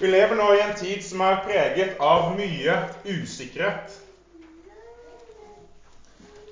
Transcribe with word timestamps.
Vi 0.00 0.06
lever 0.06 0.36
nå 0.38 0.44
i 0.54 0.60
en 0.62 0.76
tid 0.78 1.00
som 1.02 1.24
er 1.26 1.40
preget 1.42 1.96
av 1.98 2.28
mye 2.38 2.74
usikkerhet. 3.02 3.96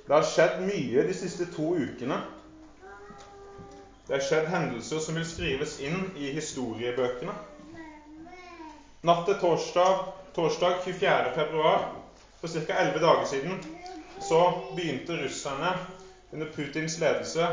Det 0.07 0.15
har 0.15 0.25
skjedd 0.27 0.57
mye 0.67 1.05
de 1.07 1.15
siste 1.15 1.47
to 1.55 1.69
ukene. 1.79 2.17
Det 4.09 4.17
har 4.17 4.25
skjedd 4.27 4.49
hendelser 4.51 4.99
som 5.05 5.15
vil 5.15 5.29
skrives 5.31 5.77
inn 5.79 6.09
i 6.19 6.33
historiebøkene. 6.35 7.37
Natt 9.07 9.23
til 9.29 9.39
torsdag, 9.39 10.01
torsdag 10.35 10.81
24. 10.83 11.31
februar, 11.37 11.85
for 12.41 12.51
ca. 12.51 12.81
11 12.83 13.05
dager 13.05 13.31
siden, 13.31 13.61
så 14.27 14.41
begynte 14.75 15.21
russerne 15.23 15.71
under 16.33 16.51
Putins 16.51 16.99
ledelse 16.99 17.47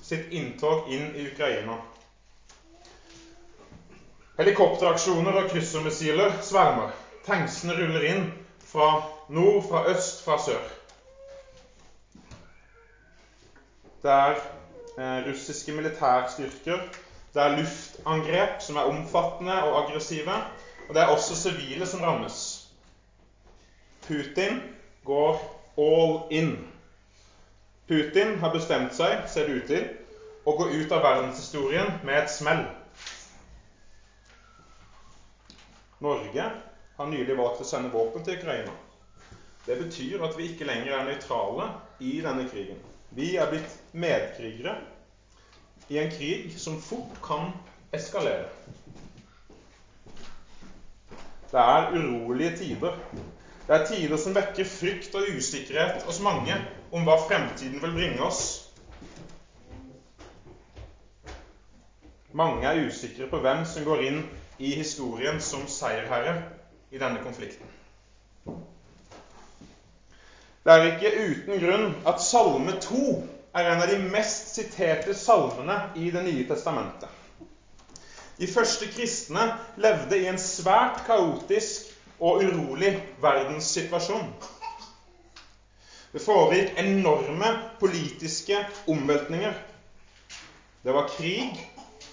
sitt 0.00 0.32
inntog 0.32 0.88
inn 0.88 1.10
i 1.12 1.28
Ukraina. 1.28 1.76
Helikopteraksjoner 4.36 5.32
og 5.40 5.46
kryssermissiler 5.48 6.34
svermer. 6.44 6.90
Tanksene 7.24 7.72
ruller 7.78 8.02
inn 8.04 8.26
fra 8.68 8.88
nord, 9.32 9.62
fra 9.70 9.80
øst, 9.88 10.20
fra 10.26 10.36
sør. 10.44 10.66
Det 14.02 14.12
er 14.12 14.36
eh, 14.36 15.24
russiske 15.30 15.72
militærstyrker. 15.72 16.84
Det 17.34 17.42
er 17.42 17.56
luftangrep 17.56 18.60
som 18.60 18.76
er 18.76 18.92
omfattende 18.92 19.56
og 19.62 19.80
aggressive. 19.82 20.36
Og 20.88 20.94
det 20.94 21.02
er 21.02 21.16
også 21.16 21.36
sivile 21.36 21.86
som 21.86 22.04
rammes. 22.04 22.68
Putin 24.06 24.60
går 25.04 25.40
all 25.78 26.18
in. 26.30 26.58
Putin 27.88 28.36
har 28.38 28.52
bestemt 28.52 28.92
seg, 28.94 29.24
ser 29.32 29.48
det 29.48 29.62
ut 29.62 29.68
til, 29.72 29.92
å 30.44 30.60
gå 30.60 30.68
ut 30.76 30.92
av 30.92 31.02
verdenshistorien 31.08 31.96
med 32.04 32.20
et 32.20 32.30
smell. 32.30 32.66
Norge 36.00 36.50
har 36.96 37.06
nylig 37.08 37.36
valgt 37.38 37.62
å 37.64 37.66
sende 37.68 37.92
våpen 37.92 38.24
til 38.24 38.36
Ukraina. 38.36 38.72
Det 39.66 39.78
betyr 39.80 40.22
at 40.26 40.36
vi 40.38 40.50
ikke 40.50 40.66
lenger 40.68 40.92
er 40.92 41.06
nøytrale 41.08 41.70
i 42.04 42.18
denne 42.24 42.44
krigen. 42.50 42.78
Vi 43.16 43.32
er 43.40 43.48
blitt 43.50 43.72
medkrigere 43.96 44.76
i 45.88 45.98
en 46.02 46.12
krig 46.12 46.52
som 46.60 46.76
fort 46.82 47.16
kan 47.24 47.48
eskalere. 47.96 48.50
Det 51.50 51.62
er 51.62 51.90
urolige 51.94 52.56
tider. 52.60 53.00
Det 53.66 53.74
er 53.74 53.86
tider 53.88 54.20
som 54.20 54.34
vekker 54.36 54.68
frykt 54.68 55.14
og 55.18 55.32
usikkerhet 55.38 56.04
hos 56.06 56.20
mange 56.22 56.54
om 56.94 57.06
hva 57.06 57.16
fremtiden 57.24 57.80
vil 57.82 57.94
bringe 57.96 58.22
oss. 58.26 58.42
Mange 62.36 62.68
er 62.68 62.84
usikre 62.90 63.30
på 63.32 63.40
hvem 63.40 63.64
som 63.64 63.86
går 63.86 64.02
inn 64.10 64.20
i 64.58 64.74
historien 64.76 65.40
som 65.40 65.66
seierherre 65.68 66.36
i 66.90 66.98
denne 66.98 67.22
konflikten. 67.24 67.68
Det 70.66 70.74
er 70.74 70.86
ikke 70.88 71.12
uten 71.22 71.60
grunn 71.62 71.90
at 72.10 72.22
Salme 72.22 72.74
2 72.82 73.02
er 73.56 73.68
en 73.70 73.82
av 73.84 73.90
de 73.92 73.98
mest 74.10 74.50
siterte 74.56 75.14
salmene 75.14 75.76
i 75.94 76.10
Det 76.10 76.24
nye 76.24 76.46
testamentet. 76.48 77.08
De 78.36 78.48
første 78.50 78.88
kristne 78.92 79.46
levde 79.80 80.18
i 80.18 80.26
en 80.28 80.40
svært 80.40 81.04
kaotisk 81.06 81.86
og 82.18 82.42
urolig 82.44 82.90
verdenssituasjon. 83.22 84.26
Det 86.12 86.20
foregikk 86.24 86.76
enorme 86.80 87.48
politiske 87.80 88.58
omveltninger. 88.88 89.54
Det 90.84 90.94
var 90.94 91.08
krig, 91.12 91.56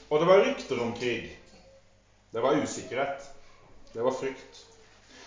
og 0.09 0.19
det 0.19 0.27
var 0.27 0.43
rykter 0.45 0.79
om 0.83 0.93
krig. 0.95 1.31
Det 2.33 2.41
var 2.41 2.57
usikkerhet. 2.57 3.29
Det 3.93 4.01
var 4.01 4.11
frykt. 4.11 4.65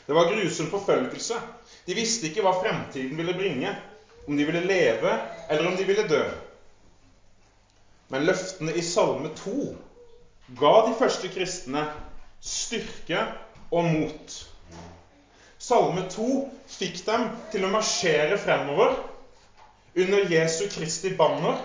Det 0.07 0.13
var 0.13 0.33
grusom 0.33 0.67
forfølgelse. 0.71 1.39
De 1.87 1.95
visste 1.95 2.27
ikke 2.27 2.43
hva 2.43 2.55
fremtiden 2.59 3.19
ville 3.19 3.35
bringe, 3.39 3.73
om 4.27 4.37
de 4.37 4.47
ville 4.47 4.65
leve 4.67 5.13
eller 5.49 5.69
om 5.71 5.77
de 5.79 5.87
ville 5.87 6.07
dø. 6.11 6.25
Men 8.11 8.27
løftene 8.27 8.75
i 8.75 8.83
Salme 8.87 9.31
2 9.39 9.55
ga 10.59 10.75
de 10.87 10.95
første 10.99 11.31
kristne 11.31 11.87
styrke 12.43 13.23
og 13.71 13.87
mot. 13.87 14.37
Salme 15.59 16.07
2 16.11 16.29
fikk 16.77 17.01
dem 17.07 17.31
til 17.55 17.67
å 17.67 17.73
marsjere 17.73 18.39
fremover 18.39 18.95
under 19.97 20.27
Jesu 20.31 20.67
Kristi 20.71 21.15
banner 21.19 21.59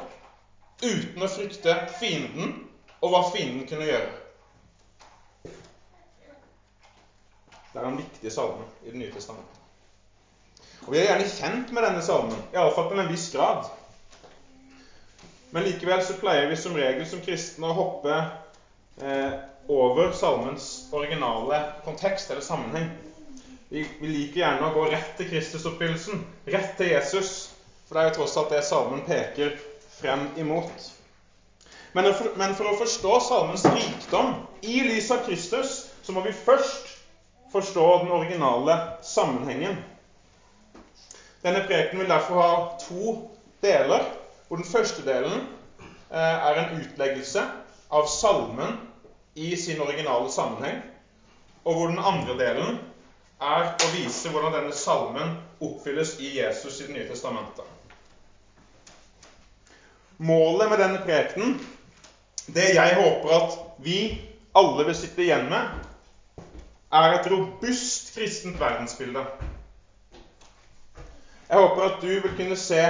uten 0.82 1.22
å 1.22 1.30
frykte 1.30 1.76
fienden 2.00 2.56
og 3.02 3.14
hva 3.14 3.26
fienden 3.34 3.66
kunne 3.70 3.90
gjøre. 3.90 4.14
Det 7.72 7.80
er 7.80 7.88
en 7.88 8.00
viktig 8.00 8.32
salme 8.32 8.66
i 8.84 8.92
Det 8.92 9.00
nye 9.00 9.12
testamentet. 9.14 9.58
Og 10.88 10.94
Vi 10.94 10.98
er 11.00 11.12
gjerne 11.12 11.30
kjent 11.30 11.72
med 11.72 11.86
denne 11.86 12.02
salmen, 12.04 12.42
iallfall 12.54 12.90
til 12.90 13.00
en 13.04 13.12
viss 13.12 13.30
grad. 13.34 13.70
Men 15.52 15.68
likevel 15.68 16.02
så 16.04 16.18
pleier 16.20 16.50
vi 16.50 16.58
som 16.58 16.76
regel 16.76 17.06
som 17.08 17.22
kristne 17.24 17.70
å 17.70 17.78
hoppe 17.78 18.18
eh, 19.04 19.34
over 19.72 20.12
salmens 20.16 20.68
originale 20.96 21.60
kontekst 21.86 22.32
eller 22.32 22.44
sammenheng. 22.46 22.90
Vi, 23.70 23.84
vi, 24.00 24.08
liker 24.08 24.42
gjerne 24.42 24.68
å 24.68 24.74
gå 24.76 24.88
rett 24.92 25.14
til 25.20 25.30
Kristusoppfyllelsen, 25.30 26.24
rett 26.56 26.74
til 26.80 26.92
Jesus. 26.92 27.52
For 27.88 27.96
det 27.96 28.02
er 28.02 28.10
jo 28.10 28.16
tross 28.18 28.38
alt 28.40 28.56
det 28.56 28.64
salmen 28.68 29.04
peker 29.06 29.54
frem 30.00 30.28
imot. 30.40 30.90
Men 31.94 32.10
for, 32.16 32.34
men 32.40 32.56
for 32.56 32.72
å 32.72 32.78
forstå 32.80 33.20
salmens 33.28 33.64
rikdom 33.68 34.34
i 34.64 34.82
lys 34.88 35.12
av 35.12 35.24
Kristus, 35.28 35.86
så 36.04 36.16
må 36.16 36.24
vi 36.26 36.36
først 36.36 36.91
forstå 37.52 37.88
den 38.04 38.12
originale 38.12 38.78
sammenhengen. 39.02 39.78
Denne 41.42 41.64
prekenen 41.68 42.04
vil 42.04 42.10
derfor 42.10 42.42
ha 42.42 42.78
to 42.80 43.16
deler, 43.62 44.06
hvor 44.48 44.62
den 44.62 44.68
første 44.68 45.04
delen 45.06 45.48
eh, 46.12 46.18
er 46.20 46.62
en 46.62 46.80
utleggelse 46.82 47.44
av 47.92 48.08
salmen 48.08 48.78
i 49.34 49.56
sin 49.58 49.82
originale 49.82 50.32
sammenheng, 50.32 50.82
og 51.64 51.76
hvor 51.76 51.92
den 51.92 52.00
andre 52.00 52.38
delen 52.40 52.80
er 53.42 53.72
å 53.74 53.92
vise 53.96 54.30
hvordan 54.30 54.54
denne 54.54 54.74
salmen 54.78 55.36
oppfylles 55.62 56.18
i 56.22 56.36
Jesus 56.38 56.82
i 56.82 56.88
Det 56.88 56.96
nye 56.96 57.08
testamentet. 57.10 57.66
Målet 60.22 60.70
med 60.70 60.78
denne 60.78 61.00
prekenen, 61.02 61.56
det 62.46 62.76
jeg 62.76 62.98
håper 63.00 63.34
at 63.34 63.56
vi 63.82 64.02
alle 64.54 64.86
vil 64.86 64.98
sitte 64.98 65.24
igjen 65.26 65.48
med, 65.50 65.72
er 66.92 67.14
et 67.16 67.28
robust 67.32 68.12
kristent 68.16 68.60
verdensbilde. 68.60 69.24
Jeg 71.50 71.60
håper 71.60 71.84
at 71.88 72.02
du 72.04 72.08
vil 72.08 72.34
kunne 72.36 72.58
se 72.60 72.82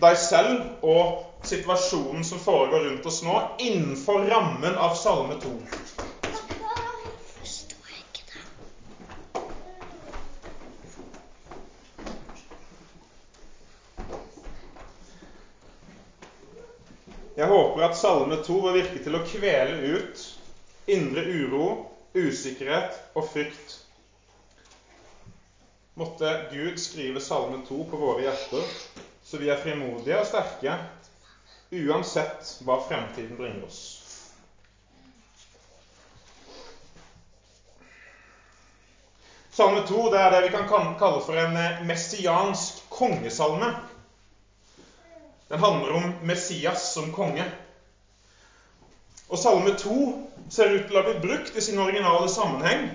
deg 0.00 0.16
selv 0.20 0.84
og 0.84 1.44
situasjonen 1.48 2.24
som 2.24 2.40
foregår 2.40 2.84
rundt 2.88 3.06
oss 3.08 3.22
nå, 3.24 3.36
innenfor 3.60 4.24
rammen 4.28 4.76
av 4.76 4.96
Salme 4.96 5.36
2. 5.40 5.52
Jeg 17.36 17.48
håper 17.52 17.84
at 17.84 17.96
Salme 17.96 18.40
2 18.40 18.54
vil 18.64 18.78
virke 18.78 19.02
til 19.04 19.16
å 19.18 19.24
kvele 19.28 19.96
ut 19.96 20.22
indre 20.88 21.24
uro 21.28 21.66
usikkerhet 22.16 22.96
og 23.14 23.28
frykt. 23.30 23.76
Måtte 25.96 26.32
Gud 26.52 26.80
skrive 26.80 27.20
Salme 27.20 27.62
2 27.68 27.82
på 27.90 28.00
våre 28.00 28.26
hjerter, 28.26 28.72
så 29.24 29.40
vi 29.40 29.48
er 29.52 29.60
frimodige 29.60 30.18
og 30.20 30.28
sterke 30.28 30.78
uansett 31.72 32.56
hva 32.64 32.80
fremtiden 32.88 33.38
bringer 33.38 33.64
oss. 33.66 33.80
Salme 39.56 39.80
2 39.88 40.08
det 40.12 40.20
er 40.20 40.34
det 40.34 40.42
vi 40.44 40.52
kan 40.52 40.66
kalle 40.68 41.20
for 41.24 41.38
en 41.40 41.56
eh, 41.56 41.78
messiansk 41.88 42.82
kongesalme. 42.92 43.70
Den 45.48 45.62
handler 45.62 45.94
om 45.96 46.10
Messias 46.28 46.90
som 46.92 47.08
konge. 47.12 47.46
Og 49.28 49.38
Salme 49.38 49.74
2 49.78 50.22
ser 50.50 50.70
ut 50.70 50.86
til 50.86 50.96
å 50.96 51.00
ha 51.00 51.06
blitt 51.08 51.24
brukt 51.24 51.56
i 51.58 51.64
sin 51.64 51.80
originale 51.82 52.28
sammenheng 52.30 52.86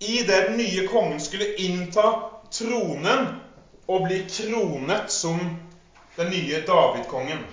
i 0.00 0.22
det 0.26 0.40
den 0.48 0.56
nye 0.58 0.86
kongen 0.88 1.20
skulle 1.22 1.52
innta 1.62 2.06
tronen 2.50 3.28
og 3.86 4.06
bli 4.08 4.24
kronet 4.26 5.12
som 5.12 5.38
den 6.16 6.32
nye 6.32 6.62
David-kongen. 6.66 7.44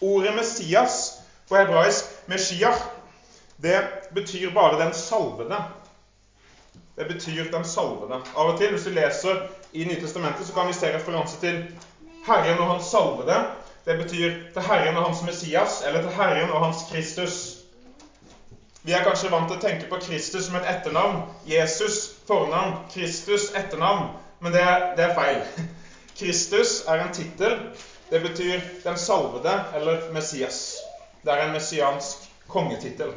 Ordet 0.00 0.34
Messias 0.36 0.98
på 1.48 1.56
hebraisk 1.56 2.04
Meshiach 2.28 2.82
det 3.60 3.80
betyr 4.14 4.52
bare 4.54 4.78
'den 4.78 4.94
salvede'. 4.94 5.62
Det 6.96 7.08
betyr 7.08 7.50
'den 7.50 7.64
salvede'. 7.64 8.20
Av 8.36 8.48
og 8.48 8.58
til, 8.58 8.70
hvis 8.70 8.84
du 8.84 8.90
leser 8.90 9.42
i 9.72 9.84
Nytestamentet, 9.84 10.46
så 10.46 10.52
kan 10.52 10.68
vi 10.68 10.72
se 10.72 10.94
referanse 10.94 11.40
til 11.40 11.64
Herren 12.26 12.58
og 12.60 12.66
hans 12.66 12.84
salvede 12.84 13.44
det 13.84 13.96
betyr 13.98 14.34
til 14.52 14.62
Herren 14.62 14.96
og 14.96 15.06
hans 15.06 15.22
Messias, 15.22 15.82
eller 15.86 16.02
til 16.02 16.10
Herren 16.10 16.50
og 16.50 16.64
hans 16.64 16.84
Kristus. 16.90 17.56
Vi 18.82 18.92
er 18.92 19.04
kanskje 19.04 19.30
vant 19.32 19.48
til 19.48 19.58
å 19.58 19.62
tenke 19.62 19.88
på 19.88 20.00
Kristus 20.00 20.46
som 20.46 20.56
et 20.56 20.68
etternavn. 20.68 21.22
Jesus 21.48 21.98
fornavn, 22.28 22.78
Kristus 22.92 23.50
etternavn. 23.56 24.14
Men 24.40 24.52
det 24.52 24.62
er, 24.62 24.84
det 24.96 25.04
er 25.04 25.14
feil. 25.14 25.68
Kristus 26.20 26.84
er 26.88 27.04
en 27.04 27.14
tittel. 27.14 27.58
Det 28.10 28.22
betyr 28.22 28.60
'den 28.84 28.96
salvede' 28.96 29.76
eller 29.76 30.00
'Messias'. 30.10 30.76
Det 31.24 31.32
er 31.32 31.46
en 31.46 31.52
messiansk 31.52 32.16
kongetittel. 32.48 33.12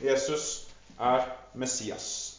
Jesus 0.00 0.68
er 1.00 1.24
Messias. 1.54 2.36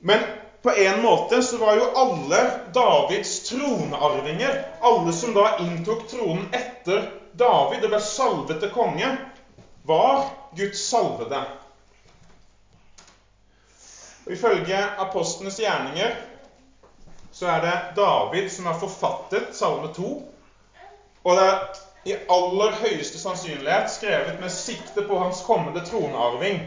Men 0.00 0.20
på 0.62 0.72
en 0.72 1.02
måte 1.02 1.42
så 1.42 1.56
var 1.56 1.76
jo 1.76 1.86
alle 1.96 2.40
Davids 2.74 3.48
tronarvinger, 3.48 4.64
alle 4.80 5.12
som 5.12 5.34
da 5.34 5.56
inntok 5.64 6.04
tronen 6.10 6.48
etter 6.52 7.06
David 7.32 7.86
og 7.86 7.94
ble 7.94 8.00
salvet 8.04 8.60
til 8.60 8.72
konge, 8.74 9.08
var 9.88 10.26
Guds 10.56 10.82
salvede. 10.90 11.40
Og 14.26 14.32
Ifølge 14.36 14.82
apostlenes 15.00 15.56
gjerninger 15.62 16.18
så 17.32 17.48
er 17.54 17.62
det 17.64 17.76
David 17.96 18.50
som 18.52 18.66
har 18.68 18.76
forfattet 18.78 19.54
Salme 19.56 19.88
2. 19.96 20.10
Og 21.22 21.36
det 21.38 21.46
er 21.46 21.80
i 22.04 22.16
aller 22.32 22.76
høyeste 22.80 23.20
sannsynlighet 23.20 23.90
skrevet 23.92 24.40
med 24.40 24.52
sikte 24.52 25.04
på 25.08 25.18
hans 25.20 25.40
kommende 25.46 25.82
tronarving, 25.84 26.60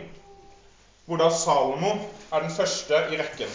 hvor 1.05 1.17
da 1.17 1.29
Salomo 1.29 1.91
er 2.31 2.39
den 2.39 2.51
første 2.51 2.93
i 3.11 3.17
rekken. 3.19 3.49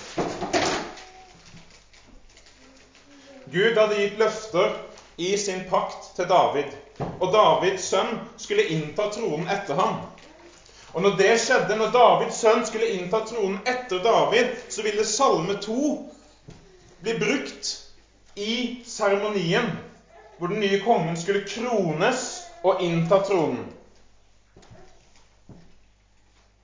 Gud 3.53 3.79
hadde 3.79 3.97
gitt 3.97 4.19
løfter 4.21 4.75
i 5.19 5.37
sin 5.41 5.63
pakt 5.71 6.11
til 6.17 6.29
David, 6.29 6.75
og 7.21 7.33
Davids 7.33 7.89
sønn 7.89 8.19
skulle 8.37 8.69
innta 8.75 9.09
tronen 9.15 9.49
etter 9.49 9.79
ham. 9.79 10.03
Og 10.93 11.03
når 11.03 11.17
det 11.17 11.33
skjedde, 11.41 11.77
når 11.77 11.93
Davids 11.95 12.41
sønn 12.43 12.67
skulle 12.67 12.91
innta 12.99 13.23
tronen 13.29 13.59
etter 13.67 14.03
David, 14.05 14.53
så 14.69 14.85
ville 14.85 15.05
Salme 15.05 15.57
2 15.65 15.79
bli 17.01 17.17
brukt 17.19 17.73
i 18.37 18.55
seremonien 18.85 19.73
hvor 20.39 20.53
den 20.53 20.61
nye 20.61 20.79
kongen 20.85 21.17
skulle 21.17 21.47
krones 21.49 22.29
og 22.63 22.83
innta 22.83 23.23
tronen. 23.27 23.65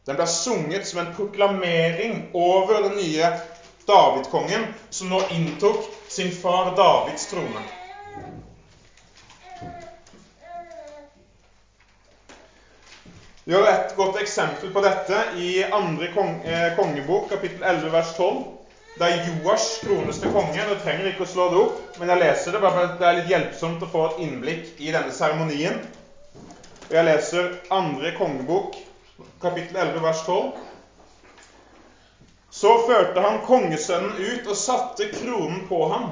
Den 0.04 0.18
ble 0.20 0.26
sunget 0.28 0.86
som 0.86 0.98
en 1.00 1.14
proklamering 1.16 2.18
over 2.32 2.82
den 2.88 2.98
nye 2.98 3.30
David-kongen, 3.86 4.66
som 4.90 5.08
nå 5.08 5.22
inntok 5.32 5.88
sin 6.08 6.32
far 6.32 6.76
Davids 6.76 7.26
trone. 7.30 7.64
Vi 13.44 13.54
har 13.54 13.66
et 13.68 13.96
godt 13.96 14.20
eksempel 14.20 14.70
på 14.72 14.80
dette 14.84 15.18
i 15.36 15.64
andre 15.64 16.06
eh, 16.08 16.70
kongebok, 16.76 17.28
kapittel 17.32 17.62
11, 17.62 17.90
vers 17.92 18.12
12. 18.16 18.38
Det 18.94 19.08
er 19.08 19.26
Joash 19.26 19.82
krones 19.84 20.20
til 20.20 20.32
konge. 20.32 20.64
Du 20.68 20.76
trenger 20.80 21.10
ikke 21.10 21.26
å 21.26 21.32
slå 21.32 21.50
det 21.52 21.60
opp, 21.64 21.82
men 21.98 22.12
jeg 22.12 22.22
leser 22.22 22.56
det. 22.56 22.62
bare 22.64 22.86
Det 23.00 23.08
er 23.08 23.18
litt 23.18 23.32
hjelpsomt 23.32 23.84
å 23.84 23.90
få 23.90 24.06
et 24.06 24.24
innblikk 24.28 24.80
i 24.80 24.92
denne 24.94 25.12
seremonien. 25.12 25.80
Jeg 26.92 27.08
leser 27.08 27.52
andre 27.74 28.12
kongebok, 28.16 28.78
kapittel 29.40 29.76
11, 29.76 30.00
vers 30.00 30.26
12. 30.26 30.50
Så 32.50 32.78
førte 32.78 33.20
han 33.20 33.38
kongesønnen 33.46 34.16
ut 34.18 34.46
og 34.46 34.56
satte 34.56 35.08
kronen 35.12 35.66
på 35.68 35.80
ham 35.90 36.08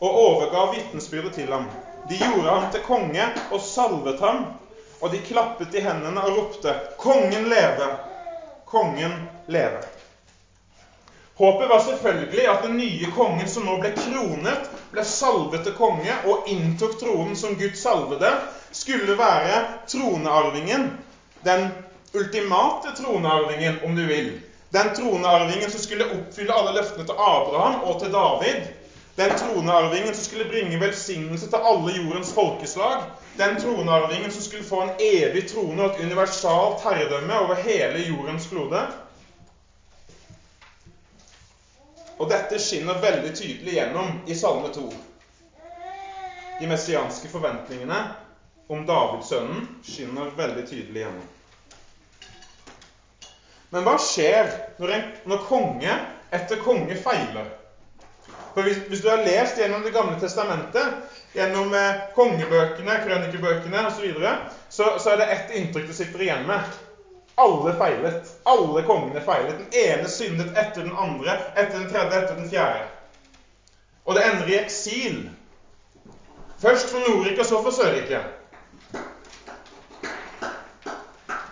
og 0.00 0.18
overga 0.24 0.66
vitnesbyrdet 0.72 1.34
til 1.34 1.52
ham. 1.52 1.66
De 2.08 2.16
gjorde 2.16 2.48
ham 2.48 2.68
til 2.72 2.84
konge 2.84 3.26
og 3.50 3.60
salvet 3.60 4.20
ham, 4.20 4.46
og 5.00 5.12
de 5.12 5.20
klappet 5.24 5.74
i 5.76 5.82
hendene 5.84 6.22
og 6.24 6.36
ropte:" 6.36 6.74
Kongen 6.98 7.48
leve! 7.48 7.90
Kongen 8.64 9.16
leve! 9.46 9.82
Håpet 11.40 11.68
var 11.68 11.78
selvfølgelig 11.80 12.48
at 12.48 12.62
den 12.62 12.76
nye 12.76 13.12
kongen 13.16 13.48
som 13.48 13.64
nå 13.64 13.78
ble 13.80 13.94
kronet, 13.96 14.66
ble 14.92 15.04
salvet 15.04 15.62
til 15.64 15.76
konge 15.76 16.16
og 16.28 16.48
inntok 16.52 16.98
tronen 17.00 17.36
som 17.36 17.56
Gud 17.56 17.76
salvede, 17.80 18.34
skulle 18.72 19.16
være 19.18 19.62
tronearvingen. 19.88 20.90
Den 21.44 21.70
ultimate 22.12 22.96
tronarvingen, 22.96 23.74
om 23.84 23.96
du 23.96 24.06
vil. 24.06 24.40
Den 24.70 24.94
tronarvingen 24.94 25.70
som 25.70 25.80
skulle 25.80 26.04
oppfylle 26.04 26.54
alle 26.54 26.74
løftene 26.74 27.06
til 27.06 27.18
Abraham 27.18 27.80
og 27.90 27.98
til 28.00 28.12
David. 28.12 28.68
Den 29.16 29.32
tronarvingen 29.38 30.14
som 30.14 30.24
skulle 30.24 30.48
bringe 30.48 30.80
velsignelse 30.80 31.50
til 31.50 31.66
alle 31.70 31.96
jordens 31.96 32.32
folkeslag. 32.34 33.02
Den 33.38 33.58
tronarvingen 33.60 34.30
som 34.30 34.42
skulle 34.42 34.64
få 34.64 34.82
en 34.82 34.92
evig 35.00 35.48
trone 35.50 35.82
og 35.82 35.90
et 35.90 36.04
universalt 36.06 36.82
herredømme 36.84 37.38
over 37.38 37.54
hele 37.54 38.04
jordens 38.06 38.46
klode. 38.46 38.84
Og 42.18 42.28
dette 42.30 42.58
skinner 42.60 43.00
veldig 43.00 43.34
tydelig 43.34 43.74
gjennom 43.78 44.12
i 44.26 44.34
Salme 44.36 44.68
2. 44.74 44.86
De 46.60 46.68
messianske 46.68 47.28
forventningene 47.32 48.00
om 48.68 48.86
Davidsønnen 48.86 49.66
skinner 49.82 50.30
veldig 50.36 50.66
tydelig 50.68 51.06
gjennom. 51.06 51.28
Men 53.70 53.86
hva 53.86 53.96
skjer 54.02 54.50
når, 54.80 54.92
en, 54.96 55.08
når 55.30 55.42
konge 55.48 55.96
etter 56.34 56.62
konge 56.64 56.96
feiler? 56.98 57.48
For 58.54 58.66
hvis, 58.66 58.80
hvis, 58.90 59.02
du 59.04 59.10
har 59.10 59.22
lest 59.22 59.58
gjennom 59.58 59.84
Det 59.86 59.92
gamle 59.94 60.16
testamentet, 60.18 60.94
gjennom 61.34 61.74
eh, 61.74 62.06
kongebøkene, 62.16 62.96
krønikebøkene 63.04 63.84
osv., 63.86 63.96
så, 63.96 64.06
videre, 64.06 64.32
så 64.68 64.88
så 64.98 65.12
er 65.12 65.20
det 65.20 65.28
ett 65.34 65.52
inntrykk 65.60 65.86
du 65.86 65.94
sitter 65.94 66.24
igjen 66.26 66.48
med. 66.48 66.80
Alle 67.38 67.76
feilet. 67.78 68.32
Alle 68.50 68.82
kongene 68.88 69.22
feilet. 69.22 69.62
Den 69.62 69.78
ene 69.84 70.10
syndet 70.10 70.50
etter 70.58 70.82
den 70.82 70.96
andre, 70.96 71.38
etter 71.54 71.78
den 71.78 71.88
tredje, 71.92 72.24
etter 72.24 72.40
den 72.40 72.50
fjerde. 72.50 72.88
Og 74.04 74.18
det 74.18 74.26
ender 74.26 74.50
i 74.50 74.58
eksil. 74.58 75.22
Først 76.60 76.90
for 76.90 77.06
Nordrike, 77.06 77.46
så 77.46 77.62
for 77.62 77.70
Sørrike. 77.70 78.24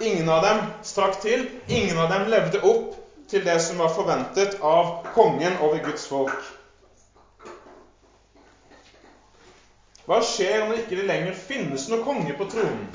Ingen 0.01 0.29
av 0.29 0.43
dem 0.43 0.63
strakk 0.87 1.21
til. 1.23 1.49
Ingen 1.67 1.99
av 1.99 2.13
dem 2.13 2.29
levde 2.31 2.63
opp 2.63 2.95
til 3.29 3.45
det 3.45 3.59
som 3.61 3.81
var 3.83 3.91
forventet 3.93 4.61
av 4.65 5.09
kongen 5.15 5.59
over 5.65 5.83
Guds 5.85 6.07
folk. 6.09 6.39
Hva 10.09 10.23
skjer 10.25 10.63
når 10.65 10.85
ikke 10.85 10.97
det 10.97 11.09
lenger 11.11 11.35
finnes 11.37 11.89
noen 11.91 12.05
konge 12.07 12.37
på 12.39 12.47
tronen? 12.49 12.87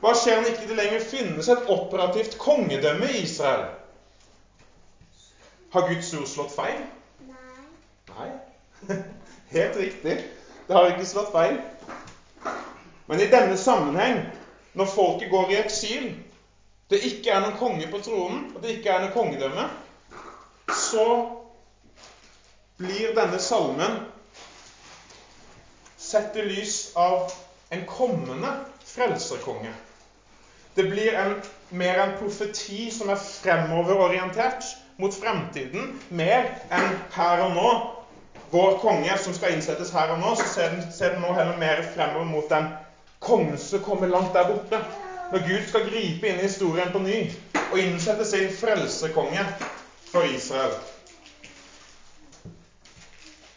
Hva 0.00 0.12
skjer 0.16 0.38
når 0.38 0.52
ikke 0.52 0.68
det 0.70 0.76
lenger 0.78 1.02
finnes 1.02 1.48
et 1.50 1.66
operativt 1.72 2.36
kongedømme 2.40 3.08
i 3.10 3.24
Israel? 3.24 3.66
Har 5.74 5.88
Guds 5.88 6.12
ord 6.14 6.28
slått 6.30 6.54
feil? 6.54 6.84
Nei. 7.26 8.30
Nei. 8.86 9.00
Helt 9.56 9.76
riktig. 9.80 10.16
Det 10.68 10.76
har 10.76 10.92
ikke 10.92 11.08
slått 11.08 11.32
feil. 11.34 11.58
Men 13.10 13.20
i 13.20 13.30
denne 13.30 13.56
sammenheng, 13.58 14.20
når 14.78 14.92
folket 14.94 15.30
går 15.32 15.50
i 15.50 15.58
eksil, 15.58 16.10
det 16.90 16.98
ikke 17.06 17.30
er 17.30 17.44
noen 17.44 17.58
konge 17.58 17.86
på 17.90 18.00
tronen, 18.02 18.48
og 18.54 18.64
det 18.64 18.76
ikke 18.76 18.90
er 18.90 19.04
noe 19.04 19.14
kongedømme, 19.14 19.66
så 20.74 21.04
blir 22.80 23.12
denne 23.14 23.38
salmen 23.42 24.00
sett 26.00 26.34
i 26.40 26.42
lys 26.42 26.78
av 26.98 27.30
en 27.70 27.84
kommende 27.86 28.50
frelserkonge. 28.90 29.70
Det 30.74 30.86
blir 30.90 31.14
en, 31.18 31.36
mer 31.70 32.00
en 32.02 32.16
profeti 32.18 32.88
som 32.94 33.10
er 33.12 33.20
fremoverorientert 33.22 34.66
mot 35.00 35.14
fremtiden, 35.14 35.92
mer 36.10 36.48
enn 36.74 36.94
her 37.14 37.44
og 37.46 37.54
nå. 37.54 37.68
Vår 38.50 38.80
konge 38.82 39.14
som 39.22 39.34
skal 39.36 39.54
innsettes 39.54 39.92
her 39.94 40.10
og 40.16 40.18
nå, 40.24 40.32
så 40.40 40.48
ser 40.50 40.74
den, 40.74 40.82
ser 40.90 41.14
den 41.14 41.22
nå 41.22 41.34
heller 41.36 41.58
mer 41.60 41.84
fremover 41.94 42.26
mot 42.26 42.50
den 42.50 42.66
kongen 43.22 43.58
som 43.62 43.82
kommer 43.84 44.10
langt 44.10 44.34
der 44.34 44.48
borte. 44.50 44.82
Når 45.30 45.38
Gud 45.46 45.66
skal 45.68 45.84
gripe 45.86 46.26
inn 46.26 46.40
i 46.40 46.46
historien 46.48 46.90
på 46.90 46.98
ny 47.04 47.18
og 47.70 47.76
innsette 47.78 48.24
sin 48.26 48.48
frelsekonge 48.50 49.44
for 50.10 50.26
Israel. 50.26 50.72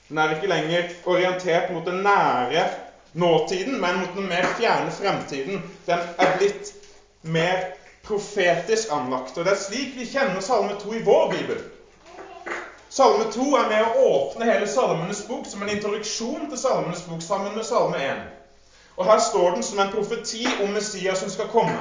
Den 0.07 0.19
er 0.21 0.35
ikke 0.35 0.51
lenger 0.51 0.91
orientert 1.09 1.71
mot 1.73 1.85
den 1.89 2.03
nære 2.05 2.67
nåtiden, 3.17 3.79
men 3.81 4.03
mot 4.03 4.13
den 4.13 4.29
mer 4.29 4.45
fjerne 4.59 4.93
fremtiden. 4.93 5.63
Den 5.87 6.05
er 6.21 6.37
blitt 6.37 6.73
mer 7.23 7.65
profetisk 8.05 8.93
anlagt. 8.93 9.37
Og 9.37 9.45
det 9.45 9.55
er 9.55 9.63
slik 9.63 9.97
vi 9.97 10.05
kjenner 10.05 10.45
Salme 10.45 10.77
2 10.77 10.93
i 10.99 11.01
vår 11.09 11.25
bibel. 11.33 11.63
Salme 12.93 13.25
2 13.33 13.49
er 13.57 13.69
med 13.73 13.81
å 13.87 14.07
åpne 14.13 14.45
hele 14.45 14.69
Salmenes 14.69 15.25
bok 15.25 15.49
som 15.49 15.65
en 15.65 15.73
introduksjon 15.73 16.45
til 16.51 16.61
Salmenes 16.61 17.01
bok 17.09 17.25
sammen 17.25 17.57
med 17.57 17.65
Salme 17.65 17.97
1. 17.97 18.25
Og 18.95 19.05
her 19.05 19.19
står 19.19 19.55
den 19.55 19.63
som 19.63 19.79
en 19.79 19.91
profeti 19.91 20.45
om 20.63 20.73
Messias 20.73 21.19
som 21.19 21.29
skal 21.29 21.49
komme. 21.49 21.79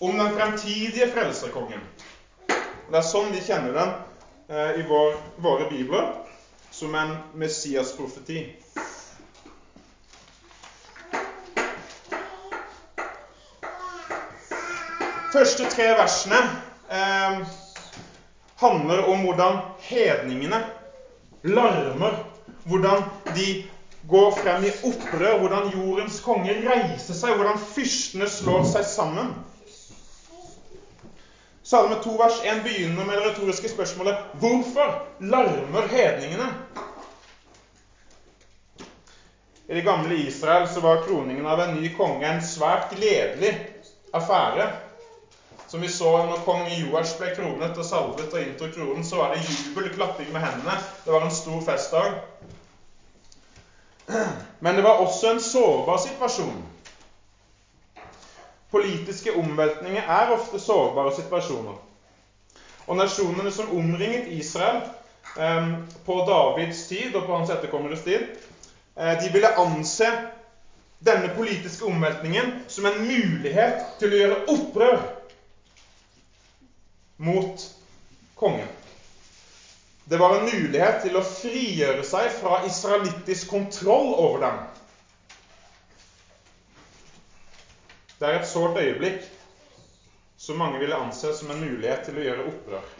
Om 0.00 0.18
den 0.18 0.32
fremtidige 0.36 1.10
frelserkongen. 1.12 1.82
Det 2.90 2.98
er 2.98 3.06
sånn 3.06 3.28
vi 3.34 3.42
kjenner 3.44 3.76
den 3.76 3.92
eh, 4.48 4.80
i 4.80 4.86
vår, 4.88 5.14
våre 5.44 5.68
bibler, 5.70 6.14
som 6.72 6.94
en 6.96 7.18
Messias-profeti. 7.38 8.46
første 15.30 15.64
tre 15.70 15.92
versene 15.94 16.38
eh, 16.90 17.42
handler 18.60 19.04
om 19.08 19.22
hvordan 19.24 19.60
hedningene 19.86 20.64
larmer. 21.42 22.18
Hvordan 22.68 23.04
de 23.36 23.46
går 24.08 24.30
frem 24.30 24.64
i 24.64 24.72
opprør, 24.88 25.38
hvordan 25.38 25.70
jordens 25.74 26.20
konge 26.24 26.54
reiser 26.64 27.16
seg, 27.16 27.36
hvordan 27.36 27.60
fyrstene 27.60 28.28
slår 28.30 28.64
seg 28.72 28.86
sammen. 28.88 29.32
Salme 31.70 32.00
2 32.02 32.16
vers 32.18 32.40
1 32.42 32.62
begynner 32.64 33.06
med 33.06 33.20
det 33.20 33.26
retoriske 33.28 33.68
spørsmålet 33.70 34.38
Hvorfor 34.42 34.96
larmer 35.20 35.86
hedningene? 35.92 36.48
I 39.68 39.74
det 39.74 39.84
gamle 39.86 40.16
Israel 40.18 40.68
så 40.68 40.80
var 40.82 41.04
kroningen 41.04 41.46
av 41.46 41.60
en 41.62 41.76
ny 41.76 41.92
konge 41.94 42.26
en 42.26 42.42
svært 42.42 42.90
gledelig 42.90 43.52
affære. 44.12 44.66
Som 45.70 45.84
vi 45.84 45.88
så 45.94 46.10
når 46.26 46.42
kong 46.42 46.64
Joash 46.74 47.20
ble 47.20 47.28
kronet 47.36 47.78
og 47.78 47.86
salvet 47.86 48.32
og 48.34 48.40
inntok 48.42 48.72
kronen, 48.74 49.04
så 49.06 49.20
var 49.20 49.30
det 49.30 49.44
jubel, 49.46 49.86
klapping 49.94 50.32
med 50.34 50.42
hendene. 50.42 50.74
Det 51.04 51.14
var 51.14 51.22
en 51.22 51.36
stor 51.36 51.60
festdag. 51.68 52.16
Men 54.60 54.76
det 54.76 54.82
var 54.82 55.02
også 55.04 55.30
en 55.30 55.40
sårbar 55.40 55.98
situasjon. 56.02 56.62
Politiske 58.70 59.32
omveltninger 59.32 60.02
er 60.02 60.32
ofte 60.34 60.58
sårbare 60.58 61.14
situasjoner. 61.16 61.78
Og 62.86 62.96
nasjonene 62.98 63.50
som 63.54 63.70
omringet 63.74 64.28
Israel 64.34 64.82
eh, 65.36 65.70
på 66.06 66.18
Davids 66.26 66.84
tid 66.88 67.14
og 67.14 67.26
på 67.26 67.36
hans 67.36 67.50
etterkommeres 67.50 68.04
tid, 68.06 68.28
eh, 68.96 69.16
de 69.22 69.32
ville 69.32 69.54
anse 69.58 70.10
denne 71.00 71.32
politiske 71.34 71.84
omveltningen 71.84 72.52
som 72.68 72.86
en 72.86 73.00
mulighet 73.02 73.86
til 73.98 74.12
å 74.14 74.20
gjøre 74.20 74.40
opprør 74.54 75.00
mot 77.20 77.66
kongen. 78.36 78.68
Det 80.10 80.18
var 80.18 80.36
en 80.36 80.44
mulighet 80.44 81.04
til 81.04 81.14
å 81.14 81.20
frigjøre 81.22 82.02
seg 82.02 82.32
fra 82.34 82.56
israelittisk 82.66 83.52
kontroll 83.52 84.08
over 84.18 84.40
dem. 84.42 84.56
Det 88.18 88.26
er 88.26 88.40
et 88.40 88.50
sårt 88.50 88.80
øyeblikk 88.82 89.22
som 90.40 90.58
mange 90.58 90.82
ville 90.82 90.98
anse 90.98 91.30
som 91.38 91.54
en 91.54 91.62
mulighet 91.62 92.08
til 92.08 92.18
å 92.18 92.26
gjøre 92.26 92.48
opprør. 92.50 92.90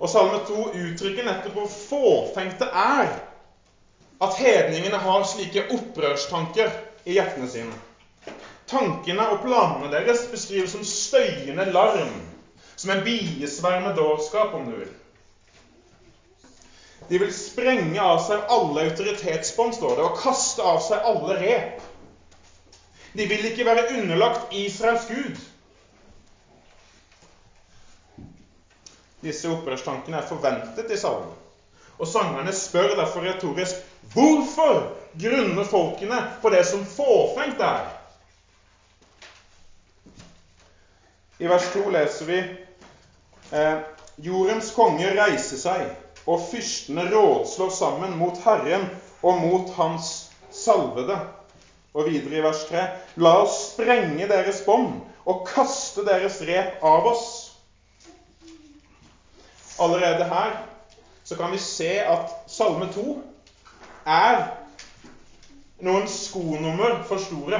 Og 0.00 0.08
Salme 0.08 0.40
2 0.48 0.70
uttrykker 0.72 1.28
nettopp 1.28 1.60
hvor 1.60 1.70
fåfengt 1.74 2.56
det 2.64 2.72
er 2.72 3.12
at 4.24 4.40
hedningene 4.40 5.04
har 5.04 5.28
slike 5.28 5.68
opprørstanker 5.76 6.72
i 7.04 7.20
hjertene 7.20 7.52
sine. 7.52 7.76
Tankene 8.72 9.28
og 9.36 9.42
planene 9.44 9.92
deres 9.92 10.24
beskrives 10.32 10.72
som 10.72 10.84
støyende 10.96 11.68
larm 11.76 12.22
som 12.72 12.96
en 12.96 13.04
biesverm 13.04 13.84
med 13.90 14.00
dårskap, 14.00 14.56
om 14.56 14.64
du 14.64 14.78
vil. 14.80 14.96
De 17.08 17.18
vil 17.18 17.32
sprenge 17.34 18.02
av 18.02 18.18
seg 18.26 18.48
alle 18.50 18.86
autoritetsbånd, 18.88 19.76
står 19.76 19.96
det, 19.96 20.06
og 20.06 20.18
kaste 20.20 20.64
av 20.66 20.80
seg 20.82 21.06
alle 21.06 21.36
rep. 21.40 21.84
De 23.16 23.26
vil 23.30 23.46
ikke 23.48 23.66
være 23.66 23.86
underlagt 23.96 24.52
Israels 24.56 25.06
Gud. 25.08 25.38
Disse 29.22 29.48
opprørstankene 29.50 30.20
er 30.20 30.28
forventet 30.28 30.90
i 30.92 30.98
salmen. 31.00 31.32
Og 31.96 32.10
sangerne 32.10 32.52
spør 32.52 32.92
derfor 32.98 33.24
retorisk 33.24 33.78
hvorfor 34.12 34.82
grunner 35.16 35.64
folkene 35.64 36.18
på 36.42 36.52
det 36.52 36.66
som 36.68 36.84
fåfengt 36.84 37.62
er? 37.64 37.86
I 41.40 41.48
vers 41.48 41.70
2 41.72 41.88
leser 41.94 42.28
vi 42.28 42.44
Eh, 43.52 43.78
jordens 44.16 44.72
konge 44.74 45.06
reiser 45.14 45.58
seg, 45.60 45.90
og 46.26 46.42
fyrstene 46.50 47.06
rådslår 47.12 47.70
sammen 47.70 48.16
mot 48.18 48.38
Herren 48.44 48.88
og 49.22 49.38
mot 49.40 49.70
Hans 49.78 50.26
salvede. 50.50 51.18
Og 51.96 52.06
videre 52.06 52.40
i 52.40 52.44
vers 52.44 52.64
3.: 52.68 52.82
La 53.16 53.38
oss 53.42 53.56
sprenge 53.72 54.28
deres 54.28 54.60
bånd 54.66 54.98
og 55.24 55.46
kaste 55.48 56.04
deres 56.06 56.40
rep 56.44 56.82
av 56.84 57.06
oss. 57.08 57.26
Allerede 59.80 60.26
her 60.28 60.58
så 61.24 61.36
kan 61.36 61.52
vi 61.52 61.58
se 61.58 61.90
at 62.00 62.36
Salme 62.46 62.86
2 62.92 63.06
er 64.06 64.44
noen 65.82 66.06
skonummer 66.08 67.00
for 67.08 67.20
store, 67.20 67.58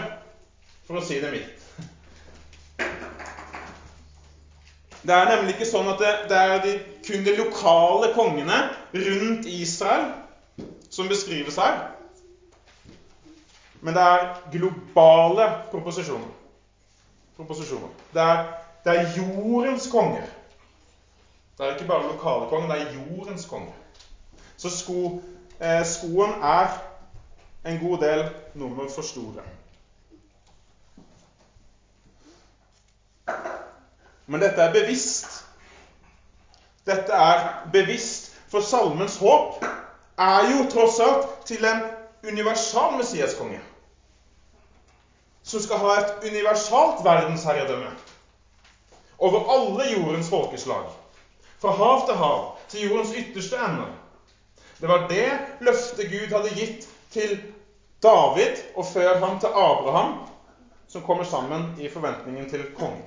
for 0.87 1.01
å 1.01 1.05
si 1.05 1.19
det 1.21 1.33
mildt. 1.35 1.57
Det 5.07 5.15
er 5.15 5.29
nemlig 5.31 5.55
ikke 5.55 5.69
sånn 5.69 5.87
at 5.93 6.01
det, 6.03 6.13
det 6.31 6.39
er 6.39 6.63
de, 6.65 6.71
kun 7.07 7.27
de 7.27 7.35
lokale 7.39 8.09
kongene 8.17 8.57
rundt 8.95 9.47
Israel 9.47 10.09
som 10.91 11.07
beskrives 11.09 11.59
her. 11.63 11.77
Men 13.87 13.95
det 13.95 14.03
er 14.03 14.25
globale 14.51 15.47
proposisjoner. 15.71 16.33
proposisjoner. 17.37 17.89
Det, 18.15 18.23
er, 18.23 18.45
det 18.85 18.97
er 18.97 19.13
jordens 19.17 19.87
konger. 19.93 20.27
Det 21.59 21.67
er 21.67 21.75
ikke 21.77 21.89
bare 21.89 22.09
lokale 22.13 22.49
konger, 22.51 22.75
det 22.75 22.83
er 22.83 22.95
jordens 22.99 23.47
konger. 23.47 23.77
Så 24.57 24.71
sko, 24.71 25.23
eh, 25.61 25.85
skoen 25.87 26.33
er 26.43 26.81
en 27.67 27.79
god 27.79 27.99
del 27.99 28.25
nummer 28.55 28.89
for 28.95 29.03
store. 29.03 29.45
Men 34.27 34.43
dette 34.43 34.63
er 34.63 34.73
bevisst. 34.75 35.43
Dette 36.87 37.13
er 37.13 37.47
bevisst, 37.73 38.33
for 38.51 38.63
salmens 38.63 39.17
håp 39.19 39.65
er 40.23 40.51
jo 40.51 40.65
tross 40.71 41.01
alt 41.03 41.27
til 41.49 41.65
en 41.67 41.81
universal 42.27 42.95
messiaskonge. 42.99 43.59
Som 45.47 45.63
skal 45.63 45.83
ha 45.83 45.97
et 46.01 46.29
universalt 46.31 47.03
verdensherredømme 47.07 47.91
over 49.19 49.51
alle 49.51 49.91
jordens 49.93 50.29
folkeslag. 50.31 50.87
Fra 51.59 51.71
hav 51.73 52.03
til 52.07 52.19
hav, 52.19 52.41
til 52.69 52.87
jordens 52.87 53.13
ytterste 53.15 53.59
ende. 53.65 53.87
Det 54.81 54.89
var 54.91 55.07
det 55.09 55.29
løftet 55.65 56.11
Gud 56.11 56.35
hadde 56.35 56.53
gitt 56.55 56.89
til 57.11 57.39
David, 58.03 58.59
og 58.75 58.87
før 58.87 59.15
ham 59.23 59.39
til 59.41 59.49
Abraham, 59.55 60.17
som 60.89 61.03
kommer 61.03 61.25
sammen 61.25 61.71
i 61.77 61.89
forventningen 61.89 62.47
til 62.47 62.67
kongen. 62.77 63.03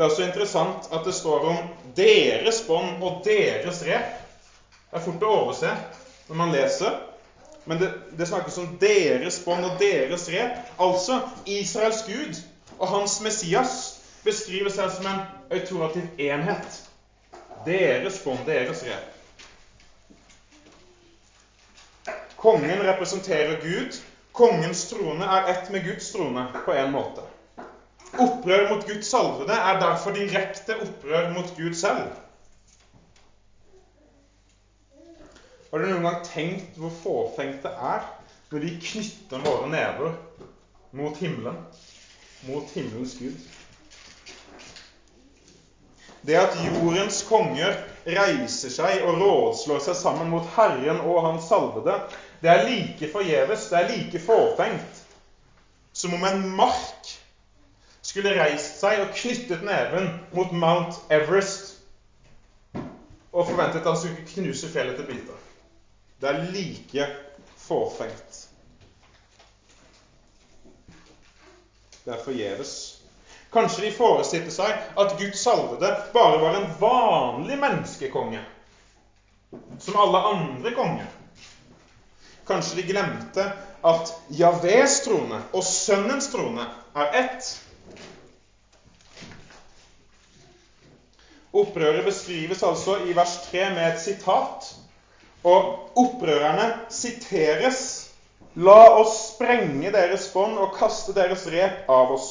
Det 0.00 0.06
er 0.06 0.10
også 0.10 0.22
interessant 0.24 0.86
at 0.96 1.02
det 1.04 1.12
står 1.12 1.42
om 1.44 1.56
deres 1.96 2.62
bånd 2.64 3.02
og 3.04 3.18
deres 3.24 3.82
rep. 3.84 4.12
Det 4.88 4.96
er 4.96 5.02
fort 5.04 5.24
å 5.28 5.32
overse 5.42 5.72
når 6.30 6.38
man 6.38 6.52
leser, 6.54 6.94
men 7.68 7.82
det, 7.82 7.90
det 8.16 8.28
snakkes 8.30 8.54
om 8.62 8.70
deres 8.80 9.36
bånd 9.44 9.66
og 9.68 9.74
deres 9.82 10.24
rep. 10.32 10.54
Altså 10.80 11.18
Israels 11.44 12.00
Gud 12.06 12.38
og 12.78 12.88
hans 12.88 13.18
Messias 13.20 13.74
beskrives 14.24 14.78
her 14.80 14.88
som 14.94 15.04
en 15.10 15.20
autorativ 15.52 16.06
enhet. 16.16 16.78
Deres 17.66 18.22
bånd, 18.24 18.40
deres 18.48 18.80
rep. 18.88 19.04
Kongen 22.40 22.86
representerer 22.88 23.60
Gud. 23.60 24.00
Kongens 24.32 24.86
trone 24.94 25.28
er 25.28 25.52
ett 25.52 25.68
med 25.68 25.84
Guds 25.90 26.08
trone 26.16 26.46
på 26.64 26.72
en 26.72 26.96
måte. 26.96 27.26
Opprør 28.18 28.68
mot 28.68 28.86
Guds 28.86 29.06
salvede 29.06 29.54
er 29.54 29.78
derfor 29.80 30.10
direkte 30.10 30.76
opprør 30.82 31.30
mot 31.34 31.52
Gud 31.56 31.74
selv. 31.74 32.08
Har 35.70 35.78
du 35.78 35.86
noen 35.86 36.02
gang 36.08 36.24
tenkt 36.26 36.78
hvor 36.80 36.90
fåfengt 36.90 37.62
det 37.62 37.70
er 37.70 38.02
når 38.50 38.64
vi 38.64 38.72
knytter 38.82 39.44
våre 39.44 39.68
never 39.70 40.16
mot 40.98 41.16
himmelen, 41.22 41.60
mot 42.48 42.72
himmelens 42.74 43.14
Gud? 43.20 43.38
Det 46.26 46.34
at 46.36 46.58
jordens 46.66 47.22
konger 47.28 47.78
reiser 48.04 48.74
seg 48.74 49.06
og 49.06 49.22
rådslår 49.22 49.86
seg 49.86 49.96
sammen 49.96 50.28
mot 50.34 50.50
Herren 50.56 50.98
og 51.00 51.22
Hans 51.28 51.46
salvede, 51.48 51.94
det 52.42 52.50
er 52.50 52.66
like 52.66 53.08
forgjeves, 53.12 53.70
det 53.70 53.78
er 53.78 53.88
like 53.94 54.20
fåfengt 54.26 55.00
som 55.92 56.18
om 56.18 56.26
en 56.26 56.42
mark 56.58 57.14
skulle 58.10 58.34
reist 58.34 58.80
seg 58.82 59.04
og 59.04 59.12
knyttet 59.14 59.62
neven 59.66 60.08
mot 60.34 60.50
Mount 60.52 60.98
Everest 61.14 61.76
og 63.30 63.46
forventet 63.46 63.84
at 63.84 63.86
han 63.86 63.98
skulle 63.98 64.26
knuse 64.26 64.70
fjellet 64.72 64.96
til 64.98 65.06
biter. 65.06 65.36
Det 66.20 66.28
er 66.28 66.40
like 66.50 67.06
forfengt. 67.56 68.40
Det 72.04 72.16
er 72.16 72.24
forgjeves. 72.24 72.72
Kanskje 73.54 73.86
de 73.86 73.94
forestilte 73.94 74.52
seg 74.54 74.98
at 74.98 75.14
Guds 75.18 75.44
salvede 75.44 75.94
bare 76.14 76.42
var 76.42 76.58
en 76.58 76.68
vanlig 76.82 77.58
menneskekonge, 77.62 78.42
som 79.78 79.98
alle 80.02 80.26
andre 80.34 80.74
konger. 80.74 81.08
Kanskje 82.46 82.80
de 82.80 82.86
glemte 82.90 83.46
at 83.86 84.14
Javés 84.34 85.00
trone 85.06 85.38
og 85.54 85.66
Sønnens 85.66 86.30
trone 86.34 86.66
er 86.98 87.18
ett. 87.22 87.50
Opprøret 91.52 92.04
beskrives 92.06 92.62
altså 92.62 93.00
i 93.06 93.16
vers 93.16 93.36
3 93.50 93.70
med 93.74 93.82
et 93.92 94.00
sitat. 94.00 94.68
Og 95.44 95.90
opprørerne 95.98 96.68
siteres. 96.92 97.82
La 98.54 98.78
oss 98.98 99.16
sprenge 99.30 99.92
deres 99.94 100.28
bånd 100.34 100.58
og 100.58 100.74
kaste 100.74 101.14
deres 101.14 101.46
rep 101.50 101.90
av 101.90 102.10
oss. 102.16 102.30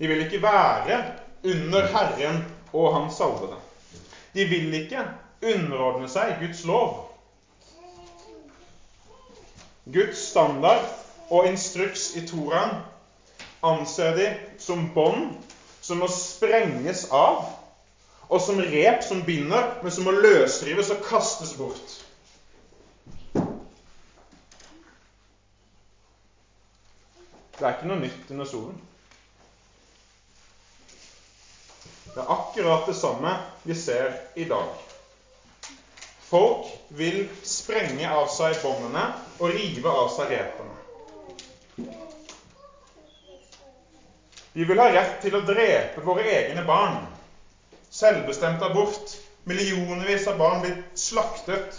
De 0.00 0.08
vil 0.08 0.24
ikke 0.24 0.42
være 0.42 0.98
under 1.44 1.86
Herren 1.92 2.42
og 2.72 2.94
Hans 2.96 3.20
salvede. 3.20 3.58
De 4.34 4.44
vil 4.50 4.74
ikke 4.74 5.04
underordne 5.42 6.08
seg 6.10 6.38
Guds 6.42 6.64
lov. 6.68 6.96
Guds 9.90 10.18
standard 10.30 10.86
og 11.30 11.46
instruks 11.50 12.10
i 12.18 12.24
Toraen 12.26 12.80
anser 13.66 14.16
de 14.16 14.28
som 14.58 14.88
bånd 14.94 15.30
som 15.90 15.98
må 15.98 16.06
sprenges 16.14 17.08
av, 17.10 17.48
og 18.30 18.38
som 18.44 18.60
rep 18.62 19.02
som 19.02 19.24
binder, 19.26 19.72
men 19.82 19.90
som 19.90 20.06
må 20.06 20.14
løsrives 20.14 20.92
og 20.94 21.00
kastes 21.02 21.56
bort. 21.58 21.96
Det 27.58 27.66
er 27.66 27.74
ikke 27.74 27.90
noe 27.90 28.00
nytt 28.00 28.30
under 28.32 28.46
solen. 28.48 28.78
Det 32.14 32.22
er 32.22 32.30
akkurat 32.36 32.86
det 32.86 32.94
samme 32.96 33.34
vi 33.66 33.74
ser 33.76 34.14
i 34.38 34.46
dag. 34.48 34.70
Folk 36.30 36.70
vil 36.94 37.24
sprenge 37.42 38.06
av 38.06 38.30
seg 38.30 38.62
båndene 38.62 39.08
og 39.40 39.50
rive 39.58 39.90
av 39.90 40.08
seg 40.14 40.30
repene. 40.36 42.06
Vi 44.52 44.64
vil 44.64 44.78
ha 44.82 44.88
rett 44.90 45.20
til 45.22 45.36
å 45.38 45.44
drepe 45.46 46.02
våre 46.02 46.24
egne 46.26 46.64
barn. 46.66 47.04
Selvbestemt 47.90 48.62
abort. 48.66 49.16
Millionvis 49.46 50.26
av 50.28 50.38
barn 50.38 50.60
blir 50.64 50.74
slaktet 50.98 51.78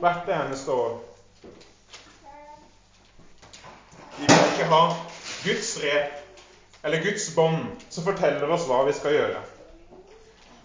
hvert 0.00 0.28
eneste 0.32 0.72
år. 0.72 0.94
Vi 4.16 4.28
vil 4.28 4.46
ikke 4.52 4.68
ha 4.70 4.84
Guds 5.44 5.74
rep 5.82 6.86
eller 6.86 7.02
Guds 7.04 7.26
bånd 7.36 7.82
som 7.92 8.06
forteller 8.06 8.54
oss 8.54 8.64
hva 8.70 8.80
vi 8.86 8.94
skal 8.96 9.16
gjøre. 9.16 9.42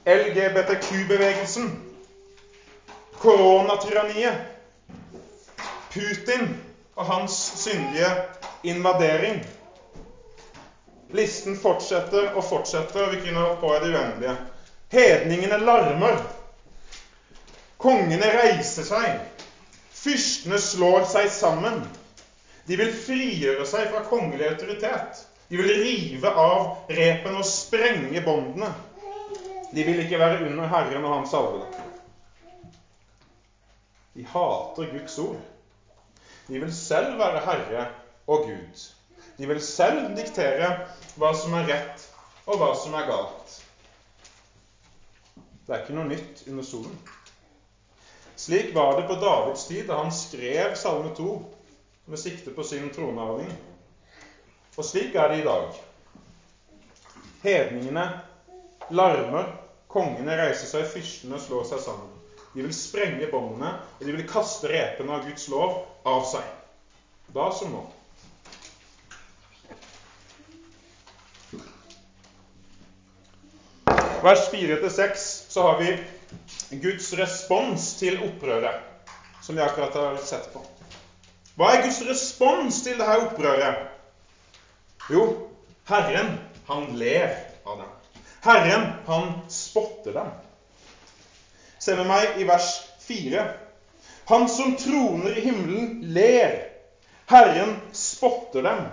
LGBTQ-bevegelsen, 0.05 1.67
koronatyranniet, 3.19 4.37
Putin 5.89 6.51
og 6.95 7.05
hans 7.09 7.35
syndige 7.57 8.11
invadering. 8.63 9.41
Listen 11.15 11.55
fortsetter 11.55 12.33
og 12.35 12.43
fortsetter, 12.43 13.05
og 13.05 13.13
vi 13.13 13.21
kunne 13.23 13.45
på 13.61 13.71
i 13.75 13.81
det 13.83 13.91
uendelige. 13.93 14.35
Hedningene 14.91 15.59
larmer. 15.61 16.19
Kongene 17.81 18.31
reiser 18.33 18.87
seg. 18.87 19.13
Fyrstene 19.95 20.59
slår 20.61 21.07
seg 21.11 21.29
sammen. 21.33 21.79
De 22.65 22.77
vil 22.79 22.91
frigjøre 22.93 23.65
seg 23.69 23.87
fra 23.93 24.03
kongelig 24.09 24.49
autoritet. 24.51 25.23
De 25.49 25.59
vil 25.61 25.71
rive 25.77 26.31
av 26.31 26.91
repen 26.97 27.37
og 27.37 27.45
sprenge 27.47 28.21
båndene. 28.25 28.71
De 29.75 29.83
vil 29.85 30.01
ikke 30.05 30.19
være 30.21 30.41
under 30.47 30.69
Herren 30.71 31.05
og 31.05 31.13
Hans 31.13 31.33
salvede. 31.33 31.85
De 34.15 34.23
hater 34.31 34.89
Guds 34.93 35.17
ord. 35.19 35.39
De 36.47 36.59
vil 36.61 36.73
selv 36.73 37.17
være 37.19 37.41
herre 37.45 37.87
og 38.31 38.45
Gud. 38.47 38.83
De 39.37 39.47
vil 39.49 39.61
selv 39.61 40.13
diktere 40.15 40.69
hva 41.15 41.31
som 41.37 41.53
er 41.55 41.69
rett, 41.69 42.07
og 42.45 42.59
hva 42.59 42.71
som 42.77 42.95
er 42.97 43.07
galt. 43.07 43.53
Det 45.65 45.73
er 45.73 45.81
ikke 45.81 45.95
noe 45.97 46.09
nytt 46.09 46.43
under 46.49 46.65
solen. 46.65 46.97
Slik 48.35 48.73
var 48.75 48.99
det 48.99 49.07
på 49.07 49.15
Davids 49.21 49.63
tid 49.69 49.87
da 49.89 50.01
han 50.01 50.11
skrev 50.13 50.75
Salme 50.77 51.13
2 51.15 51.29
med 52.11 52.21
sikte 52.21 52.51
på 52.53 52.65
sin 52.67 52.91
tronarving. 52.93 53.49
Og 54.75 54.85
slik 54.85 55.15
er 55.15 55.31
det 55.31 55.39
i 55.39 55.47
dag. 55.47 55.79
Hedningene 57.45 58.05
larmer, 58.93 59.47
kongene 59.89 60.35
reiser 60.37 60.69
seg, 60.69 60.85
fyrstene 60.91 61.39
slår 61.41 61.65
seg 61.71 61.81
sammen. 61.87 62.11
De 62.53 62.63
vil 62.63 62.75
sprenge 62.75 63.27
båndene, 63.31 63.73
og 63.97 64.05
de 64.05 64.13
vil 64.15 64.27
kaste 64.27 64.69
repene 64.71 65.15
av 65.15 65.25
Guds 65.25 65.47
lov 65.51 65.79
av 66.07 66.21
seg. 66.27 66.45
Da 67.35 67.49
som 67.55 67.73
nå. 67.73 67.81
Vers 74.25 74.51
4-6 74.51 75.43
så 75.47 75.61
har 75.61 75.79
vi 75.79 75.99
Guds 76.69 77.11
respons 77.13 77.91
til 77.99 78.15
opprøret, 78.25 78.79
som 79.45 79.53
vi 79.53 79.61
akkurat 79.61 79.93
har 79.93 80.17
sett 80.25 80.47
på. 80.49 80.63
Hva 81.53 81.67
er 81.75 81.83
Guds 81.83 81.99
respons 82.07 82.79
til 82.87 82.97
dette 82.97 83.19
opprøret? 83.21 83.83
Jo, 85.13 85.27
Herren, 85.85 86.39
han 86.65 86.87
ler 86.97 87.35
av 87.69 87.83
dem. 87.83 87.93
Herren, 88.47 88.87
han 89.05 89.29
spotter 89.45 90.17
dem. 90.17 90.33
Se 91.77 91.93
med 91.93 92.09
meg 92.09 92.41
i 92.41 92.49
vers 92.49 92.71
4. 93.05 93.45
Han 94.33 94.49
som 94.49 94.73
troner 94.81 95.37
i 95.37 95.45
himmelen, 95.45 95.99
ler. 96.17 96.63
Herren 97.29 97.77
spotter 97.93 98.65
dem. 98.65 98.87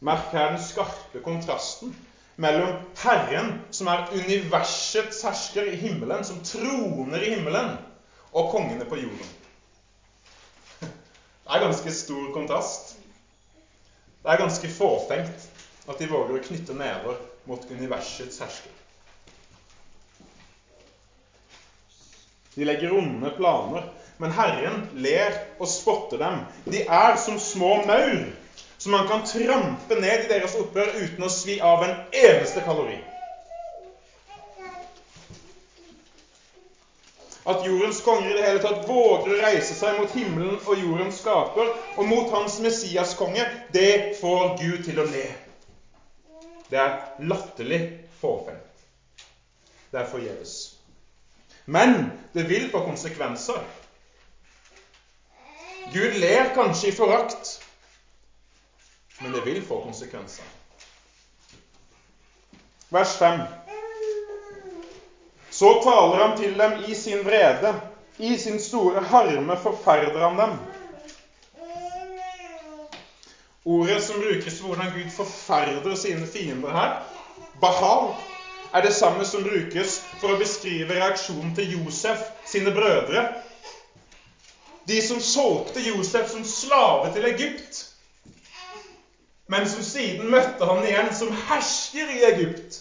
Merk 0.00 0.32
her 0.32 0.54
den 0.54 0.62
skarpe 0.64 1.20
kontrasten 1.24 1.92
mellom 2.40 2.72
Herren, 3.02 3.52
som 3.70 3.90
er 3.92 4.08
universets 4.16 5.20
hersker 5.26 5.68
i 5.68 5.76
himmelen, 5.76 6.24
som 6.24 6.40
troner 6.44 7.20
i 7.20 7.34
himmelen, 7.34 7.74
og 8.32 8.48
kongene 8.54 8.86
på 8.88 8.96
jorden. 9.02 9.36
Det 10.80 11.56
er 11.56 11.64
ganske 11.66 11.92
stor 11.92 12.30
kontrast. 12.32 12.94
Det 14.22 14.32
er 14.32 14.40
ganske 14.40 14.68
fåfengt 14.72 15.48
at 15.88 15.98
de 15.98 16.08
våger 16.08 16.38
å 16.38 16.44
knytte 16.44 16.76
never 16.76 17.18
mot 17.48 17.64
universets 17.72 18.40
hersker. 18.40 18.72
De 22.54 22.64
legger 22.66 22.92
onde 22.96 23.32
planer, 23.36 23.84
men 24.20 24.32
Herren 24.36 24.84
ler 25.00 25.36
og 25.58 25.68
spotter 25.70 26.20
dem. 26.20 26.40
De 26.68 26.84
er 26.84 27.16
som 27.20 27.38
små 27.40 27.80
maur 27.88 28.28
som 28.80 28.96
han 28.96 29.06
kan 29.08 29.24
trampe 29.28 30.00
ned 30.00 30.24
i 30.24 30.28
deres 30.32 30.56
opprør 30.56 30.96
uten 30.96 31.26
å 31.26 31.32
svi 31.32 31.60
av 31.60 31.84
en 31.84 31.96
eneste 32.16 32.64
kalori. 32.64 32.98
at 37.50 37.66
jordens 37.66 38.00
konger 38.04 38.30
i 38.30 38.34
det 38.36 38.46
hele 38.46 38.60
tatt 38.62 38.88
våger 38.88 39.32
å 39.32 39.38
reise 39.40 39.74
seg 39.74 39.96
mot 39.98 40.12
himmelen 40.14 40.58
og 40.68 40.80
jordens 40.80 41.20
skaper 41.22 41.70
og 41.96 42.06
mot 42.06 42.28
hans 42.34 42.58
Messias-konge, 42.62 43.46
det 43.72 44.18
får 44.20 44.56
Gud 44.60 44.84
til 44.84 45.00
å 45.00 45.06
le. 45.08 45.24
Det 46.70 46.78
er 46.78 47.24
latterlig 47.26 47.80
fåfengt. 48.20 48.84
Det 49.90 50.02
er 50.02 50.10
forgjeves. 50.10 50.54
Men 51.66 52.12
det 52.34 52.46
vil 52.46 52.68
få 52.70 52.84
konsekvenser. 52.84 53.64
Gud 55.90 56.20
ler 56.22 56.52
kanskje 56.54 56.90
i 56.90 56.94
forakt, 56.94 57.56
men 59.20 59.32
det 59.32 59.40
vil 59.40 59.62
få 59.68 59.82
konsekvenser. 59.84 60.44
Vers 62.88 63.16
5. 63.18 63.40
Så 65.50 65.82
taler 65.84 66.16
han 66.24 66.36
til 66.38 66.58
dem 66.58 66.76
i 66.88 66.94
sin 66.94 67.24
vrede. 67.24 67.74
I 68.18 68.38
sin 68.38 68.60
store 68.60 69.00
harme 69.00 69.56
forferder 69.62 70.28
han 70.28 70.38
dem. 70.38 70.56
Ordet 73.64 74.02
som 74.04 74.20
brukes 74.20 74.58
for 74.58 74.66
hvordan 74.66 74.92
Gud 74.96 75.10
forferder 75.16 75.94
sine 75.94 76.26
fiender 76.26 76.72
her, 76.72 76.96
Bahal, 77.60 78.10
er 78.72 78.80
det 78.80 78.92
samme 78.92 79.24
som 79.24 79.44
brukes 79.44 79.98
for 80.20 80.32
å 80.32 80.38
beskrive 80.40 80.96
reaksjonen 80.96 81.52
til 81.54 81.72
Josef 81.76 82.22
sine 82.46 82.72
brødre. 82.72 83.26
De 84.88 85.02
som 85.04 85.20
solgte 85.20 85.82
Josef 85.84 86.30
som 86.30 86.44
slave 86.44 87.12
til 87.12 87.28
Egypt, 87.28 87.89
men 89.50 89.66
som 89.68 89.82
siden 89.82 90.30
møtte 90.30 90.66
han 90.68 90.84
igjen 90.86 91.10
som 91.16 91.32
hersker 91.48 92.12
i 92.14 92.22
Egypt. 92.28 92.78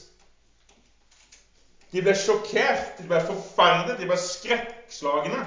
De 1.89 2.03
ble 2.05 2.13
sjokkert, 2.13 2.99
de 2.99 3.07
ble 3.09 3.19
forferdet, 3.25 3.97
de 3.97 4.05
ble 4.09 4.17
skrekkslagne. 4.21 5.41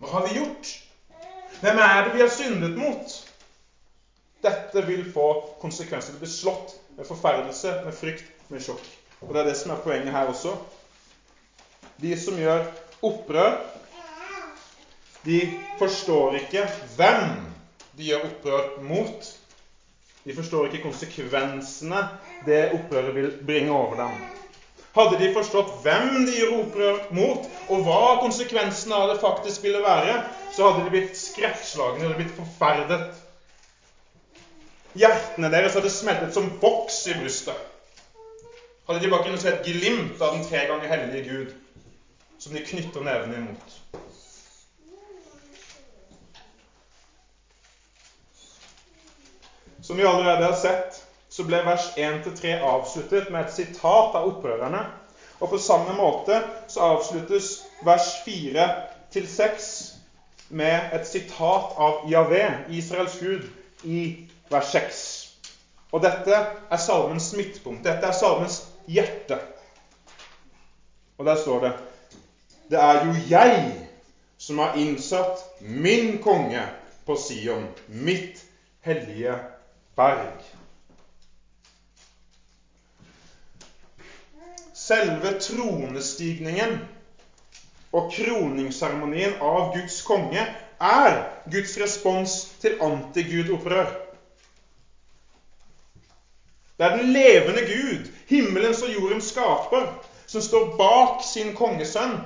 Hva 0.00 0.10
har 0.12 0.26
vi 0.26 0.36
gjort? 0.36 0.74
Hvem 1.60 1.80
er 1.80 2.02
det 2.04 2.12
vi 2.14 2.22
har 2.24 2.32
syndet 2.32 2.76
mot? 2.76 3.16
Dette 4.44 4.84
vil 4.84 5.02
få 5.08 5.26
konsekvenser. 5.60 6.12
Det 6.16 6.20
blir 6.22 6.32
slått 6.32 6.76
med 6.96 7.08
forferdelse, 7.08 7.78
med 7.84 7.96
frykt, 7.96 8.28
med 8.52 8.64
sjokk. 8.64 8.84
Og 9.20 9.32
Det 9.32 9.40
er 9.40 9.48
det 9.50 9.56
som 9.56 9.72
er 9.72 9.82
poenget 9.84 10.12
her 10.12 10.28
også. 10.28 10.56
de 12.00 12.16
som 12.16 12.36
gjør 12.38 12.64
opprør, 13.04 13.58
de 15.24 15.40
forstår 15.78 16.38
ikke 16.40 16.64
hvem 16.96 17.26
de 17.96 18.06
gjør 18.08 18.24
opprør 18.24 18.70
mot. 18.80 19.39
De 20.24 20.34
forstår 20.36 20.68
ikke 20.68 20.84
konsekvensene 20.84 22.02
det 22.46 22.60
opprøret 22.76 23.14
vil 23.16 23.30
bringe 23.46 23.72
over 23.72 23.96
dem. 24.02 24.18
Hadde 24.90 25.20
de 25.20 25.30
forstått 25.32 25.70
hvem 25.84 26.24
de 26.26 26.34
gjør 26.34 26.56
opprør 26.64 26.96
mot, 27.14 27.46
og 27.70 27.84
hva 27.86 28.00
konsekvensene 28.24 28.96
av 28.96 29.12
det 29.12 29.20
faktisk 29.22 29.62
ville 29.64 29.82
være, 29.84 30.16
så 30.56 30.66
hadde 30.66 30.84
de 30.86 30.92
blitt 30.96 31.14
skrekkslagne, 31.16 32.08
og 32.10 32.18
blitt 32.18 32.34
forferdet. 32.34 33.04
Hjertene 34.98 35.52
deres 35.52 35.76
hadde 35.78 35.92
smeltet 35.94 36.34
som 36.34 36.50
boks 36.60 37.04
i 37.06 37.14
brystet. 37.20 37.54
Hadde 38.88 39.04
de 39.04 39.12
bare 39.12 39.22
kunnet 39.28 39.44
se 39.44 39.52
et 39.52 39.62
glimt 39.62 40.18
av 40.18 40.34
den 40.34 40.42
tre 40.42 40.64
ganger 40.66 40.90
hellige 40.90 41.22
Gud, 41.28 41.54
som 42.42 42.56
de 42.56 42.64
knytter 42.66 43.06
nevene 43.06 43.38
imot. 43.38 43.76
Som 49.90 49.96
vi 49.96 50.04
allerede 50.06 50.44
har 50.44 50.52
sett, 50.52 51.06
så 51.28 51.42
ble 51.42 51.64
vers 51.66 51.88
1-3 51.98 52.60
avsluttet 52.62 53.32
med 53.34 53.40
et 53.48 53.50
sitat 53.56 54.12
av 54.14 54.28
opprørerne. 54.28 54.84
Og 55.42 55.50
på 55.50 55.58
samme 55.58 55.96
måte 55.98 56.36
så 56.70 56.92
avsluttes 56.92 57.48
vers 57.82 58.06
4-6 58.22 59.66
med 60.54 60.94
et 60.94 61.10
sitat 61.10 61.74
av 61.74 62.06
Javé, 62.06 62.44
Israels 62.70 63.18
Gud, 63.18 63.50
i 63.82 64.30
vers 64.54 64.70
6. 64.70 65.02
Og 65.90 66.06
dette 66.06 66.38
er 66.38 66.84
salmens 66.86 67.32
midtpunkt. 67.34 67.82
Dette 67.82 68.14
er 68.14 68.20
salmens 68.22 68.62
hjerte. 68.86 69.42
Og 71.18 71.26
der 71.26 71.42
står 71.42 71.64
det 71.66 71.76
Det 72.70 72.78
er 72.86 73.06
jo 73.08 73.20
jeg 73.26 73.62
som 74.38 74.62
har 74.62 74.78
innsatt 74.78 75.48
min 75.60 76.20
konge 76.22 76.68
på 77.02 77.18
Sion, 77.18 77.72
mitt 77.88 78.46
hellige 78.86 79.40
berg. 79.96 80.40
Selve 84.74 85.32
tronestigningen 85.38 86.78
og 87.94 88.10
kroningsseremonien 88.14 89.36
av 89.42 89.72
Guds 89.74 90.00
konge 90.06 90.44
er 90.80 91.18
Guds 91.52 91.76
respons 91.82 92.36
til 92.62 92.78
antigud-opprør. 92.82 93.90
Det 96.80 96.86
er 96.86 96.96
den 96.96 97.10
levende 97.12 97.62
Gud, 97.68 98.06
himmelens 98.30 98.80
og 98.82 98.88
jordens 98.88 99.28
skaper, 99.34 99.90
som 100.26 100.40
står 100.40 100.70
bak 100.78 101.24
sin 101.26 101.52
kongesønn, 101.52 102.16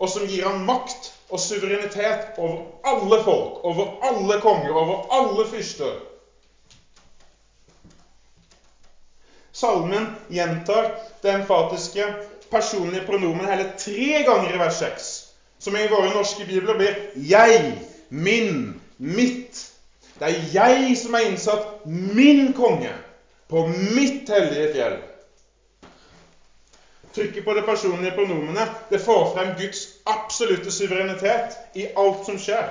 og 0.00 0.08
som 0.08 0.24
gir 0.24 0.46
ham 0.46 0.62
makt 0.64 1.10
og 1.28 1.42
suverenitet 1.42 2.38
over 2.40 2.62
alle 2.88 3.18
folk, 3.20 3.58
over 3.64 3.98
alle 4.08 4.38
konger, 4.40 4.72
over 4.72 5.04
alle 5.12 5.44
fyrster. 5.50 5.98
Salmen 9.60 10.06
gjentar 10.28 10.94
det 11.22 11.30
emfatiske 11.30 12.06
personlige 12.50 13.06
pronomen 13.06 13.48
hele 13.50 13.66
tre 13.78 14.22
ganger 14.24 14.54
i 14.54 14.58
vers 14.58 14.78
6, 14.80 15.10
som 15.58 15.76
i 15.76 15.88
våre 15.88 16.14
norske 16.14 16.46
bibler 16.48 16.74
blir 16.78 16.96
'jeg', 17.14 17.74
'min', 18.10 18.80
'mitt'. 18.98 19.66
Det 20.18 20.28
er 20.28 20.40
jeg 20.52 20.96
som 20.96 21.14
er 21.14 21.28
innsatt 21.28 21.86
min 21.86 22.52
konge 22.52 22.92
på 23.48 23.66
mitt 23.66 24.28
hellige 24.28 24.72
fjell. 24.72 24.98
Trykket 27.14 27.44
på 27.44 27.54
det 27.54 27.64
personlige 27.66 28.14
pronomenet 28.14 28.68
det 28.90 29.00
får 29.00 29.32
frem 29.34 29.54
Guds 29.58 29.88
absolutte 30.06 30.70
suverenitet 30.70 31.56
i 31.74 31.86
alt 31.96 32.24
som 32.24 32.38
skjer. 32.38 32.68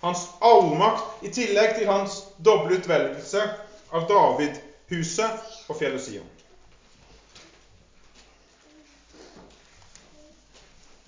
Hans 0.00 0.28
allmakt 0.40 1.24
i 1.24 1.28
tillegg 1.28 1.74
til 1.76 1.86
hans 1.86 2.22
doble 2.38 2.80
utvelgelse 2.80 3.48
av 3.92 4.08
David 4.08 4.58
huset 4.90 5.68
og 5.68 5.78
fjellet 5.78 6.02
Sion. 6.02 6.28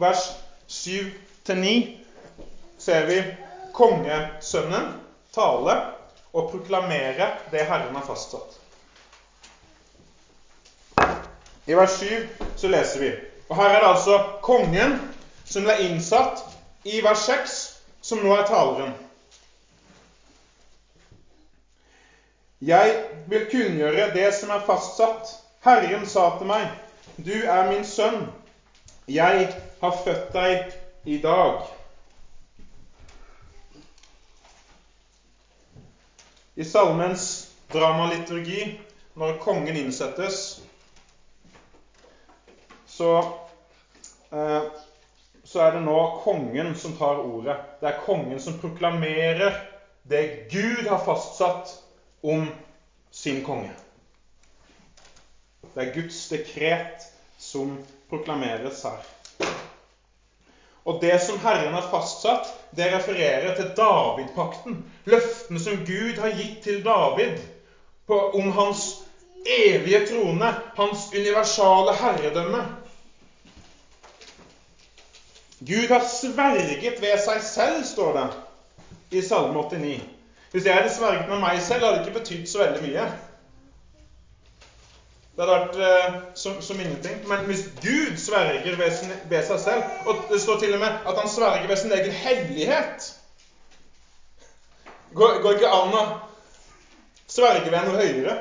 Vers 0.03 0.23
7-9 0.69 1.75
ser 2.79 3.07
vi 3.07 3.19
kongesønnen 3.77 4.89
tale 5.35 5.77
og 6.33 6.51
proklamere 6.51 7.29
det 7.53 7.67
Herren 7.69 7.95
har 7.97 8.07
fastsatt. 8.07 8.59
I 11.67 11.77
vers 11.79 11.99
7 12.01 12.29
så 12.57 12.69
leser 12.73 13.01
vi 13.01 13.13
Og 13.49 13.57
her 13.57 13.69
er 13.69 13.81
det 13.81 13.89
altså 13.89 14.19
kongen 14.43 14.97
som 15.45 15.67
ble 15.67 15.75
innsatt 15.85 16.41
i 16.89 17.03
vers 17.05 17.27
6, 17.29 17.57
som 18.01 18.23
nå 18.25 18.33
er 18.33 18.47
taleren. 18.49 18.95
Jeg 22.63 22.95
vil 23.27 23.49
kunngjøre 23.51 24.13
det 24.15 24.29
som 24.37 24.53
er 24.55 24.61
fastsatt. 24.63 25.33
Herren 25.65 26.05
sa 26.07 26.29
til 26.39 26.47
meg, 26.47 26.69
du 27.19 27.35
er 27.43 27.65
min 27.67 27.83
sønn. 27.83 28.21
Jeg 29.11 29.49
har 29.81 29.97
født 30.05 30.29
deg 30.31 30.77
i 31.11 31.17
dag. 31.25 31.65
I 36.55 36.69
salmens 36.69 37.27
dramaliturgi, 37.75 38.69
når 39.19 39.43
kongen 39.43 39.83
innsettes, 39.83 40.39
så, 42.87 43.13
eh, 44.31 44.63
så 45.43 45.67
er 45.67 45.75
det 45.81 45.83
nå 45.83 46.01
kongen 46.23 46.77
som 46.79 46.95
tar 46.95 47.27
ordet. 47.27 47.59
Det 47.83 47.91
er 47.91 48.03
kongen 48.07 48.39
som 48.39 48.61
proklamerer 48.63 49.59
det 50.07 50.27
Gud 50.55 50.87
har 50.87 51.03
fastsatt 51.03 51.82
om 52.23 52.51
sin 53.11 53.43
konge. 53.45 53.71
Det 55.75 55.83
er 55.83 55.95
Guds 55.95 56.29
dekret 56.29 57.09
som 57.41 57.79
proklameres 58.11 58.83
her. 58.85 59.01
Og 60.85 60.99
det 61.03 61.15
som 61.23 61.39
Herren 61.43 61.75
har 61.75 61.87
fastsatt, 61.91 62.51
det 62.75 62.91
refererer 62.91 63.55
til 63.57 63.71
Davidpakten. 63.77 64.81
Løftene 65.07 65.63
som 65.63 65.85
Gud 65.87 66.19
har 66.19 66.35
gitt 66.35 66.63
til 66.65 66.81
David 66.85 67.39
på, 68.07 68.19
om 68.39 68.51
hans 68.57 68.87
evige 69.47 70.03
trone, 70.11 70.51
hans 70.77 71.09
universale 71.15 71.95
herredømme. 71.95 72.63
Gud 75.63 75.89
har 75.95 76.03
sverget 76.03 76.99
ved 77.03 77.19
seg 77.23 77.43
selv, 77.47 77.85
står 77.87 78.19
det 78.19 78.27
i 79.19 79.23
Salme 79.23 79.63
89. 79.63 80.01
Hvis 80.53 80.67
jeg 80.67 80.75
hadde 80.75 80.95
sverget 80.95 81.29
med 81.29 81.39
meg 81.41 81.63
selv, 81.63 81.85
hadde 81.85 81.99
det 81.99 82.07
ikke 82.07 82.19
betydd 82.19 82.49
så 82.49 82.59
veldig 82.61 82.83
mye. 82.85 83.05
Det 85.33 85.41
hadde 85.41 85.55
vært 85.55 85.79
eh, 85.81 86.17
som, 86.37 86.59
som, 86.61 86.81
ingenting. 86.81 87.23
Men 87.29 87.47
hvis 87.49 87.63
Gud 87.81 88.19
sverger 88.21 88.77
ved, 88.77 88.91
sin, 88.99 89.15
ved, 89.31 89.47
seg 89.49 89.61
selv 89.63 90.09
Og 90.11 90.27
det 90.29 90.41
står 90.43 90.59
til 90.61 90.75
og 90.77 90.83
med 90.83 91.07
at 91.09 91.21
han 91.23 91.31
sverger 91.33 91.69
ved 91.69 91.81
sin 91.81 91.93
egen 91.97 92.13
hellighet 92.13 93.09
Går, 95.15 95.41
går 95.45 95.57
ikke 95.57 95.73
an 95.73 95.97
å 95.97 96.03
sverge 97.33 97.73
ved 97.73 97.89
noe 97.89 97.97
høyere. 97.97 98.37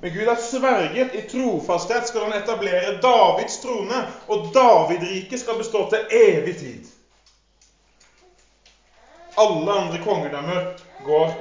Men 0.00 0.12
Gud 0.14 0.26
har 0.26 0.38
sverget 0.42 1.14
i 1.14 1.22
trofasthet 1.30 2.06
skal 2.08 2.26
han 2.26 2.36
etablere 2.36 2.96
Davids 3.02 3.58
trone, 3.62 3.98
og 4.30 4.50
Davidriket 4.54 5.42
skal 5.42 5.58
bestå 5.58 5.84
til 5.90 6.14
evig 6.18 6.54
tid. 6.58 6.93
Alle 9.36 9.72
andre 9.72 9.98
kongedømmer 10.04 10.66
går 11.04 11.32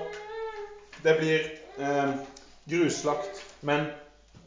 Det 1.03 1.17
blir 1.19 1.39
eh, 1.79 2.13
gruslagt. 2.69 3.41
Men 3.61 3.85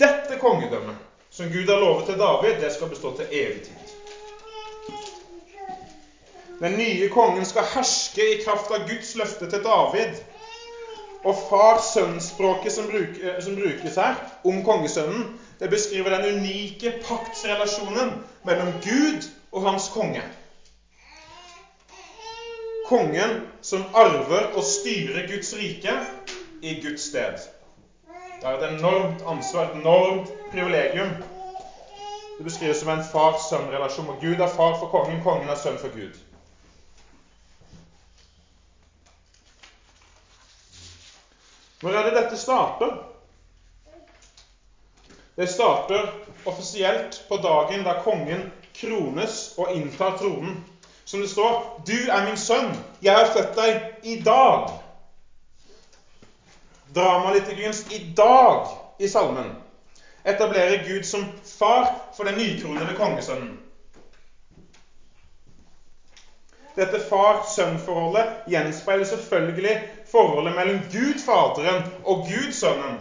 dette 0.00 0.38
kongedømmet, 0.40 0.96
som 1.30 1.50
Gud 1.52 1.68
har 1.68 1.80
lovet 1.80 2.06
til 2.08 2.18
David, 2.18 2.60
det 2.60 2.72
skal 2.72 2.88
bestå 2.88 3.12
til 3.16 3.26
evig 3.32 3.62
tid. 3.62 3.92
Den 6.60 6.78
nye 6.78 7.08
kongen 7.12 7.44
skal 7.44 7.68
herske 7.74 8.24
i 8.32 8.40
kraft 8.44 8.72
av 8.72 8.88
Guds 8.88 9.12
løfte 9.20 9.50
til 9.50 9.62
David. 9.64 10.16
Og 11.24 11.36
far-sønn-språket 11.50 12.72
som, 12.72 12.88
eh, 12.96 13.36
som, 13.44 13.56
brukes 13.56 14.00
her 14.00 14.16
om 14.44 14.64
kongesønnen, 14.64 15.38
det 15.60 15.70
beskriver 15.70 16.16
den 16.16 16.38
unike 16.38 16.94
paktsrelasjonen 17.04 18.16
mellom 18.44 18.72
Gud 18.82 19.28
og 19.52 19.62
hans 19.68 19.88
konge 19.92 20.22
kongen 22.88 23.40
som 23.60 23.86
arver 23.94 24.52
og 24.54 24.64
styrer 24.64 25.26
Guds 25.28 25.52
rike 25.58 25.94
i 26.62 26.76
Guds 26.82 27.08
sted. 27.10 27.48
Det 28.40 28.46
er 28.46 28.58
et 28.58 28.68
enormt 28.76 29.24
ansvar, 29.26 29.70
et 29.70 29.80
enormt 29.80 30.30
privilegium. 30.52 31.10
Det 32.38 32.44
beskrives 32.44 32.78
som 32.82 32.92
en 32.92 33.02
far-sønn-relasjon. 33.02 34.10
Og 34.12 34.20
Gud 34.20 34.40
er 34.40 34.52
far 34.52 34.76
for 34.78 34.92
kongen, 34.92 35.22
kongen 35.24 35.48
er 35.48 35.58
sønn 35.58 35.80
for 35.80 35.94
Gud. 35.94 36.14
Når 41.82 41.96
er 41.96 42.06
det 42.08 42.14
dette 42.16 42.38
starter? 42.40 42.94
Det 45.36 45.48
starter 45.52 46.12
offisielt 46.48 47.22
på 47.28 47.36
dagen 47.36 47.84
da 47.84 47.98
kongen 48.00 48.46
krones 48.76 49.54
og 49.56 49.72
inntar 49.76 50.16
tronen. 50.20 50.56
Som 51.06 51.20
det 51.20 51.28
står 51.28 51.62
'Du 51.86 52.10
er 52.10 52.24
min 52.26 52.36
sønn, 52.36 52.72
jeg 53.02 53.14
har 53.14 53.32
født 53.32 53.56
deg 53.56 53.76
i 54.02 54.16
dag'. 54.22 54.72
Dramaliturgiens 56.94 57.84
'i 57.90 58.12
dag' 58.16 58.66
i 58.98 59.08
salmen 59.08 59.52
etablerer 60.24 60.82
Gud 60.84 61.04
som 61.04 61.26
far 61.58 62.10
for 62.16 62.24
den 62.24 62.34
nykronede 62.34 62.96
kongesønnen. 62.98 63.58
Dette 66.76 66.98
far-sønn-forholdet 67.00 68.50
gjenspeiler 68.50 69.04
selvfølgelig 69.08 69.76
forholdet 70.10 70.54
mellom 70.58 70.82
Gud 70.92 71.22
Faderen 71.24 71.86
og 72.04 72.26
Gud 72.26 72.52
Sønnen. 72.52 72.98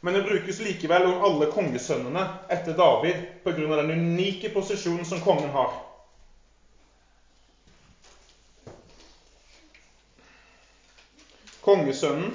Men 0.00 0.14
det 0.14 0.22
brukes 0.28 0.60
likevel 0.60 1.08
om 1.08 1.24
alle 1.26 1.48
kongesønnene 1.50 2.28
etter 2.50 2.76
David 2.76 3.24
pga. 3.44 3.76
den 3.80 3.90
unike 3.90 4.52
posisjonen 4.52 5.04
som 5.04 5.20
kongen 5.20 5.50
har. 5.50 5.72
Kongesønnen 11.64 12.34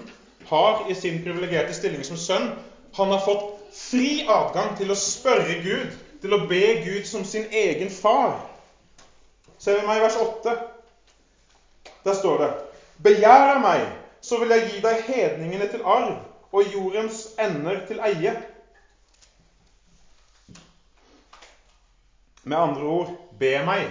har 0.49 0.85
i 0.89 0.95
sin 0.97 1.21
privilegerte 1.23 1.75
stilling 1.77 2.05
som 2.05 2.17
sønn 2.17 2.49
han 2.97 3.11
har 3.13 3.21
fått 3.21 3.45
fri 3.75 4.23
adgang 4.25 4.73
til 4.77 4.89
å 4.89 4.97
spørre 4.97 5.59
Gud, 5.61 5.91
til 6.21 6.33
å 6.33 6.41
be 6.49 6.63
Gud 6.83 7.05
som 7.07 7.25
sin 7.25 7.45
egen 7.53 7.91
far. 7.93 8.39
Ser 9.61 9.77
vi 9.79 9.85
meg 9.87 9.99
i 9.99 10.03
vers 10.07 10.17
8? 10.17 10.55
Der 12.07 12.17
står 12.17 12.41
det 12.41 12.49
Begjær 13.03 13.53
av 13.53 13.61
meg, 13.63 13.85
så 14.21 14.39
vil 14.41 14.51
jeg 14.55 14.65
gi 14.67 14.79
deg 14.83 15.05
hedningene 15.05 15.69
til 15.71 15.85
arv 15.85 16.17
og 16.51 16.73
jordens 16.73 17.27
ender 17.39 17.83
til 17.87 18.01
eie. 18.03 18.33
Med 22.43 22.57
andre 22.57 22.89
ord 22.89 23.13
be 23.39 23.53
meg, 23.63 23.85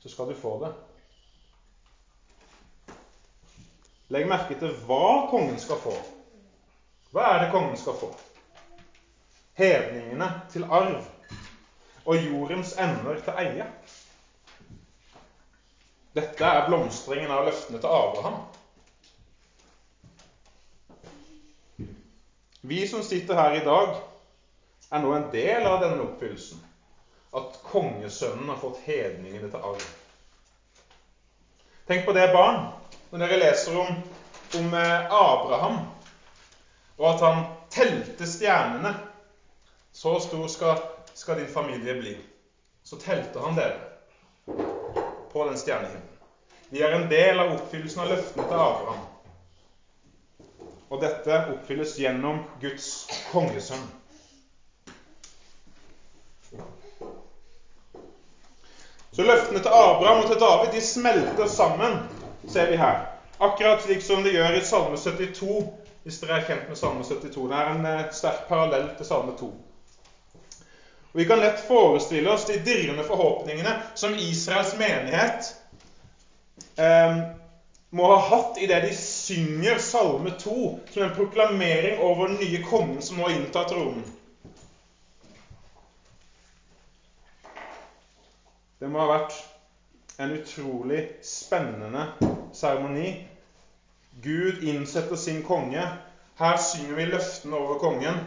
så 0.00 0.10
skal 0.10 0.30
du 0.30 0.34
få 0.38 0.56
det. 0.64 0.72
Legg 4.12 4.28
merke 4.28 4.56
til 4.60 4.74
hva 4.84 5.24
kongen 5.30 5.56
skal 5.60 5.80
få. 5.80 5.94
Hva 7.14 7.30
er 7.32 7.44
det 7.44 7.52
kongen 7.54 7.76
skal 7.80 7.96
få? 7.96 8.10
Hedningene 9.56 10.28
til 10.52 10.66
arv 10.66 11.06
og 12.04 12.18
jordens 12.18 12.74
ender 12.76 13.22
til 13.24 13.38
eie. 13.40 13.68
Dette 16.14 16.46
er 16.46 16.66
blomstringen 16.68 17.32
av 17.32 17.46
løftene 17.48 17.80
til 17.80 17.90
Abraham. 17.90 18.42
Vi 22.64 22.84
som 22.88 23.02
sitter 23.02 23.36
her 23.40 23.56
i 23.56 23.64
dag, 23.64 23.96
er 24.90 25.02
nå 25.02 25.10
en 25.16 25.26
del 25.32 25.66
av 25.68 25.80
denne 25.82 26.04
oppfyllelsen. 26.04 26.60
At 27.34 27.58
kongesønnen 27.66 28.52
har 28.52 28.60
fått 28.60 28.78
hedningene 28.84 29.50
til 29.50 29.64
arv. 29.72 29.84
Tenk 31.88 32.06
på 32.06 32.14
det, 32.16 32.28
barn, 32.32 32.62
når 33.14 33.28
dere 33.28 33.36
leser 33.38 33.76
om, 33.78 33.98
om 34.58 34.72
eh, 34.74 35.12
Abraham, 35.14 35.76
og 36.96 37.04
at 37.12 37.20
han 37.22 37.44
telte 37.70 38.26
stjernene. 38.26 38.90
Så 39.94 40.16
stor 40.24 40.48
skal, 40.50 40.80
skal 41.14 41.38
din 41.38 41.48
familie 41.48 41.94
bli. 41.94 42.16
Så 42.82 42.98
telte 42.98 43.38
han 43.38 43.54
dere 43.54 43.76
på 45.30 45.44
den 45.46 45.58
stjernehimmelen. 45.58 46.10
Vi 46.74 46.82
er 46.82 46.96
en 46.96 47.06
del 47.06 47.38
av 47.38 47.52
oppfyllelsen 47.54 48.02
av 48.02 48.10
løftene 48.10 48.48
til 48.50 48.64
Abraham. 48.64 49.06
Og 50.90 50.98
dette 51.06 51.38
oppfylles 51.54 51.94
gjennom 52.02 52.42
Guds 52.58 52.88
kongesønn. 53.30 53.86
Så 59.14 59.22
løftene 59.22 59.62
til 59.62 59.70
Abraham 59.70 60.24
og 60.24 60.30
til 60.32 60.42
David 60.42 60.74
de 60.74 60.82
smelter 60.82 61.46
sammen 61.46 62.00
ser 62.48 62.70
vi 62.70 62.76
her. 62.76 63.06
Akkurat 63.38 63.82
slik 63.82 64.02
som 64.02 64.22
det 64.22 64.32
gjør 64.34 64.56
i 64.58 64.64
Salme 64.64 64.96
72, 64.96 65.62
hvis 66.04 66.18
dere 66.22 66.38
er 66.38 66.48
kjent 66.48 66.68
med 66.68 66.78
Salme 66.78 67.04
72. 67.04 67.46
Det 67.50 67.60
er 67.60 67.70
en 67.72 67.86
eh, 67.90 68.10
sterk 68.14 68.44
parallell 68.48 68.90
til 68.98 69.08
Salme 69.08 69.36
2. 69.38 69.48
Og 71.14 71.20
Vi 71.20 71.26
kan 71.28 71.42
lett 71.42 71.62
forestille 71.66 72.30
oss 72.30 72.46
de 72.46 72.58
dirrende 72.66 73.04
forhåpningene 73.06 73.76
som 73.94 74.14
Israels 74.18 74.74
menighet 74.78 75.54
eh, 76.76 77.22
må 77.94 78.10
ha 78.10 78.18
hatt 78.28 78.58
idet 78.58 78.82
de 78.82 78.92
synger 78.98 79.78
Salme 79.78 80.34
2 80.38 80.54
som 80.90 81.02
en 81.02 81.14
proklamering 81.14 81.98
over 82.02 82.26
den 82.26 82.40
nye 82.42 82.62
kongen 82.66 83.02
som 83.02 83.20
nå 83.22 83.30
inntar 83.30 83.68
tronen. 83.70 84.02
Det 88.78 88.90
må 88.90 89.00
ha 89.00 89.12
vært 89.14 89.36
en 90.16 90.32
utrolig 90.32 91.18
spennende 91.22 92.06
seremoni. 92.52 93.26
Gud 94.10 94.62
innsetter 94.62 95.16
sin 95.16 95.42
konge. 95.42 95.88
Her 96.36 96.56
synger 96.56 96.94
vi 96.94 97.06
løftene 97.06 97.56
over 97.56 97.78
kongen. 97.78 98.20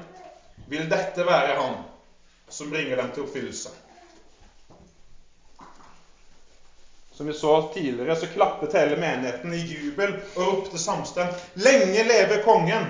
Vil 0.68 0.90
dette 0.90 1.26
være 1.28 1.56
han 1.60 1.78
som 2.50 2.72
bringer 2.72 3.00
dem 3.00 3.12
til 3.14 3.24
oppfyllelse? 3.24 3.72
Som 7.18 7.28
vi 7.28 7.34
så 7.34 7.54
tidligere, 7.74 8.16
så 8.16 8.28
klappet 8.30 8.76
hele 8.78 9.00
menigheten 9.00 9.54
i 9.54 9.64
jubel 9.66 10.14
og 10.36 10.44
ropte 10.44 10.78
samstemt 10.78 11.40
'Lenge 11.56 12.04
leve 12.04 12.44
kongen! 12.44 12.86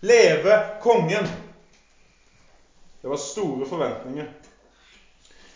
Leve 0.00 0.58
kongen!' 0.82 1.30
Det 3.00 3.08
var 3.08 3.16
store 3.16 3.66
forventninger. 3.66 4.26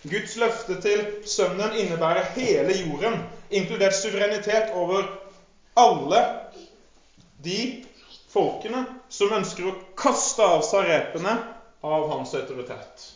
Guds 0.08 0.36
løfte 0.40 0.78
til 0.82 1.04
Sønnen 1.28 1.76
innebærer 1.76 2.32
hele 2.36 2.74
jorden, 2.80 3.20
inkludert 3.50 3.96
suverenitet 3.96 4.72
over 4.76 5.06
alle 5.78 6.22
de 7.44 7.84
folkene 8.32 8.84
som 9.12 9.32
ønsker 9.32 9.68
å 9.70 9.76
kaste 9.98 10.44
av 10.44 10.64
seg 10.66 10.88
repene 10.88 11.36
av 11.84 12.10
hans 12.10 12.34
autoritet. 12.36 13.06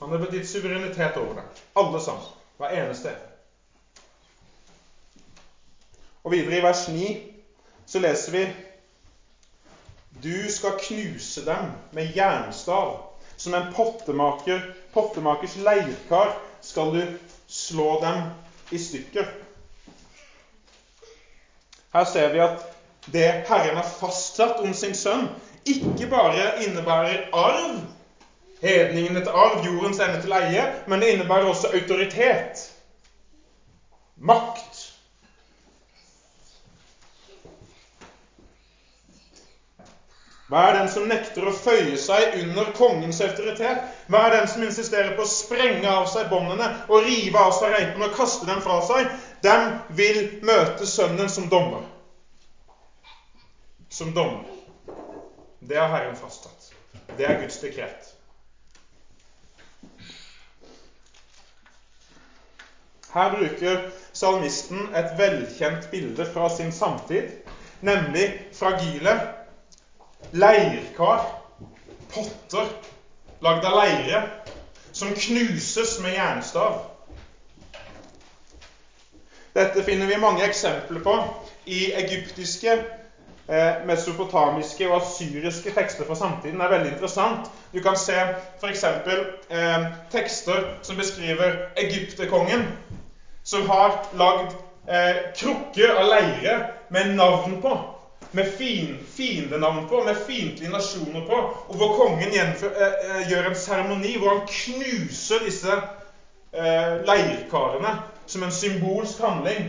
Han 0.00 0.12
har 0.12 0.20
betydd 0.20 0.48
suverenitet 0.48 1.16
over 1.20 1.40
det. 1.40 1.46
Alle 1.76 2.00
sammen. 2.04 2.26
Hver 2.56 2.72
eneste 2.72 3.12
en. 3.12 3.24
Og 6.24 6.32
videre 6.32 6.58
i 6.58 6.64
vers 6.64 6.86
9 6.90 7.10
så 7.86 8.00
leser 8.02 8.34
vi 8.34 8.44
Du 10.24 10.48
skal 10.50 10.78
knuse 10.80 11.44
dem 11.46 11.68
med 11.94 12.16
jernstav 12.16 12.96
som 13.36 13.54
en 13.54 13.72
pottemaker, 13.72 14.62
pottemakers 14.94 15.56
leirkar 15.56 16.34
skal 16.64 16.92
du 16.94 17.02
slå 17.46 18.00
dem 18.00 18.22
i 18.70 18.78
stykker. 18.80 19.28
Her 21.92 22.04
ser 22.04 22.32
vi 22.32 22.42
at 22.44 22.64
det 23.12 23.28
Herren 23.48 23.78
har 23.78 23.86
fastsatt 23.86 24.60
om 24.60 24.74
sin 24.74 24.96
sønn, 24.98 25.28
ikke 25.66 26.08
bare 26.10 26.48
innebærer 26.64 27.28
arv, 27.34 27.78
hedningene 28.62 29.22
til 29.22 29.36
arv, 29.36 29.62
jordens 29.64 30.00
ende 30.02 30.20
til 30.22 30.34
eie, 30.36 30.66
men 30.86 31.02
det 31.02 31.12
innebærer 31.14 31.48
også 31.50 31.70
autoritet, 31.76 32.66
makt 34.16 34.65
Hva 40.46 40.60
er 40.68 40.76
den 40.76 40.88
som 40.92 41.08
nekter 41.10 41.48
å 41.48 41.52
føye 41.54 41.96
seg 41.98 42.36
under 42.38 42.68
kongens 42.76 43.18
autoritet? 43.24 43.80
Hva 44.06 44.20
er 44.28 44.36
den 44.36 44.46
som 44.50 44.62
insisterer 44.62 45.16
på 45.16 45.24
å 45.24 45.30
sprenge 45.30 45.90
av 45.90 46.06
seg 46.12 46.28
båndene 46.30 46.68
og 46.86 47.02
rive 47.02 47.40
av 47.40 47.54
seg 47.56 47.72
reipene 47.74 48.06
og 48.06 48.14
kaste 48.14 48.46
dem 48.46 48.62
fra 48.62 48.76
seg? 48.86 49.08
Dem 49.42 49.72
vil 49.98 50.20
møte 50.46 50.86
sønnen 50.86 51.32
som 51.32 51.48
dommer. 51.50 51.82
Som 53.90 54.14
dommer. 54.14 54.46
Det 55.66 55.80
har 55.80 55.90
Herren 55.90 56.14
fastsatt. 56.18 56.70
Det 57.18 57.26
er 57.26 57.40
Guds 57.42 57.58
dekret. 57.58 58.12
Her 63.16 63.32
bruker 63.32 63.80
salmisten 64.14 64.90
et 64.94 65.14
velkjent 65.18 65.88
bilde 65.90 66.26
fra 66.28 66.50
sin 66.52 66.70
samtid, 66.74 67.32
nemlig 67.80 68.28
fragile 68.54 69.16
leirkar, 70.32 71.26
potter 72.14 72.68
lagd 73.40 73.64
av 73.64 73.76
leire, 73.78 74.22
som 74.92 75.14
knuses 75.14 75.98
med 76.00 76.14
jernstav. 76.16 76.78
Dette 79.56 79.82
finner 79.82 80.06
vi 80.06 80.18
mange 80.20 80.44
eksempler 80.44 81.00
på 81.00 81.16
i 81.64 81.92
egyptiske, 81.92 82.72
eh, 83.48 83.84
mesopotamiske 83.88 84.88
og 84.88 84.96
asyriske 85.00 85.72
tekster 85.72 86.04
fra 86.04 86.14
samtiden. 86.14 86.58
Det 86.60 86.66
er 86.66 86.74
veldig 86.74 86.92
interessant. 86.92 87.50
Du 87.72 87.80
kan 87.82 87.96
se 87.96 88.16
f.eks. 88.60 88.84
Eh, 88.84 89.86
tekster 90.12 90.64
som 90.82 90.96
beskriver 90.96 91.68
egypterkongen, 91.76 92.66
som 93.44 93.68
har 93.70 94.02
lagd 94.12 94.56
eh, 94.88 95.32
krukker 95.36 95.96
av 95.96 96.08
leire 96.08 96.58
med 96.90 97.14
navn 97.16 97.60
på 97.62 97.76
med 98.30 98.52
fin, 98.52 98.98
fiendenavn 99.06 99.88
på, 99.88 100.04
med 100.04 100.16
fiendtlige 100.16 100.70
nasjoner 100.70 101.26
på, 101.26 101.36
og 101.68 101.76
hvor 101.76 101.96
kongen 101.96 102.34
eh, 102.34 102.64
eh, 102.64 103.22
gjør 103.30 103.50
en 103.50 103.58
seremoni 103.58 104.16
hvor 104.18 104.34
han 104.34 104.46
knuser 104.50 105.44
disse 105.46 105.72
eh, 106.52 106.96
leirkarene 107.06 107.92
som 108.26 108.42
en 108.42 108.52
symbolsk 108.52 109.20
handling. 109.22 109.68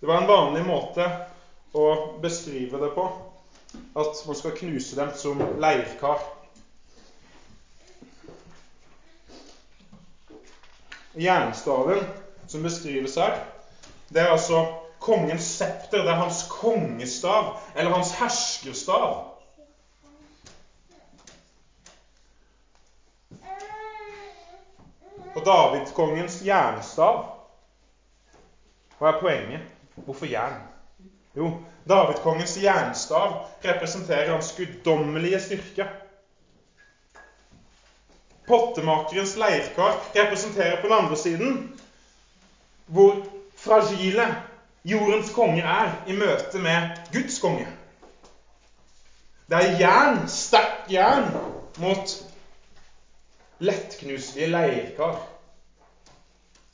Det 0.00 0.06
var 0.08 0.22
en 0.22 0.28
vanlig 0.28 0.64
måte 0.68 1.08
å 1.74 1.88
beskrive 2.22 2.78
det 2.78 2.92
på, 2.94 3.08
at 3.96 4.24
man 4.26 4.36
skal 4.38 4.56
knuse 4.58 4.96
dem 4.96 5.10
som 5.16 5.40
leirkar. 5.58 6.22
Jernstaven 11.14 12.02
som 12.46 12.62
beskrives 12.62 13.16
her, 13.16 13.38
det 14.08 14.22
er 14.22 14.34
altså 14.34 14.83
kongens 15.04 15.44
septer. 15.58 16.02
Det 16.02 16.10
er 16.10 16.20
hans 16.22 16.46
kongestav, 16.50 17.58
eller 17.76 17.94
hans 17.94 18.12
herskerstav. 18.18 19.34
Og 25.34 25.42
Davidkongens 25.46 26.42
jernstav 26.46 27.22
Hva 28.98 29.10
er 29.10 29.20
poenget? 29.20 29.64
Hvorfor 30.06 30.26
jern? 30.30 30.60
Jo, 31.36 31.50
Davidkongens 31.88 32.54
jernstav 32.62 33.34
representerer 33.64 34.30
hans 34.30 34.52
guddommelige 34.56 35.40
styrke. 35.42 35.88
Pottemakerens 38.46 39.34
leirkar 39.36 39.98
representerer 40.14 40.80
på 40.80 40.86
den 40.86 40.96
andre 40.96 41.16
siden 41.16 41.58
hvor 42.86 43.16
fragile 43.56 44.28
jordens 44.84 45.32
konge 45.34 45.62
er 45.62 45.92
i 46.06 46.16
møte 46.16 46.60
med 46.60 46.88
Guds 47.12 47.38
konge. 47.40 47.66
Det 49.48 49.58
er 49.60 49.78
jern, 49.80 50.22
sterkt 50.28 50.92
jern, 50.92 51.28
mot 51.78 52.14
lettknuselige 53.64 54.48
leirkar. 54.52 55.20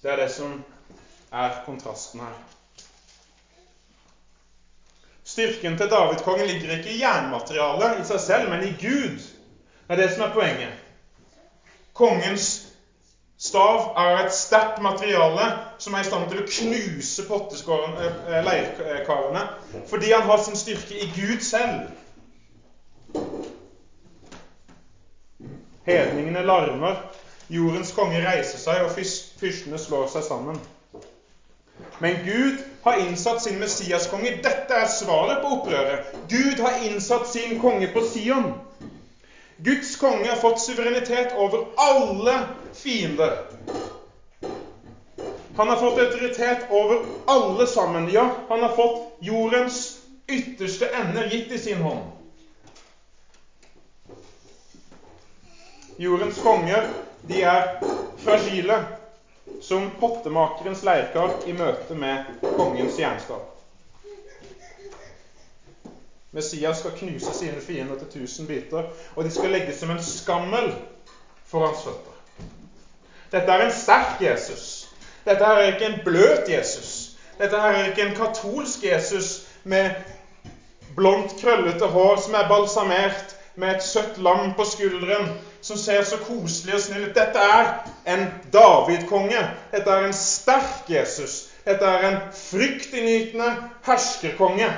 Det 0.02 0.10
er 0.10 0.22
det 0.22 0.30
som 0.32 0.54
er 1.32 1.62
kontrasten 1.66 2.22
her. 2.24 2.38
Styrken 5.24 5.76
til 5.78 5.90
Davidkongen 5.90 6.46
ligger 6.46 6.72
ikke 6.76 6.90
i 6.90 7.02
jernmaterialet 7.02 8.00
i 8.00 8.06
seg 8.08 8.22
selv, 8.22 8.48
men 8.50 8.64
i 8.66 8.72
Gud. 8.80 9.18
Det 9.20 9.94
er 9.94 10.00
det 10.02 10.10
som 10.14 10.24
er 10.26 10.32
poenget. 10.34 10.72
Kongens 11.94 12.69
Stav 13.40 13.94
er 13.96 14.18
et 14.20 14.34
sterkt 14.36 14.82
materiale 14.84 15.46
som 15.80 15.94
er 15.94 16.02
i 16.04 16.08
stand 16.08 16.26
til 16.28 16.42
å 16.42 16.48
knuse 16.48 17.22
eh, 17.24 18.02
eh, 18.04 18.42
leirkarene 18.44 19.44
fordi 19.88 20.10
han 20.12 20.26
har 20.28 20.42
sin 20.44 20.58
styrke 20.60 20.98
i 21.00 21.08
Gud 21.14 21.40
selv. 21.40 21.88
Hedningene 25.86 26.42
larmer, 26.44 27.00
jordens 27.48 27.94
konge 27.96 28.20
reiser 28.26 28.60
seg, 28.60 28.84
og 28.84 28.92
fyrstene 28.92 29.80
slår 29.80 30.12
seg 30.12 30.26
sammen. 30.28 30.60
Men 32.04 32.20
Gud 32.26 32.60
har 32.84 33.00
innsatt 33.06 33.40
sin 33.42 33.56
Messiaskonge. 33.60 34.36
Dette 34.44 34.82
er 34.84 34.92
svaret 34.92 35.40
på 35.40 35.56
opprøret. 35.56 36.12
Gud 36.28 36.60
har 36.60 36.84
innsatt 36.84 37.28
sin 37.32 37.56
konge 37.60 37.88
på 37.92 38.04
Sion. 38.12 38.52
Guds 39.62 39.96
konge 39.96 40.28
har 40.28 40.36
fått 40.36 40.60
suverenitet 40.60 41.32
over 41.36 41.60
alle 41.76 42.44
fiender. 42.72 43.36
Han 45.56 45.68
har 45.68 45.76
fått 45.76 45.98
autoritet 45.98 46.66
over 46.70 46.98
alle 47.26 47.66
sammen. 47.66 48.08
Ja, 48.12 48.30
han 48.48 48.62
har 48.62 48.68
fått 48.68 49.02
jordens 49.18 49.96
ytterste 50.26 50.86
ende 50.86 51.26
gitt 51.28 51.50
i 51.50 51.58
sin 51.58 51.80
hånd. 51.80 52.00
Jordens 55.96 56.38
konger, 56.42 56.86
de 57.22 57.42
er 57.42 57.66
fragile 58.24 58.80
som 59.60 59.90
pottemakerens 60.00 60.82
leirkar 60.82 61.36
i 61.44 61.52
møte 61.52 61.94
med 61.94 62.40
kongens 62.56 62.96
jernstav. 62.98 63.42
Messias 66.32 66.78
skal 66.78 66.90
knuse 66.90 67.32
sine 67.34 67.60
fiender 67.60 67.98
til 67.98 68.20
tusen 68.20 68.46
biter, 68.46 68.82
og 69.16 69.24
de 69.24 69.30
skal 69.30 69.50
legges 69.50 69.80
som 69.80 69.90
en 69.90 70.02
skammel 70.02 70.74
for 71.46 71.66
hans 71.66 71.82
føtter. 71.84 72.16
Dette 73.32 73.52
er 73.52 73.64
en 73.64 73.74
sterk 73.74 74.22
Jesus. 74.22 74.88
Dette 75.26 75.44
er 75.44 75.72
ikke 75.72 75.86
en 75.86 76.00
bløt 76.04 76.48
Jesus. 76.48 77.10
Dette 77.38 77.56
er 77.56 77.84
ikke 77.88 78.06
en 78.06 78.16
katolsk 78.16 78.84
Jesus 78.84 79.42
med 79.64 79.90
blondt, 80.96 81.34
krøllete 81.40 81.86
hår 81.86 82.16
som 82.20 82.34
er 82.34 82.48
balsamert, 82.48 83.36
med 83.54 83.76
et 83.76 83.82
søtt 83.84 84.18
lam 84.22 84.54
på 84.56 84.64
skulderen, 84.64 85.32
som 85.60 85.76
ser 85.76 86.02
så 86.06 86.16
koselig 86.16 86.74
og 86.74 86.80
snill 86.80 87.08
ut. 87.08 87.14
Dette 87.14 87.42
er 87.42 87.72
en 88.06 88.22
David-konge. 88.52 89.42
Dette 89.72 89.90
er 89.90 90.06
en 90.06 90.14
sterk 90.16 90.88
Jesus. 90.88 91.50
Dette 91.66 91.84
er 91.84 92.06
en 92.08 92.20
fryktinngytende 92.32 93.50
herskerkonge 93.84 94.70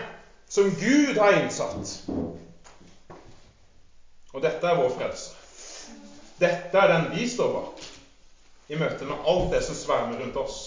som 0.52 0.70
Gud 0.78 1.18
har 1.18 1.32
innsatt. 1.32 2.02
Og 4.32 4.42
dette 4.44 4.68
er 4.68 4.76
vår 4.76 4.90
frelse. 4.92 5.30
Dette 6.36 6.76
er 6.76 6.90
den 6.90 7.06
vi 7.14 7.24
står 7.28 7.54
bak 7.54 7.86
i 8.68 8.76
møte 8.76 9.08
med 9.08 9.24
alt 9.32 9.48
det 9.54 9.62
som 9.64 9.78
svermer 9.78 10.20
rundt 10.20 10.36
oss. 10.36 10.58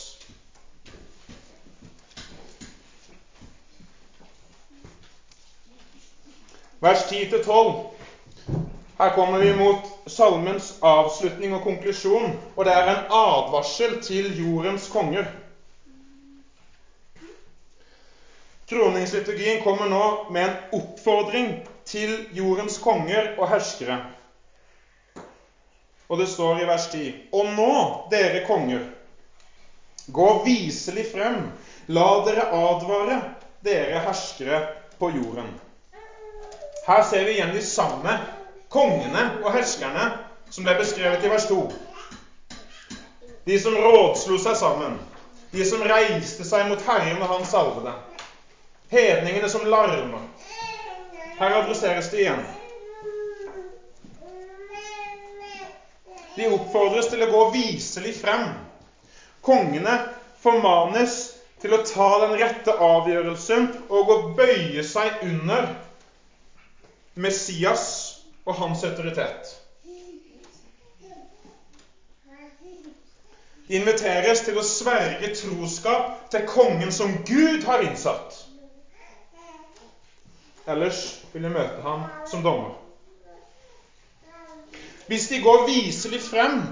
Vers 6.82 7.06
10-12. 7.12 7.76
Her 8.98 9.14
kommer 9.14 9.46
vi 9.46 9.54
mot 9.54 9.86
salmens 10.10 10.72
avslutning 10.82 11.54
og 11.54 11.62
konklusjon, 11.62 12.34
og 12.56 12.66
det 12.66 12.74
er 12.74 12.90
en 12.90 13.06
advarsel 13.22 14.00
til 14.02 14.34
jordens 14.34 14.90
konger. 14.90 15.30
Kroningsliturgien 18.66 19.62
kommer 19.64 19.86
nå 19.86 20.28
med 20.34 20.46
en 20.46 20.80
oppfordring 20.80 21.52
til 21.86 22.16
jordens 22.34 22.80
konger 22.82 23.36
og 23.38 23.50
herskere. 23.52 24.00
Og 26.10 26.18
det 26.22 26.28
står 26.30 26.62
i 26.62 26.68
vers 26.70 26.88
10.: 26.90 27.04
Og 27.34 27.52
nå, 27.54 27.74
dere 28.10 28.42
konger, 28.48 28.82
gå 30.08 30.30
viselig 30.46 31.06
frem, 31.12 31.44
la 31.88 32.08
dere 32.26 32.48
advare, 32.54 33.20
dere 33.66 34.02
herskere 34.06 34.62
på 35.00 35.12
jorden. 35.14 35.54
Her 36.88 37.02
ser 37.06 37.26
vi 37.26 37.38
igjen 37.38 37.54
de 37.54 37.62
samme 37.66 38.18
kongene 38.70 39.28
og 39.44 39.52
herskerne 39.54 40.08
som 40.50 40.66
ble 40.66 40.76
beskrevet 40.78 41.24
i 41.26 41.30
vers 41.30 41.46
2. 41.50 41.62
De 43.46 43.60
som 43.62 43.78
rådslo 43.78 44.38
seg 44.42 44.58
sammen, 44.58 44.98
de 45.54 45.66
som 45.66 45.86
reiste 45.86 46.46
seg 46.46 46.66
mot 46.70 46.82
Herren 46.86 47.22
og 47.22 47.30
hans 47.30 47.54
salvede. 47.54 47.94
Hedningene 48.90 49.50
som 49.50 49.66
larmer. 49.66 50.22
Her 51.38 51.52
adresseres 51.52 52.10
det 52.10 52.22
igjen. 52.22 52.44
De 56.36 56.48
oppfordres 56.52 57.08
til 57.10 57.24
å 57.24 57.30
gå 57.32 57.42
viselig 57.56 58.14
frem. 58.20 58.50
Kongene 59.46 59.98
formanes 60.44 61.18
til 61.64 61.74
å 61.76 61.82
ta 61.88 62.10
den 62.26 62.36
rette 62.40 62.76
avgjørelsen 62.86 63.68
og 63.90 64.12
å 64.12 64.18
bøye 64.38 64.84
seg 64.86 65.24
under 65.26 65.70
Messias 67.16 67.86
og 68.46 68.58
hans 68.60 68.84
autoritet. 68.86 69.56
De 73.66 73.80
inviteres 73.80 74.44
til 74.46 74.60
å 74.62 74.66
sverge 74.66 75.32
troskap 75.40 76.28
til 76.30 76.44
kongen 76.46 76.92
som 76.94 77.16
Gud 77.26 77.64
har 77.66 77.82
innsatt. 77.82 78.45
Ellers 80.68 81.02
vil 81.34 81.46
de 81.46 81.52
møte 81.54 81.82
ham 81.86 82.08
som 82.30 82.44
dommer. 82.44 82.74
Hvis 85.08 85.28
de 85.30 85.42
går 85.44 85.66
viselig 85.68 86.22
frem, 86.26 86.64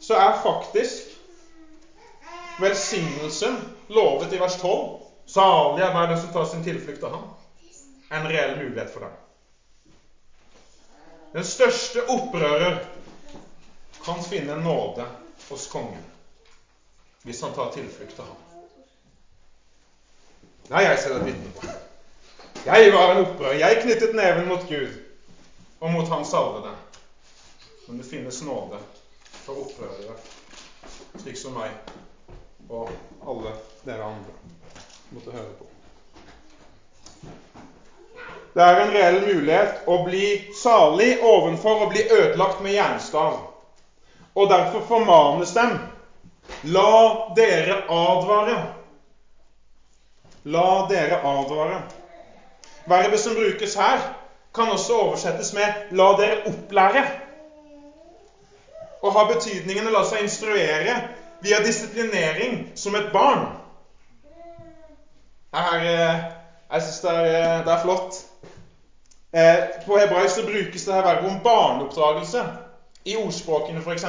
så 0.00 0.18
er 0.18 0.40
faktisk 0.42 1.14
velsignelsen 2.60 3.60
lovet 3.88 4.32
i 4.32 4.40
vers 4.40 4.56
12 4.60 5.04
Salig 5.26 5.82
er 5.82 5.92
hver 5.92 6.10
den 6.10 6.20
som 6.20 6.32
tar 6.32 6.44
sin 6.44 6.64
tilflukt 6.64 7.02
av 7.02 7.14
ham. 7.14 7.28
En 8.12 8.26
reell 8.28 8.58
mulighet 8.58 8.90
for 8.92 9.06
dem. 9.06 9.14
Den 11.32 11.46
største 11.48 12.04
opprører 12.12 12.82
kan 14.04 14.20
finne 14.22 14.58
nåde 14.60 15.06
hos 15.48 15.66
kongen 15.72 16.04
hvis 17.24 17.40
han 17.40 17.54
tar 17.56 17.72
tilflukt 17.72 18.20
av 18.20 18.28
ham. 18.28 18.42
Nei, 20.68 20.84
jeg 20.84 21.00
ser 21.00 21.16
et 21.16 21.26
vitne 21.26 21.50
på. 21.56 21.72
Jeg 22.64 22.92
var 22.92 23.10
en 23.12 23.26
opprører. 23.26 23.58
Jeg 23.60 23.82
knyttet 23.82 24.14
neven 24.16 24.48
mot 24.48 24.68
Gud 24.68 24.92
og 25.80 25.90
mot 25.92 26.08
Hans 26.08 26.28
salvede. 26.32 26.72
Men 27.88 27.98
det 27.98 28.06
finnes 28.08 28.42
nåde 28.42 28.78
for 29.44 29.66
opprørere 29.66 30.16
slik 31.20 31.36
som 31.38 31.56
meg. 31.58 31.70
og 32.68 32.88
alle 33.28 33.50
dere 33.84 34.06
andre 34.08 34.32
måtte 35.12 35.32
høre 35.34 35.50
på. 35.58 35.66
Det 38.54 38.62
er 38.62 38.80
en 38.80 38.92
reell 38.94 39.18
mulighet 39.26 39.82
å 39.90 39.98
bli 40.06 40.28
salig 40.56 41.18
ovenfor 41.20 41.84
å 41.84 41.88
bli 41.90 42.06
ødelagt 42.08 42.62
med 42.64 42.72
jernstav. 42.72 43.36
Og 44.34 44.48
derfor 44.48 44.86
formanes 44.88 45.52
dem 45.52 45.76
La 46.72 47.32
dere 47.36 47.82
advare. 47.92 48.56
La 50.44 50.86
dere 50.88 51.20
advare. 51.20 51.82
Verbet 52.86 53.20
som 53.20 53.34
brukes 53.34 53.74
her, 53.74 53.98
kan 54.54 54.70
også 54.70 54.92
oversettes 54.92 55.52
med 55.52 55.72
'la 55.90 56.04
dere 56.04 56.36
opplære'. 56.46 57.10
Og 59.02 59.12
ha 59.12 59.24
betydningen 59.32 59.86
å 59.86 59.90
la 59.90 60.04
seg 60.04 60.22
instruere 60.22 60.94
via 61.40 61.58
disiplinering 61.64 62.72
som 62.74 62.94
et 62.94 63.12
barn. 63.12 63.46
Her, 65.54 65.78
eh, 65.78 66.22
jeg 66.72 66.82
syns 66.82 67.00
det, 67.00 67.16
det, 67.66 67.72
er 67.72 67.82
flott. 67.82 68.26
Eh, 69.32 69.56
på 69.86 69.98
hebraisk 69.98 70.34
så 70.34 70.46
brukes 70.46 70.84
det 70.84 70.94
her 70.94 71.02
verbet 71.02 71.30
om 71.30 71.40
barneoppdragelse. 71.44 72.44
I 73.04 73.16
ordspråkene 73.16 73.80
f.eks. 73.80 74.06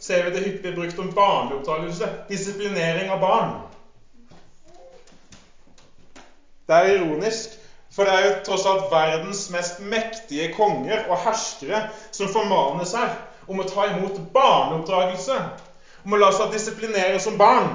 ser 0.00 0.24
vi 0.24 0.30
det 0.30 0.44
hyppig 0.44 0.74
brukt 0.74 0.98
om 0.98 1.12
barneoppdragelse. 1.14 2.08
Disiplinering 2.28 3.10
av 3.10 3.20
barn. 3.20 3.54
Det 6.68 6.74
er 6.74 6.96
ironisk, 6.96 7.55
for 7.96 8.04
det 8.04 8.12
er 8.12 8.26
jo 8.26 8.32
tross 8.44 8.66
alt 8.68 8.90
verdens 8.92 9.46
mest 9.48 9.78
mektige 9.80 10.50
konger 10.52 11.06
og 11.08 11.22
herskere 11.24 11.86
som 12.12 12.28
formanes 12.28 12.92
her 12.92 13.14
om 13.48 13.62
å 13.62 13.68
ta 13.70 13.86
imot 13.88 14.18
barneoppdragelse. 14.34 15.36
Om 16.04 16.12
å 16.12 16.18
la 16.20 16.28
seg 16.36 16.52
disiplinere 16.52 17.16
som 17.22 17.38
barn. 17.40 17.70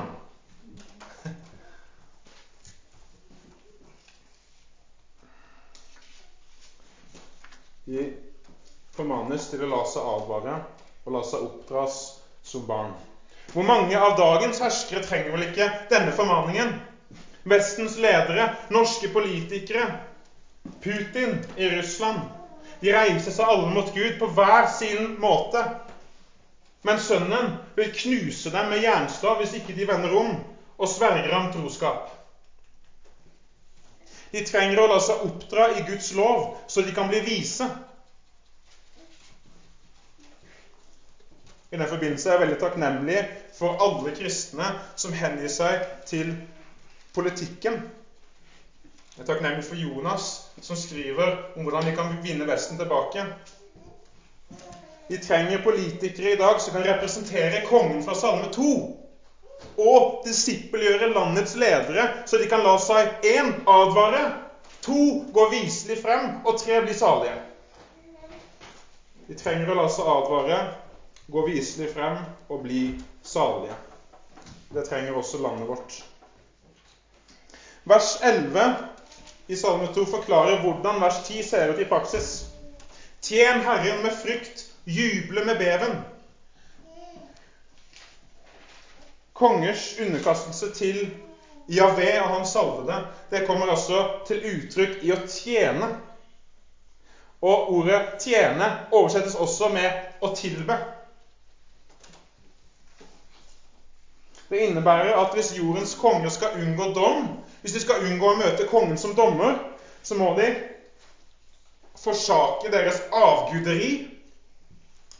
De 7.89 8.05
formanes 8.93 9.49
til 9.49 9.65
å 9.65 9.71
la 9.73 9.81
seg 9.89 10.05
advare 10.05 10.59
og 11.01 11.15
la 11.17 11.23
seg 11.25 11.47
oppdras 11.49 11.97
som 12.45 12.69
barn. 12.69 12.93
Hvor 13.51 13.65
mange 13.67 13.97
av 13.97 14.13
dagens 14.21 14.61
herskere 14.61 15.01
trenger 15.03 15.33
vel 15.33 15.49
ikke 15.49 15.67
denne 15.89 16.13
formaningen? 16.15 16.77
Vestens 17.49 17.97
ledere, 17.97 18.51
norske 18.69 19.09
politikere, 19.11 19.89
Putin 20.81 21.39
i 21.55 21.69
Russland. 21.69 22.19
De 22.81 22.93
reiser 22.93 23.33
seg 23.33 23.45
alle 23.45 23.69
mot 23.69 23.93
Gud 23.93 24.17
på 24.19 24.29
hver 24.33 24.65
sin 24.73 25.11
måte. 25.21 25.61
Men 26.81 26.99
sønnen 26.99 27.51
vil 27.77 27.91
knuse 27.93 28.49
dem 28.53 28.71
med 28.73 28.81
jernstav 28.81 29.37
hvis 29.41 29.53
ikke 29.59 29.75
de 29.77 29.85
vender 29.89 30.15
om 30.17 30.33
og 30.81 30.89
sverger 30.89 31.29
ham 31.29 31.51
troskap. 31.53 32.09
De 34.31 34.41
trenger 34.47 34.79
å 34.79 34.87
la 34.89 34.97
seg 35.03 35.21
oppdra 35.27 35.67
i 35.75 35.83
Guds 35.85 36.09
lov, 36.17 36.55
så 36.71 36.81
de 36.81 36.93
kan 36.95 37.09
bli 37.11 37.19
vise. 37.25 37.67
I 41.71 41.77
den 41.77 41.87
forbindelse 41.87 42.29
er 42.29 42.35
jeg 42.35 42.43
veldig 42.45 42.59
takknemlig 42.63 43.19
for 43.55 43.79
alle 43.83 44.15
kristne 44.15 44.71
som 44.99 45.13
hengir 45.15 45.51
seg 45.51 45.83
til 46.07 46.33
politikken. 47.15 47.77
Jeg 49.11 49.23
er 49.23 49.27
takknemlig 49.27 49.67
for 49.67 49.79
Jonas, 49.79 50.31
som 50.61 50.77
skriver 50.77 51.35
om 51.55 51.65
hvordan 51.65 51.85
vi 51.85 51.95
kan 51.95 52.15
vinne 52.23 52.45
Vesten 52.45 52.77
tilbake. 52.77 53.25
Vi 55.07 55.17
trenger 55.17 55.63
politikere 55.63 56.31
i 56.31 56.39
dag 56.39 56.61
som 56.61 56.73
kan 56.73 56.83
representere 56.83 57.65
kongen 57.67 58.03
fra 58.03 58.15
Salme 58.15 58.47
2 58.53 58.67
og 59.81 60.21
disippelgjøre 60.25 61.09
landets 61.11 61.53
ledere, 61.59 62.07
så 62.25 62.37
de 62.39 62.47
kan 62.49 62.63
la 62.63 62.77
seg 62.81 63.25
én 63.27 63.51
advare, 63.69 64.21
to 64.81 65.27
gå 65.33 65.45
viselig 65.51 65.99
frem, 66.01 66.29
og 66.45 66.57
tre 66.57 66.79
bli 66.81 66.95
salige. 66.97 67.35
De 69.27 69.37
trenger 69.37 69.69
å 69.69 69.77
la 69.77 69.87
seg 69.91 70.07
advare, 70.09 70.61
gå 71.31 71.43
viselig 71.45 71.91
frem 71.91 72.23
og 72.49 72.63
bli 72.63 72.87
salige. 73.23 73.77
Det 74.71 74.85
trenger 74.87 75.19
også 75.19 75.41
landet 75.43 75.69
vårt. 75.69 75.99
Vers 77.83 78.15
11 78.21 78.90
i 79.51 79.55
Salme 79.55 79.87
2 79.95 80.05
forklarer 80.07 80.61
hvordan 80.63 81.01
vers 81.01 81.17
10 81.27 81.41
ser 81.43 81.73
ut 81.73 81.79
i 81.79 81.87
praksis. 81.89 82.27
Tjen 83.21 83.59
Herren 83.65 83.99
med 84.03 84.13
frykt, 84.15 84.63
juble 84.87 85.43
med 85.43 85.57
beven. 85.59 85.97
Kongers 89.35 89.97
underkastelse 89.99 90.69
til 90.77 91.09
Javé 91.67 92.13
og 92.21 92.29
hans 92.29 92.55
salvede, 92.55 93.01
det 93.29 93.43
kommer 93.47 93.67
altså 93.73 94.05
til 94.27 94.39
uttrykk 94.53 95.03
i 95.03 95.11
å 95.11 95.19
tjene. 95.27 95.91
Og 97.41 97.69
ordet 97.73 98.01
'tjene' 98.21 98.71
oversettes 98.91 99.35
også 99.35 99.67
med 99.67 99.91
'å 100.21 100.31
tilbe'. 100.35 100.79
Det 104.49 104.59
innebærer 104.59 105.15
at 105.15 105.33
hvis 105.33 105.53
jordens 105.57 105.95
konger 105.95 106.29
skal 106.29 106.55
unngå 106.55 106.93
dom, 106.95 107.27
hvis 107.61 107.75
de 107.75 107.81
skal 107.83 108.05
unngå 108.07 108.31
å 108.31 108.37
møte 108.39 108.69
kongen 108.69 108.97
som 108.97 109.15
dommer, 109.15 109.59
så 110.03 110.17
må 110.17 110.33
de 110.37 110.47
forsake 112.01 112.71
deres 112.73 113.01
avguderi 113.13 113.91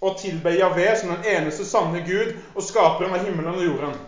og 0.01 0.17
tilbe 0.17 0.55
Javé 0.57 0.87
som 0.97 1.13
den 1.13 1.27
eneste 1.35 1.65
sanne 1.69 2.01
Gud 2.05 2.33
og 2.55 2.63
skaperen 2.65 3.13
av 3.13 3.25
himmelen 3.25 3.59
og 3.59 3.65
jorden. 3.65 3.99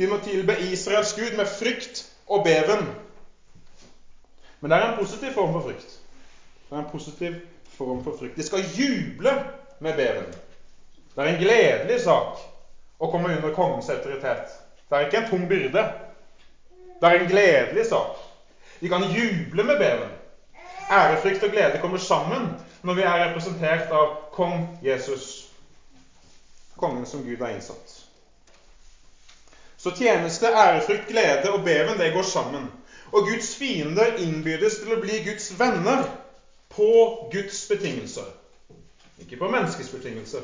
Vi 0.00 0.08
må 0.08 0.16
tilbe 0.24 0.56
Israels 0.70 1.12
Gud 1.12 1.36
med 1.36 1.48
frykt 1.50 2.06
og 2.26 2.44
beven. 2.44 2.86
Men 4.60 4.72
det 4.72 4.78
er 4.78 4.86
en 4.86 4.96
positiv 4.96 5.34
form 5.36 5.52
for 5.52 5.66
frykt. 5.68 5.98
Det 6.68 6.76
er 6.76 6.80
en 6.80 6.92
positiv 6.92 7.36
form 7.76 8.00
for 8.04 8.16
frykt. 8.16 8.36
De 8.36 8.46
skal 8.46 8.64
juble 8.64 9.34
med 9.80 9.96
beven. 10.00 10.32
Det 11.12 11.20
er 11.20 11.34
en 11.34 11.42
gledelig 11.42 12.00
sak 12.06 12.40
å 13.00 13.08
komme 13.12 13.34
under 13.36 13.52
kongens 13.52 13.92
autoritet. 13.92 14.59
Det 14.90 14.96
er 14.96 15.06
ikke 15.06 15.16
en 15.16 15.28
tung 15.30 15.48
byrde. 15.48 15.84
Det 17.00 17.08
er 17.08 17.20
en 17.20 17.28
gledelig 17.28 17.86
sak. 17.86 18.16
Vi 18.80 18.88
kan 18.88 19.02
juble 19.02 19.64
med 19.64 19.78
beven. 19.78 20.10
Ærefrykt 20.90 21.42
og 21.42 21.50
glede 21.50 21.78
kommer 21.78 21.98
sammen 21.98 22.54
når 22.82 22.94
vi 22.94 23.02
er 23.02 23.28
representert 23.28 23.92
av 23.92 24.14
kong 24.32 24.78
Jesus, 24.82 25.48
kongen 26.76 27.06
som 27.06 27.22
Gud 27.22 27.38
har 27.38 27.52
innsatt. 27.54 27.96
Så 29.76 29.90
tjeneste, 29.96 30.46
ærefrykt, 30.46 31.08
glede 31.08 31.52
og 31.52 31.64
beven, 31.64 31.98
det 31.98 32.12
går 32.12 32.22
sammen. 32.22 32.66
Og 33.12 33.24
Guds 33.28 33.56
fiender 33.56 34.16
innbydes 34.18 34.78
til 34.82 34.92
å 34.92 35.00
bli 35.00 35.20
Guds 35.24 35.52
venner 35.60 36.02
på 36.68 36.90
Guds 37.32 37.62
betingelser. 37.68 38.26
Ikke 39.18 39.36
på 39.36 39.48
menneskets 39.48 39.90
betingelser. 39.90 40.42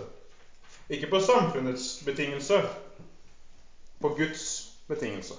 Ikke 0.89 1.11
på 1.11 1.21
samfunnets 1.21 1.99
betingelser. 2.05 2.65
På 4.01 4.09
Guds 4.09 4.47
betingelser. 4.89 5.37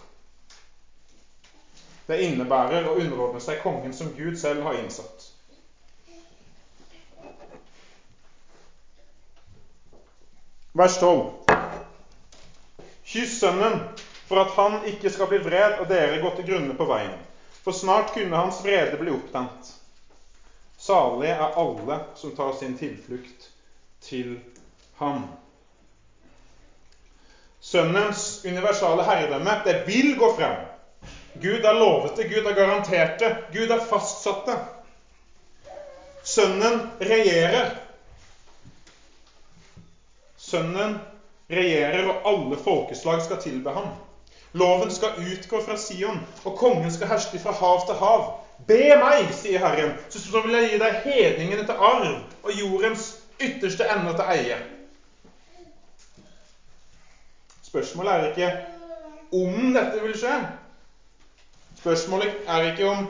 Det 2.08 2.22
innebærer 2.24 2.88
å 2.88 2.96
underordne 2.96 3.42
seg 3.44 3.60
kongen 3.64 3.94
som 3.94 4.14
Gud 4.16 4.38
selv 4.40 4.64
har 4.64 4.78
innsatt. 4.80 5.26
Vers 10.78 11.00
12. 11.02 11.34
Kyss 13.08 13.40
sønnen, 13.40 13.80
for 14.28 14.44
at 14.44 14.54
han 14.60 14.84
ikke 14.92 15.10
skal 15.10 15.30
bli 15.32 15.40
vred 15.42 15.82
og 15.82 15.88
dere 15.90 16.20
gå 16.22 16.32
til 16.38 16.48
grunne 16.52 16.76
på 16.78 16.88
veien. 16.88 17.16
For 17.64 17.76
snart 17.76 18.14
kunne 18.16 18.40
hans 18.40 18.62
vrede 18.64 19.00
bli 19.00 19.12
opptent. 19.12 19.74
Salige 20.78 21.34
er 21.34 21.58
alle 21.60 22.00
som 22.16 22.36
tar 22.36 22.54
sin 22.56 22.78
tilflukt 22.78 23.50
til 24.06 24.38
ham. 25.02 25.26
Sønnens 27.68 28.42
universale 28.48 29.04
herredømme, 29.04 29.58
det 29.66 29.82
vil 29.88 30.14
gå 30.20 30.30
frem. 30.38 30.56
Gud 31.42 31.66
har 31.66 31.74
lovet 31.76 32.16
det, 32.16 32.30
Gud 32.30 32.46
har 32.46 32.56
garantert 32.56 33.20
det, 33.20 33.32
Gud 33.54 33.68
har 33.74 33.82
fastsatt 33.90 34.46
det. 34.48 34.56
Sønnen 36.24 36.80
regjerer. 37.02 37.74
Sønnen 40.38 40.96
regjerer, 41.52 42.08
og 42.08 42.30
alle 42.32 42.60
folkeslag 42.64 43.22
skal 43.26 43.42
tilbe 43.44 43.76
ham. 43.76 43.92
Loven 44.56 44.92
skal 44.92 45.20
utgå 45.20 45.60
fra 45.66 45.76
Sion, 45.78 46.22
og 46.46 46.56
kongen 46.56 46.92
skal 46.92 47.12
herske 47.12 47.40
fra 47.44 47.52
hav 47.60 47.84
til 47.86 48.00
hav. 48.00 48.32
Be 48.68 48.96
meg, 48.98 49.28
sier 49.36 49.62
Herren, 49.62 49.92
så 50.10 50.40
vil 50.40 50.56
jeg 50.56 50.72
gi 50.72 50.82
deg 50.82 51.04
hedningene 51.04 51.68
til 51.68 51.86
arv 51.92 52.16
og 52.42 52.56
jordens 52.56 53.12
ytterste 53.44 53.86
ende 53.92 54.16
til 54.18 54.34
eie. 54.34 54.58
Spørsmålet 57.68 58.14
er 58.14 58.28
ikke 58.30 58.50
om 59.36 59.74
dette 59.76 60.00
vil 60.00 60.16
skje. 60.16 60.36
Spørsmålet 61.82 62.48
er 62.48 62.68
ikke 62.70 62.88
om 62.88 63.02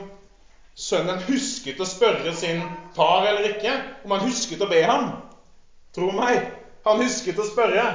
sønnen 0.78 1.20
husket 1.28 1.78
å 1.78 1.86
spørre 1.86 2.32
sin 2.34 2.64
far 2.96 3.28
eller 3.30 3.52
ikke. 3.52 3.76
Om 4.04 4.16
han 4.16 4.26
husket 4.26 4.64
å 4.64 4.70
be 4.70 4.80
ham. 4.82 5.12
Tro 5.94 6.10
meg, 6.14 6.42
han 6.86 7.02
husket 7.04 7.38
å 7.38 7.46
spørre. 7.46 7.86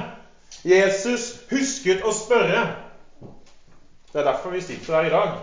Jesus 0.64 1.34
husket 1.52 2.00
å 2.04 2.12
spørre. 2.16 2.64
Det 4.10 4.22
er 4.22 4.28
derfor 4.30 4.54
vi 4.54 4.64
sitter 4.64 4.96
her 4.96 5.08
i 5.08 5.12
dag. 5.12 5.36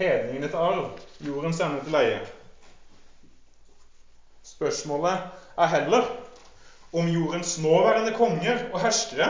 Hedningene 0.00 0.48
til 0.48 0.64
arv, 0.64 0.84
jordens 1.22 1.60
ende 1.62 1.84
til 1.84 1.94
leie. 1.94 2.20
Spørsmålet 4.48 5.60
er 5.60 5.74
heller 5.76 6.08
om 6.94 7.08
jordens 7.10 7.58
nåværende 7.60 8.14
konger 8.16 8.68
og 8.72 8.80
herskere 8.82 9.28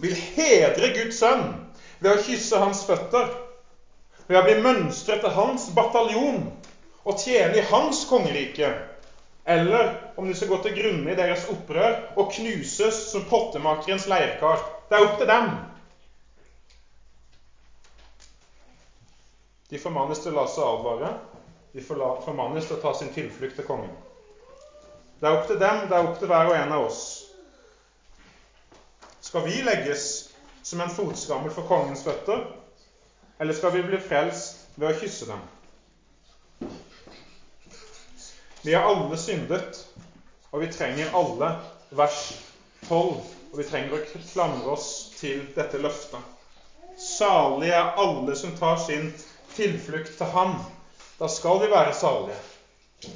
vil 0.00 0.16
hedre 0.34 0.90
Guds 0.94 1.20
sønn 1.20 1.46
ved 2.00 2.14
å 2.14 2.20
kysse 2.24 2.60
hans 2.60 2.82
føtter, 2.88 3.28
ved 4.26 4.38
å 4.38 4.44
bli 4.46 4.56
mønstret 4.62 5.20
til 5.24 5.34
hans 5.34 5.68
bataljon 5.76 6.44
og 7.04 7.18
tjene 7.20 7.58
i 7.58 7.66
hans 7.70 8.04
kongerike, 8.08 8.70
eller 9.44 9.90
om 10.20 10.28
de 10.28 10.36
skal 10.36 10.50
gå 10.52 10.60
til 10.64 10.76
grunne 10.76 11.12
i 11.12 11.18
deres 11.18 11.46
opprør 11.50 11.96
og 12.16 12.30
knuses 12.36 12.98
som 13.10 13.24
pottemakerens 13.28 14.06
leirkar. 14.10 14.62
Det 14.88 14.98
er 14.98 15.06
opp 15.06 15.16
til 15.18 15.28
dem. 15.30 15.50
De 19.70 19.78
formannes 19.78 20.18
til 20.18 20.32
å 20.32 20.40
la 20.40 20.46
seg 20.50 20.66
advare. 20.66 21.14
De 21.72 21.82
formannes 21.84 22.66
til 22.66 22.76
å 22.76 22.82
ta 22.82 22.92
sin 22.98 23.12
tilflukt 23.14 23.56
til 23.58 23.66
kongen. 23.66 23.92
Det 25.20 25.28
er 25.28 25.36
opp 25.36 25.46
til 25.46 25.58
dem, 25.60 25.84
det 25.86 25.94
er 25.96 26.06
opp 26.06 26.16
til 26.18 26.30
hver 26.30 26.50
og 26.50 26.56
en 26.58 26.72
av 26.74 26.86
oss. 26.88 27.02
Skal 29.20 29.44
vi 29.44 29.62
legges 29.62 30.28
som 30.62 30.80
en 30.80 30.90
fotskammel 30.90 31.52
for 31.52 31.68
kongens 31.68 32.04
føtter, 32.04 32.44
eller 33.40 33.56
skal 33.56 33.72
vi 33.76 33.82
bli 33.84 34.00
frelst 34.00 34.66
ved 34.76 34.90
å 34.90 34.98
kysse 35.00 35.28
dem? 35.28 36.70
Vi 38.62 38.74
har 38.74 38.88
alle 38.88 39.16
syndet, 39.20 39.84
og 40.50 40.60
vi 40.64 40.72
trenger 40.72 41.14
alle 41.16 41.54
vers 41.96 42.18
12. 42.88 43.20
Og 43.50 43.58
vi 43.58 43.64
trenger 43.66 43.96
å 43.96 44.20
klamre 44.30 44.74
oss 44.76 44.90
til 45.18 45.42
dette 45.56 45.80
løftet. 45.80 46.20
Salige 47.00 47.74
er 47.74 47.96
alle 47.98 48.36
som 48.38 48.52
tar 48.54 48.76
sin 48.78 49.08
tilflukt 49.56 50.12
til 50.18 50.28
Ham. 50.34 50.58
Da 51.18 51.28
skal 51.28 51.58
vi 51.62 51.70
være 51.72 51.96
salige. 51.96 52.36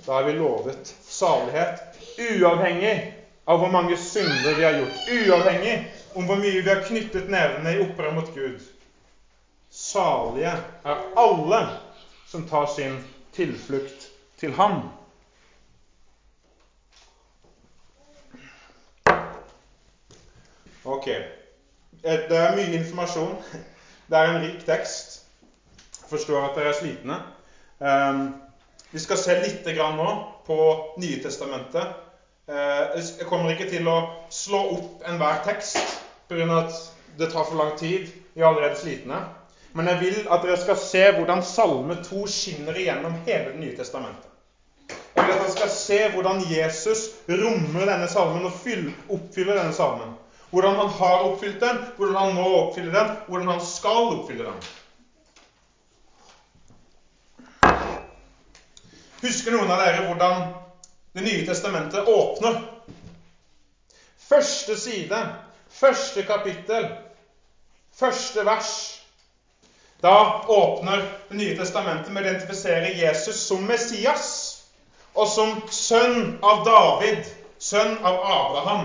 Da 0.07 0.19
er 0.19 0.27
vi 0.27 0.39
lovet 0.39 0.95
salighet 1.05 2.01
uavhengig 2.19 2.95
av 3.45 3.61
hvor 3.61 3.72
mange 3.72 3.97
synder 4.01 4.55
vi 4.57 4.64
har 4.64 4.78
gjort, 4.78 5.09
uavhengig 5.11 5.74
om 6.14 6.26
hvor 6.28 6.40
mye 6.40 6.62
vi 6.62 6.70
har 6.70 6.84
knyttet 6.86 7.28
nevene 7.28 7.74
i 7.74 7.82
opprør 7.84 8.14
mot 8.16 8.30
Gud. 8.34 8.61
Salige 9.74 10.53
er 10.86 11.07
alle 11.18 11.61
som 12.30 12.47
tar 12.49 12.66
sin 12.72 13.01
tilflukt 13.34 14.09
til 14.40 14.55
Ham. 14.57 14.84
Ok. 20.84 21.09
Det 22.05 22.36
er 22.36 22.57
mye 22.57 22.78
informasjon. 22.78 23.36
Det 24.07 24.18
er 24.18 24.30
en 24.30 24.42
rik 24.42 24.64
tekst. 24.66 25.20
Jeg 26.01 26.11
forstår 26.11 26.42
at 26.45 26.59
dere 26.59 26.72
er 26.72 26.78
slitne. 26.78 27.20
Ehm, 27.80 28.26
vi 28.92 29.01
skal 29.01 29.18
se 29.18 29.36
litt 29.40 29.66
nå 29.66 30.11
på 30.47 30.59
Nye 31.01 31.22
Testamentet. 31.22 31.97
Eh, 32.49 33.01
jeg 33.18 33.24
kommer 33.28 33.55
ikke 33.55 33.70
til 33.70 33.86
å 33.88 33.97
slå 34.32 34.59
opp 34.74 35.07
enhver 35.09 35.40
tekst 35.47 35.78
pga. 36.28 36.45
at 36.59 36.74
det 37.18 37.30
tar 37.32 37.45
for 37.45 37.57
lang 37.57 37.78
tid. 37.78 38.11
Vi 38.34 38.42
er 38.42 38.47
allerede 38.47 38.76
slitne. 38.76 39.22
Men 39.72 39.88
jeg 39.88 40.01
vil 40.01 40.26
at 40.30 40.42
dere 40.42 40.57
skal 40.61 40.76
se 40.76 41.11
hvordan 41.16 41.42
Salme 41.42 41.97
2 42.05 42.26
skinner 42.26 42.76
igjennom 42.76 43.16
hele 43.26 43.53
Det 43.53 43.61
nye 43.61 43.76
testamentet. 43.76 44.28
Jeg 45.16 45.24
vil 45.24 45.32
at 45.32 45.40
dere 45.40 45.51
skal 45.57 45.70
se 45.70 45.99
hvordan 46.12 46.42
Jesus 46.51 47.09
rommer 47.28 47.86
denne 47.86 48.09
salmen 48.09 48.45
og 48.45 48.53
oppfyller 49.09 49.57
denne 49.57 49.72
salmen. 49.72 50.12
Hvordan 50.51 50.74
han 50.74 50.88
har 50.88 51.24
oppfylt 51.24 51.61
den, 51.61 51.78
hvordan 51.97 52.16
han 52.16 52.34
nå 52.34 52.49
oppfyller 52.59 52.92
den, 52.92 53.16
hvordan 53.26 53.49
han 53.49 53.61
skal 53.61 54.18
oppfylle 54.18 54.45
den. 54.45 54.59
Husker 59.22 59.57
noen 59.57 59.70
av 59.70 59.80
dere 59.80 60.05
hvordan 60.07 60.64
Det 61.15 61.23
nye 61.23 61.47
testamentet 61.47 62.09
åpner? 62.09 62.57
Første 64.19 64.77
side, 64.77 65.19
første 65.71 66.23
kapittel, 66.27 66.89
første 67.95 68.47
vers. 68.47 68.71
Da 70.03 70.43
åpner 70.49 71.05
Det 71.29 71.37
nye 71.39 71.55
testamentet 71.57 72.11
med 72.11 72.25
å 72.25 72.27
identifisere 72.27 72.91
Jesus 72.99 73.45
som 73.47 73.62
Messias 73.62 74.27
og 75.15 75.31
som 75.31 75.55
sønn 75.71 76.35
av 76.43 76.65
David, 76.67 77.23
sønn 77.62 77.95
av 78.03 78.19
Abraham. 78.19 78.85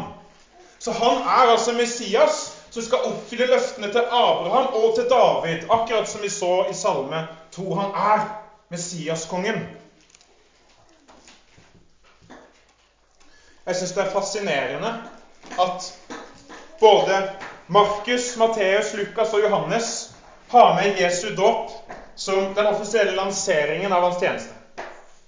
Så 0.80 0.94
han 1.02 1.18
er 1.26 1.56
altså 1.56 1.74
Messias 1.74 2.40
som 2.70 2.86
skal 2.86 3.10
oppfylle 3.10 3.50
løftene 3.50 3.90
til 3.90 4.06
Abraham 4.06 4.70
og 4.78 4.94
til 4.96 5.10
David, 5.10 5.66
akkurat 5.66 6.10
som 6.10 6.22
vi 6.22 6.30
så 6.30 6.54
i 6.70 6.78
Salme 6.78 7.26
2. 7.58 7.68
Han 7.74 8.02
er 8.14 8.26
Messiaskongen. 8.70 9.64
Jeg 13.70 13.78
syns 13.78 13.92
det 13.94 14.02
er 14.02 14.10
fascinerende 14.10 14.90
at 15.62 15.88
både 16.80 17.18
Markus, 17.68 18.32
Matteus, 18.42 18.94
Lukas 18.98 19.34
og 19.38 19.44
Johannes 19.44 19.90
har 20.50 20.72
med 20.74 20.98
Jesu 20.98 21.36
dåp 21.38 21.70
som 22.16 22.48
den 22.56 22.66
offisielle 22.66 23.14
lanseringen 23.14 23.94
av 23.94 24.08
hans 24.08 24.18
tjeneste. 24.24 24.56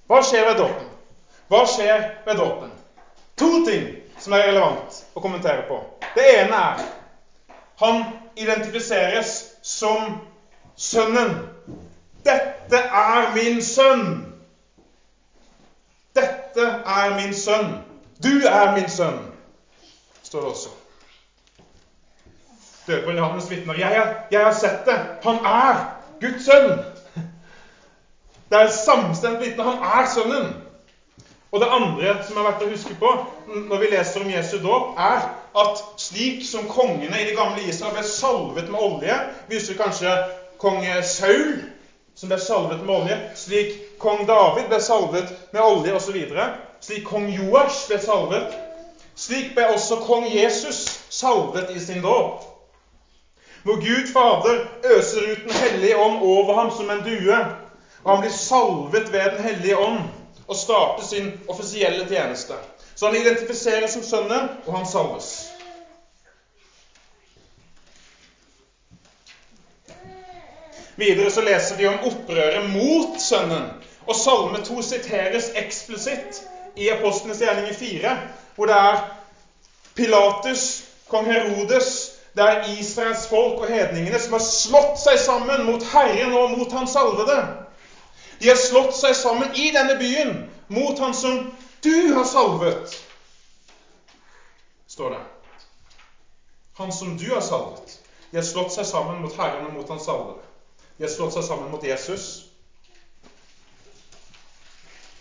Hva 0.09 0.23
skjer 0.25 0.47
ved 0.47 0.57
dåpen? 0.57 0.87
Hva 1.53 1.59
skjer 1.69 2.01
ved 2.25 2.41
dåpen? 2.41 2.71
To 3.37 3.51
ting 3.67 3.85
som 4.17 4.33
er 4.33 4.47
relevant 4.47 4.97
å 5.13 5.21
kommentere 5.21 5.67
på. 5.69 5.77
Det 6.17 6.25
ene 6.39 6.63
er 6.71 6.81
han 7.83 8.01
identifiseres 8.41 9.35
som 9.61 10.17
sønnen. 10.73 11.37
Dette 12.25 12.81
er 13.05 13.29
min 13.37 13.61
sønn. 13.61 14.09
Dette 16.17 16.67
er 16.97 17.17
min 17.21 17.37
sønn. 17.37 17.90
Du 18.23 18.47
er 18.47 18.75
min 18.75 18.89
sønn, 18.89 19.19
står 20.23 20.39
det 20.39 20.49
også. 20.49 20.69
Døperen 22.87 23.17
Johannes 23.17 23.49
vitner. 23.49 23.77
Jeg, 23.79 24.15
jeg 24.31 24.45
har 24.45 24.53
sett 24.53 24.85
det. 24.85 24.97
Han 25.23 25.45
er 25.45 25.85
Guds 26.21 26.45
sønn. 26.45 26.71
Det 28.51 28.59
er 28.59 28.73
samstemt 28.75 29.39
vitne. 29.39 29.63
Han 29.63 30.01
er 30.01 30.09
sønnen. 30.13 30.53
Og 31.51 31.59
det 31.59 31.67
andre 31.71 32.15
som 32.23 32.37
er 32.39 32.47
verdt 32.47 32.63
å 32.63 32.71
huske 32.71 32.95
på 32.99 33.11
når 33.67 33.81
vi 33.81 33.91
leser 33.91 34.23
om 34.23 34.31
Jesu 34.31 34.57
dåp, 34.63 34.95
er 34.95 35.25
at 35.61 35.81
slik 35.99 36.45
som 36.47 36.69
kongene 36.71 37.17
i 37.19 37.27
det 37.27 37.35
gamle 37.35 37.63
Israel 37.67 37.97
ble 37.97 38.05
salvet 38.07 38.69
med 38.71 38.79
olje 38.79 39.17
Vi 39.49 39.57
husker 39.57 39.79
kanskje 39.81 40.13
kong 40.61 40.85
Saul, 41.03 41.57
som 42.15 42.31
ble 42.31 42.39
salvet 42.39 42.85
med 42.85 42.95
olje. 42.95 43.17
Slik 43.35 43.75
kong 43.99 44.23
David 44.29 44.69
ble 44.71 44.79
salvet 44.83 45.33
med 45.51 45.63
olje, 45.63 45.95
osv 45.97 46.21
slik 46.81 47.05
kong 47.05 47.29
Joash 47.29 47.87
ble 47.89 47.99
salvet, 48.01 48.55
slik 49.15 49.53
ble 49.55 49.67
også 49.73 49.99
kong 50.05 50.25
Jesus 50.33 50.85
salvet 51.09 51.69
i 51.75 51.79
sin 51.79 52.01
dåp. 52.01 52.47
Hvor 53.63 53.77
Gud 53.77 54.07
Fader 54.13 54.63
øser 54.97 55.31
ut 55.31 55.43
Den 55.43 55.51
hellige 55.51 55.97
ånd 55.97 56.17
over 56.21 56.53
ham 56.53 56.71
som 56.77 56.89
en 56.89 57.03
due, 57.05 57.37
og 58.03 58.11
han 58.11 58.21
blir 58.23 58.33
salvet 58.33 59.13
ved 59.13 59.29
Den 59.37 59.43
hellige 59.43 59.77
ånd 59.77 59.99
og 60.47 60.55
starter 60.55 61.03
sin 61.03 61.31
offisielle 61.47 62.07
tjeneste. 62.07 62.53
Så 62.95 63.07
han 63.07 63.15
identifiseres 63.15 63.91
som 63.91 64.03
sønnen, 64.03 64.49
og 64.65 64.77
han 64.77 64.85
salves. 64.85 65.51
Videre 70.95 71.31
så 71.31 71.41
leser 71.41 71.77
vi 71.77 71.87
om 71.87 72.03
opprøret 72.03 72.65
mot 72.73 73.21
sønnen. 73.21 73.69
Og 74.07 74.15
Salme 74.15 74.59
2 74.65 74.81
siteres 74.81 75.51
eksplisitt 75.55 76.41
i 76.81 76.89
Apostlenes 76.89 77.41
gjerninger 77.41 77.73
4, 77.73 78.15
hvor 78.55 78.69
det 78.69 78.75
er 78.75 79.03
Pilatus, 79.95 80.83
kong 81.11 81.27
Herodes, 81.29 82.11
det 82.35 82.43
er 82.43 82.69
Israels 82.79 83.27
folk 83.27 83.59
og 83.59 83.67
hedningene 83.67 84.19
som 84.19 84.37
har 84.37 84.43
slått 84.45 84.99
seg 85.01 85.19
sammen 85.19 85.65
mot 85.67 85.83
Herren 85.91 86.31
og 86.33 86.53
mot 86.55 86.71
Hans 86.71 86.95
salvede. 86.95 87.37
De 88.39 88.47
har 88.47 88.57
slått 88.57 88.95
seg 88.95 89.15
sammen 89.19 89.51
i 89.59 89.67
denne 89.75 89.97
byen 89.99 90.37
mot 90.71 90.99
Han 90.99 91.13
som 91.13 91.41
du 91.83 92.13
har 92.15 92.23
salvet, 92.23 92.95
står 94.87 95.09
det. 95.09 95.19
Han 96.77 96.91
som 96.91 97.17
du 97.17 97.27
har 97.33 97.41
salvet. 97.41 97.99
De 98.31 98.37
har 98.37 98.45
slått 98.47 98.71
seg 98.73 98.85
sammen 98.87 99.19
mot 99.21 99.35
Herren 99.35 99.65
og 99.67 99.73
mot 99.75 99.89
Hans 99.89 100.07
salvede. 100.07 100.45
De 100.97 101.03
har 101.03 101.11
slått 101.11 101.35
seg 101.35 101.43
sammen 101.43 101.71
mot 101.73 101.83
Jesus. 101.83 102.50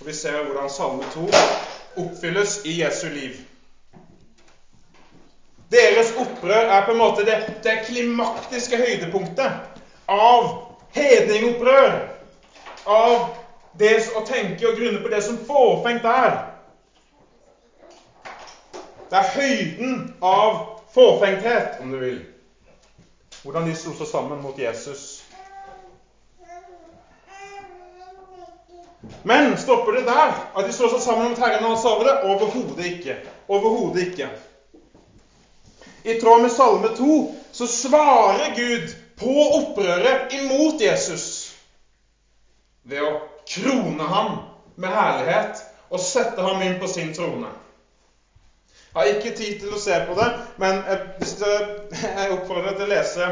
Og 0.01 0.07
vi 0.07 0.13
ser 0.17 0.45
hvordan 0.47 0.71
Salme 0.71 1.05
2 1.13 1.27
oppfylles 2.01 2.61
i 2.65 2.79
Jesu 2.83 3.09
liv. 3.13 3.35
Deres 5.71 6.15
opprør 6.17 6.73
er 6.73 6.87
på 6.87 6.95
en 6.95 6.99
måte 6.99 7.25
det, 7.27 7.37
det 7.65 7.83
klimaktiske 7.85 8.79
høydepunktet 8.81 9.53
av 10.09 10.49
hedningopprør. 10.97 11.93
Av 12.89 13.29
det 13.79 13.93
å 14.17 14.25
tenke 14.27 14.71
og 14.71 14.81
grunne 14.81 15.03
på 15.05 15.13
det 15.13 15.21
som 15.23 15.37
fåfengt 15.47 16.09
er. 16.09 16.39
Det 19.11 19.21
er 19.21 19.33
høyden 19.37 20.01
av 20.25 20.63
fåfengthet, 20.95 21.77
om 21.85 21.93
du 21.93 22.01
vil. 22.01 22.23
Hvordan 23.43 23.69
de 23.69 23.77
slo 23.77 23.93
seg 23.99 24.09
sammen 24.09 24.41
mot 24.41 24.59
Jesus. 24.59 25.20
Men 29.23 29.59
stopper 29.59 29.93
det 29.93 30.03
der? 30.03 30.35
At 30.55 30.67
de 30.67 30.73
slår 30.73 30.95
seg 30.95 31.03
sammen 31.05 31.33
mot 31.33 31.41
Herren 31.41 31.65
og 31.65 31.75
hans 31.75 31.87
arvede? 31.89 32.17
Overhodet 32.29 32.87
ikke. 32.93 33.17
Overhodet 33.49 34.09
ikke. 34.09 34.29
I 36.03 36.17
tråd 36.21 36.43
med 36.43 36.53
Salme 36.53 36.91
2 36.97 37.17
så 37.53 37.67
svarer 37.67 38.55
Gud 38.57 38.93
på 39.21 39.33
opprøret 39.61 40.33
imot 40.33 40.81
Jesus 40.81 41.27
ved 42.89 43.03
å 43.05 43.11
krone 43.51 44.07
ham 44.09 44.31
med 44.81 44.95
herlighet 44.95 45.61
og 45.91 46.01
sette 46.01 46.45
ham 46.45 46.63
inn 46.65 46.79
på 46.81 46.89
sin 46.89 47.13
trone. 47.17 47.51
Jeg 48.91 48.97
har 48.97 49.11
ikke 49.13 49.35
tid 49.37 49.61
til 49.61 49.75
å 49.75 49.81
se 49.81 49.99
på 50.07 50.17
det, 50.19 50.29
men 50.59 50.81
jeg 50.89 52.33
oppfordrer 52.33 52.73
deg 52.73 52.81
til 52.81 52.89
å 52.89 52.91
lese 52.91 53.29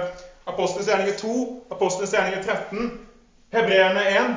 Apostelens 0.49 0.89
gjerninger 0.91 1.17
2, 1.19 1.33
Apostelens 1.75 2.13
gjerninger 2.15 2.45
13, 2.45 2.93
Hebreerne 3.57 4.05
1 4.13 4.37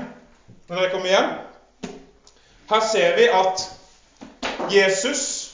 når 0.72 0.82
jeg 0.82 0.92
kommer 0.92 1.08
hjem. 1.08 1.32
Her 2.70 2.84
ser 2.92 3.16
vi 3.16 3.24
at 3.28 3.72
Jesus 4.72 5.52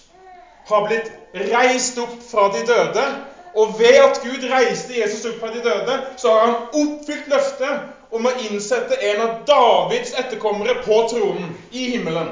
har 0.67 0.83
blitt 0.85 1.09
reist 1.33 1.97
opp 1.97 2.13
fra 2.31 2.51
de 2.53 2.61
døde. 2.67 3.05
Og 3.57 3.79
ved 3.79 3.97
at 3.97 4.19
Gud 4.21 4.45
reiste 4.51 4.99
Jesus 4.99 5.25
opp 5.25 5.39
fra 5.41 5.49
de 5.55 5.63
døde, 5.65 5.95
så 6.21 6.33
har 6.33 6.43
han 6.45 6.59
oppfylt 6.83 7.31
løftet 7.31 8.13
om 8.13 8.29
å 8.29 8.35
innsette 8.45 8.99
en 9.09 9.23
av 9.25 9.39
Davids 9.49 10.13
etterkommere 10.13 10.77
på 10.85 10.99
tronen 11.09 11.49
i 11.71 11.87
himmelen. 11.95 12.29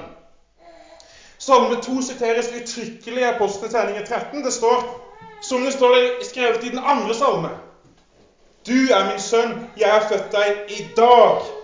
Salme 1.42 1.82
2 1.82 2.02
siteres 2.06 2.54
uttrykkelig 2.54 3.26
i 3.26 3.30
Apostelens 3.32 3.74
gjerninger 3.74 4.06
13. 4.06 4.46
Det 4.46 4.54
står, 4.54 4.86
som 5.42 5.66
det 5.66 5.74
står 5.74 5.98
skrevet 6.30 6.64
i 6.64 6.74
den 6.78 6.86
andre 6.86 7.18
salme 7.18 7.50
Du 8.66 8.78
er 8.94 9.10
min 9.10 9.20
sønn, 9.22 9.58
jeg 9.78 9.90
har 9.90 10.06
født 10.10 10.32
deg 10.34 10.74
i 10.74 10.86
dag. 10.98 11.55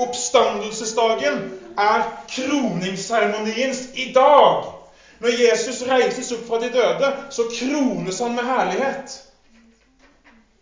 Oppstandelsesdagen 0.00 1.40
er 1.78 2.04
kroningsseremoniens 2.28 3.88
i 3.94 4.12
dag. 4.14 4.64
Når 5.20 5.34
Jesus 5.36 5.82
reises 5.88 6.32
opp 6.32 6.46
fra 6.48 6.60
de 6.62 6.70
døde, 6.72 7.10
så 7.30 7.44
krones 7.52 8.20
han 8.24 8.36
med 8.36 8.48
herlighet. 8.48 9.18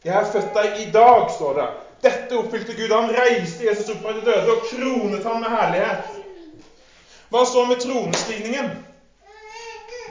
Jeg 0.04 0.14
har 0.14 0.26
født 0.32 0.50
deg 0.54 0.80
i 0.82 0.90
dag, 0.94 1.30
står 1.36 1.54
det. 1.60 1.68
Dette 2.02 2.38
oppfylte 2.38 2.74
Gud. 2.78 2.90
Han 2.94 3.14
reiste 3.14 3.66
Jesus 3.66 3.90
opp 3.94 4.02
fra 4.02 4.14
de 4.16 4.24
døde 4.26 4.54
og 4.54 4.66
kronet 4.70 5.24
ham 5.26 5.40
med 5.42 5.54
herlighet. 5.54 6.18
Hva 7.28 7.44
så 7.46 7.64
med 7.68 7.82
tronestigningen? 7.82 8.70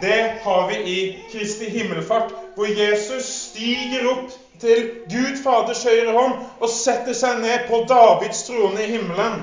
Det 0.02 0.20
har 0.44 0.68
vi 0.70 0.82
i 0.94 0.98
Kristi 1.32 1.70
himmelfart, 1.74 2.34
hvor 2.56 2.70
Jesus 2.70 3.26
stiger 3.26 4.06
opp 4.12 4.36
til 4.62 4.84
Gud 5.12 5.42
Faders 5.44 5.84
høyre 5.88 6.14
hånd 6.16 6.38
og 6.60 6.72
setter 6.72 7.16
seg 7.18 7.42
ned 7.44 7.68
på 7.70 7.84
Davids 7.90 8.44
trone 8.48 8.84
i 8.84 8.92
himmelen. 8.92 9.42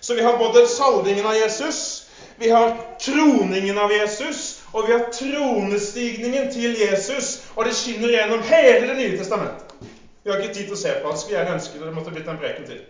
Så 0.00 0.14
vi 0.18 0.24
har 0.26 0.38
både 0.38 0.66
salvingen 0.66 1.26
av 1.26 1.36
Jesus, 1.38 2.02
vi 2.36 2.50
har 2.50 2.96
kroningen 3.00 3.78
av 3.78 3.92
Jesus, 3.92 4.62
og 4.72 4.86
vi 4.86 4.92
har 4.92 5.12
tronestigningen 5.12 6.48
til 6.52 6.74
Jesus. 6.80 7.40
Og 7.54 7.64
det 7.64 7.74
skinner 7.76 8.10
gjennom 8.10 8.42
hele 8.42 8.86
Det 8.86 8.96
nye 8.98 9.18
testamentet. 9.18 9.74
Vi 10.22 10.30
har 10.30 10.40
ikke 10.40 10.54
tid 10.54 10.64
til 10.64 10.74
å 10.74 10.80
se 10.80 10.94
på 11.02 11.10
det. 11.10 11.20
Skulle 11.20 11.38
gjerne 11.38 11.56
ønske 11.58 11.78
det 11.78 11.94
måtte 11.94 12.14
blitt 12.14 12.30
en 12.30 12.40
preken 12.40 12.66
til. 12.66 12.80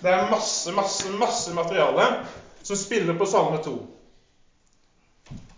Det 0.00 0.08
er 0.08 0.30
masse, 0.30 0.72
masse, 0.72 1.10
masse 1.20 1.52
materiale 1.52 2.06
som 2.62 2.76
spiller 2.76 3.18
på 3.20 3.26
Salme 3.28 3.60
2. 3.64 3.74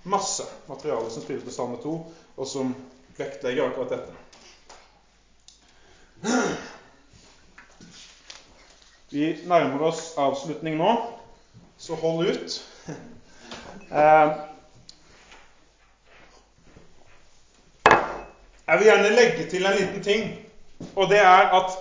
Masse 0.02 0.46
materiale 0.66 1.10
som 1.10 1.22
spiller 1.22 1.44
på 1.46 1.54
Salme 1.54 1.78
2, 1.82 1.94
og 2.36 2.48
som 2.48 2.74
vektlegger 3.18 3.68
akkurat 3.68 3.94
dette. 3.94 4.21
Vi 9.12 9.36
nærmer 9.44 9.82
oss 9.88 10.12
avslutning 10.16 10.78
nå, 10.78 10.92
så 11.78 11.98
hold 12.00 12.26
ut. 12.30 12.60
Eh, 13.92 14.30
jeg 18.66 18.78
vil 18.78 18.86
gjerne 18.86 19.10
legge 19.12 19.44
til 19.50 19.66
en 19.68 19.74
liten 19.76 20.02
ting, 20.06 20.30
og 20.96 21.10
det 21.10 21.18
er 21.20 21.52
at 21.58 21.74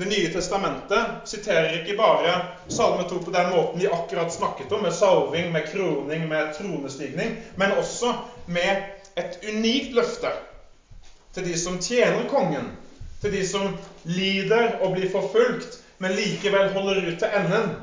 det 0.00 0.08
nye 0.10 0.32
testamentet 0.34 1.28
siterer 1.30 1.76
ikke 1.78 1.94
bare 2.00 2.34
Salme 2.66 3.06
2 3.06 3.20
på 3.22 3.30
den 3.30 3.52
måten 3.54 3.78
vi 3.78 3.86
akkurat 3.86 4.34
snakket 4.34 4.72
om, 4.72 4.82
med 4.82 4.90
salving, 4.96 5.52
med 5.52 5.68
kroning, 5.70 6.26
med 6.28 6.50
tronestigning, 6.58 7.36
men 7.56 7.78
også 7.78 8.10
med 8.46 8.82
et 9.16 9.38
unikt 9.46 9.94
løfte 9.94 10.34
til 11.34 11.46
de 11.46 11.56
som 11.58 11.78
tjener 11.80 12.28
kongen, 12.30 12.70
til 13.22 13.32
de 13.32 13.42
som 13.46 13.72
lider 14.04 14.78
og 14.82 14.96
blir 14.96 15.10
forfulgt, 15.12 15.78
men 15.98 16.16
likevel 16.18 16.72
holder 16.74 17.06
ut 17.08 17.18
til 17.18 17.36
enden. 17.38 17.74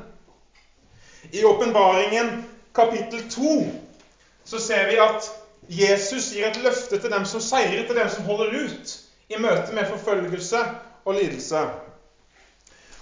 I 1.32 1.44
åpenbaringen 1.44 2.44
kapittel 2.74 3.30
2 3.30 3.72
så 4.44 4.58
ser 4.58 4.86
vi 4.86 4.98
at 5.00 5.30
Jesus 5.68 6.32
gir 6.32 6.46
et 6.48 6.58
løfte 6.62 6.98
til 6.98 7.12
dem 7.12 7.24
som 7.24 7.40
seirer, 7.40 7.86
til 7.86 7.96
dem 7.96 8.08
som 8.08 8.24
holder 8.24 8.54
ut 8.64 8.98
i 9.30 9.38
møte 9.38 9.72
med 9.72 9.86
forfølgelse 9.86 10.62
og 11.04 11.14
lidelse. 11.14 11.60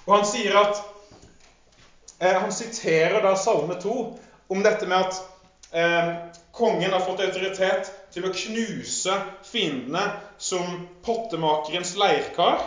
Og 0.07 0.15
han 0.17 0.27
sier 0.27 0.57
at 0.57 0.83
eh, 2.21 2.37
Han 2.41 2.53
siterer 2.53 3.23
da 3.23 3.35
Salme 3.37 3.81
2 3.81 3.95
om 4.49 4.63
dette 4.65 4.87
med 4.87 4.97
at 4.97 5.19
eh, 5.73 6.13
kongen 6.53 6.93
har 6.93 7.05
fått 7.05 7.21
autoritet 7.21 7.91
til 8.13 8.27
å 8.27 8.33
knuse 8.35 9.17
fiendene 9.47 10.05
som 10.39 10.89
pottemakerens 11.05 11.97
leirkar. 11.97 12.63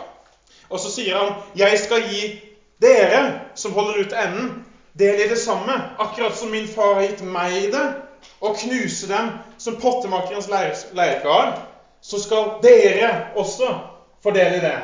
Og 0.68 0.80
så 0.80 0.90
sier 0.90 1.16
han 1.16 1.34
'Jeg 1.56 1.78
skal 1.78 2.02
gi 2.08 2.40
dere 2.80 3.40
som 3.54 3.72
holder 3.72 4.00
ut 4.00 4.12
enden, 4.12 4.64
del 4.92 5.20
i 5.20 5.28
det 5.28 5.38
samme', 5.38 5.96
akkurat 5.98 6.36
som 6.36 6.50
min 6.50 6.66
far 6.66 6.94
har 6.94 7.02
gitt 7.02 7.22
meg 7.22 7.72
det, 7.72 7.94
og 8.40 8.56
knuse 8.56 9.08
dem 9.08 9.30
som 9.58 9.76
pottemakerens 9.76 10.48
leirkar, 10.92 11.58
så 12.00 12.18
skal 12.18 12.58
dere 12.62 13.32
også 13.34 13.74
få 14.22 14.30
del 14.30 14.54
i 14.54 14.60
det. 14.60 14.78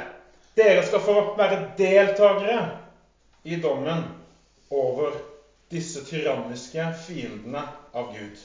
Dere 0.56 0.86
skal 0.86 1.00
få 1.00 1.36
være 1.36 1.62
deltakere 1.78 2.70
i 3.44 3.56
dommen 3.56 4.04
over 4.70 5.12
disse 5.70 6.04
tyranniske 6.04 6.92
fiendene 7.06 7.62
av 7.94 8.12
Gud. 8.14 8.38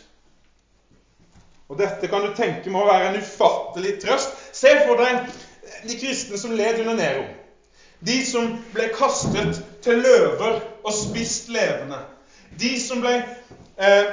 Og 1.72 1.80
Dette 1.80 2.10
kan 2.12 2.26
du 2.26 2.34
tenke 2.38 2.72
må 2.72 2.84
være 2.86 3.12
en 3.12 3.22
ufattelig 3.22 3.96
trøst. 4.04 4.36
Se 4.54 4.74
for 4.84 5.00
deg 5.00 5.24
de 5.88 5.98
kristne 6.00 6.40
som 6.40 6.54
led 6.58 6.82
under 6.84 6.98
Nero. 7.00 7.24
De 8.04 8.20
som 8.28 8.52
ble 8.74 8.90
kastet 8.96 9.62
til 9.84 10.04
løver 10.04 10.60
og 10.84 10.92
spist 10.96 11.48
levende. 11.54 12.02
De 12.60 12.76
som 12.82 13.02
ble 13.02 13.16
eh, 13.16 14.10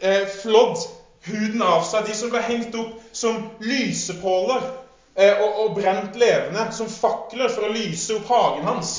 eh, 0.00 0.26
flådd 0.42 0.84
huden 1.26 1.64
av 1.64 1.86
seg. 1.88 2.06
De 2.06 2.18
som 2.18 2.30
ble 2.30 2.44
hengt 2.44 2.76
opp 2.76 2.92
som 3.16 3.40
lysepåler 3.64 4.68
Eh, 5.16 5.38
og, 5.40 5.60
og 5.62 5.76
brent 5.78 6.16
levende 6.20 6.66
som 6.76 6.90
fakler 6.92 7.48
for 7.48 7.64
å 7.64 7.72
lyse 7.72 8.12
opp 8.18 8.26
hagen 8.28 8.66
hans. 8.68 8.90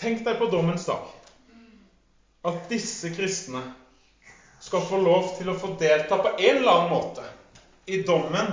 Tenk 0.00 0.24
deg 0.26 0.40
på 0.40 0.48
dommens 0.50 0.88
dag 0.88 1.06
at 2.50 2.64
disse 2.66 3.12
kristne 3.14 3.60
skal 4.62 4.80
få 4.80 4.96
lov 5.02 5.24
til 5.38 5.50
å 5.50 5.58
få 5.58 5.72
delta 5.78 6.20
på 6.22 6.30
en 6.38 6.56
eller 6.60 6.70
annen 6.70 6.92
måte 6.92 7.24
i 7.90 7.96
dommen 8.06 8.52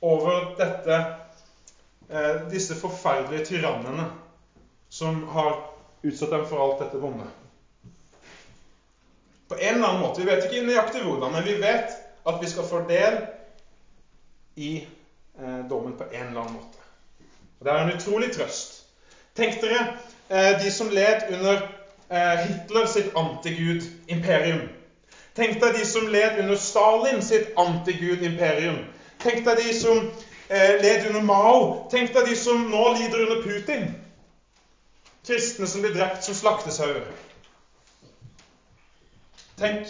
over 0.00 0.44
dette, 0.58 0.98
eh, 2.08 2.36
disse 2.50 2.76
forferdelige 2.78 3.48
tyrannene 3.48 4.04
som 4.88 5.24
har 5.34 5.56
utsatt 6.02 6.30
dem 6.30 6.44
for 6.46 6.62
alt 6.62 6.78
dette 6.84 7.00
vonde. 7.02 7.26
På 9.48 9.58
en 9.58 9.74
eller 9.74 9.86
annen 9.88 10.04
måte. 10.04 10.20
Vi 10.22 10.28
vet 10.30 10.46
ikke 10.46 10.62
nøyaktig 10.66 11.02
hvordan, 11.02 11.34
men 11.34 11.44
vi 11.44 11.56
vet 11.58 11.96
at 12.22 12.38
vi 12.42 12.50
skal 12.52 12.68
få 12.68 12.84
del 12.86 13.18
i 14.54 14.70
eh, 14.78 15.60
dommen 15.70 15.96
på 15.98 16.06
en 16.06 16.28
eller 16.28 16.44
annen 16.44 16.60
måte. 16.60 16.86
Og 17.58 17.66
Det 17.66 17.72
er 17.72 17.82
en 17.82 17.96
utrolig 17.96 18.30
trøst. 18.36 18.84
Tenk 19.34 19.58
dere 19.64 19.88
eh, 20.28 20.54
de 20.62 20.70
som 20.70 20.90
led 20.90 21.26
under 21.34 21.66
Hitler 22.12 22.86
sitt 22.86 23.14
antigud-imperium. 23.16 24.66
Tenk 25.34 25.60
deg 25.62 25.78
de 25.78 25.84
som 25.88 26.08
led 26.12 26.38
under 26.42 26.56
Stalin 26.60 27.22
sitt 27.24 27.54
antigud-imperium. 27.56 28.82
Tenk 29.22 29.44
deg 29.46 29.62
de 29.62 29.72
som 29.76 30.02
eh, 30.48 30.74
led 30.82 31.06
under 31.08 31.24
Mao. 31.24 31.62
Tenk 31.90 32.12
deg 32.12 32.28
de 32.28 32.36
som 32.36 32.66
nå 32.70 32.82
lider 32.98 33.24
under 33.24 33.40
Putin. 33.42 33.88
Kristne 35.24 35.66
som 35.70 35.84
blir 35.84 35.94
drept 35.94 36.26
som 36.26 36.36
slaktesauer. 36.36 37.06
Tenk 39.56 39.88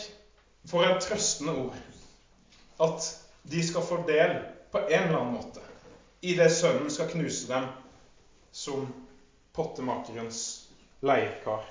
for 0.70 0.86
en 0.86 1.00
trøstende 1.02 1.56
ord 1.66 2.82
at 2.82 3.06
de 3.42 3.62
skal 3.66 3.82
få 3.86 4.02
del 4.06 4.36
på 4.72 4.78
en 4.84 5.08
eller 5.08 5.18
annen 5.18 5.36
måte 5.40 5.62
i 6.22 6.34
det 6.38 6.50
Sønnen 6.54 6.90
skal 6.90 7.08
knuse 7.10 7.48
dem 7.48 7.64
som 8.54 8.86
pottemakerens 9.56 10.68
leiekar. 11.02 11.64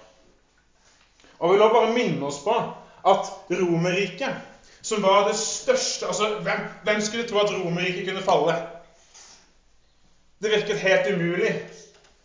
Og 1.40 1.54
vi 1.54 1.58
vil 1.58 1.74
bare 1.74 1.94
minne 1.96 2.26
oss 2.28 2.42
på 2.44 2.56
at 3.08 3.32
Romerriket, 3.50 4.36
som 4.82 5.04
var 5.04 5.28
det 5.28 5.36
største 5.38 6.08
altså, 6.08 6.30
hvem, 6.42 6.64
hvem 6.84 7.02
skulle 7.02 7.28
tro 7.30 7.40
at 7.40 7.54
Romerriket 7.54 8.08
kunne 8.08 8.24
falle? 8.26 8.56
Det 10.42 10.52
virket 10.52 10.78
helt 10.78 11.14
umulig. 11.14 11.54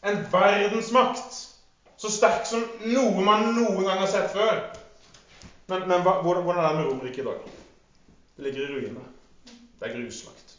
En 0.07 0.27
verdensmakt 0.33 1.43
så 1.97 2.11
sterk 2.13 2.47
som 2.49 2.65
noe 2.85 3.25
man 3.25 3.51
noen 3.57 3.85
gang 3.85 4.01
har 4.01 4.11
sett 4.11 4.33
før. 4.33 4.61
Men, 5.67 5.89
men 5.89 6.03
hvordan, 6.05 6.43
hvordan 6.43 6.65
er 6.65 6.69
det 6.69 6.81
med 6.81 6.91
Romerriket 6.91 7.25
i 7.25 7.29
dag? 7.29 7.55
Det 8.37 8.45
ligger 8.45 8.63
i 8.63 8.73
ruiner. 8.75 9.09
Det 9.81 9.89
er 9.89 9.97
gruslagt. 9.97 10.57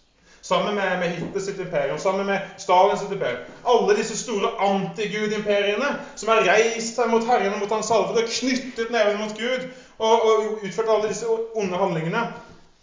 Sammen 0.48 0.76
med, 0.76 1.00
med 1.00 1.10
Hitler 1.10 1.42
sitt 1.42 1.60
imperium, 1.60 1.98
sammen 1.98 2.26
med 2.26 2.40
Stalin 2.58 2.98
sitt 2.98 3.12
imperium. 3.12 3.42
Alle 3.68 3.98
disse 3.98 4.16
store 4.18 4.54
antigud-imperiene 4.64 5.90
som 6.16 6.30
har 6.32 6.46
reist 6.48 6.96
seg 6.96 7.10
mot 7.12 7.26
Herren 7.28 7.58
og 7.58 7.60
mot 7.66 7.74
Hans 7.76 7.90
salvede, 7.92 8.24
knyttet 8.32 8.94
nevene 8.94 9.20
mot 9.20 9.34
Gud 9.36 9.66
og, 9.98 10.26
og 10.30 10.64
utført 10.64 10.90
alle 10.94 11.10
disse 11.10 11.28
onde 11.58 11.78
handlingene, 11.82 12.24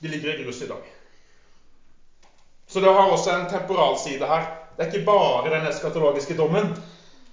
de 0.02 0.10
ligger 0.10 0.34
i 0.34 0.42
grus 0.42 0.62
i 0.62 0.68
dag. 0.68 0.90
Så 2.66 2.80
det 2.80 2.90
har 2.90 3.12
også 3.12 3.30
en 3.30 3.48
temporalside 3.48 4.26
her. 4.26 4.48
Det 4.76 4.82
er 4.82 4.92
ikke 4.92 5.06
bare 5.06 5.50
den 5.52 5.68
eskatologiske 5.68 6.34
dommen, 6.36 6.72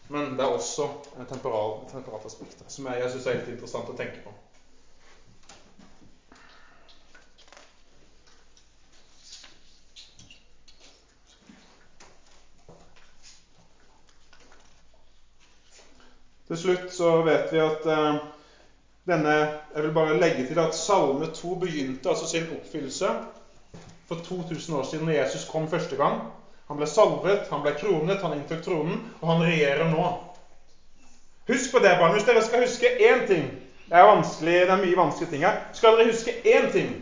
men 0.09 0.31
det 0.37 0.45
er 0.45 0.53
også 0.53 0.89
en 1.17 1.25
temporal, 1.25 1.79
temporalt 1.91 2.25
aspekt 2.29 2.61
som 2.67 2.85
jeg, 2.85 3.01
jeg 3.01 3.13
syns 3.15 3.27
er 3.27 3.39
litt 3.39 3.53
interessant 3.55 3.89
å 3.89 3.97
tenke 3.97 4.21
på. 4.21 4.33
Til 16.51 16.59
slutt 16.59 16.89
så 16.91 17.09
vet 17.23 17.47
vi 17.53 17.59
at 17.63 17.85
uh, 17.87 18.17
denne 19.07 19.35
Jeg 19.75 19.83
vil 19.83 19.93
bare 19.93 20.19
legge 20.19 20.47
til 20.47 20.59
at 20.59 20.75
Salme 20.75 21.27
2 21.33 21.55
begynte 21.55 22.09
altså 22.09 22.27
sin 22.27 22.49
oppfyllelse 22.57 23.07
for 24.07 24.15
2000 24.15 24.75
år 24.77 24.83
siden 24.83 25.05
når 25.05 25.13
Jesus 25.13 25.49
kom 25.49 25.69
første 25.69 25.95
gang. 25.95 26.21
Han 26.67 26.77
ble 26.77 26.87
salvet, 26.87 27.47
han 27.49 27.63
ble 27.63 27.73
kronet, 27.79 28.21
han 28.21 28.35
inntok 28.37 28.61
tronen, 28.63 28.99
og 29.21 29.31
han 29.31 29.41
regjerer 29.43 29.89
nå. 29.91 30.05
Husk 31.47 31.71
på 31.71 31.79
det, 31.83 31.95
barn. 31.99 32.13
Hvis 32.15 32.27
dere 32.27 32.43
skal 32.43 32.63
huske 32.63 32.91
én 33.09 33.27
ting 33.27 33.49
Det 33.91 33.97
er 33.99 34.05
vanskelig, 34.07 34.53
det 34.53 34.69
er 34.69 34.83
mye 34.85 34.97
vanskelige 34.97 35.31
ting 35.31 35.41
her. 35.43 35.57
Skal 35.73 35.97
dere 35.97 36.11
huske 36.11 36.31
én 36.45 36.71
ting 36.71 36.93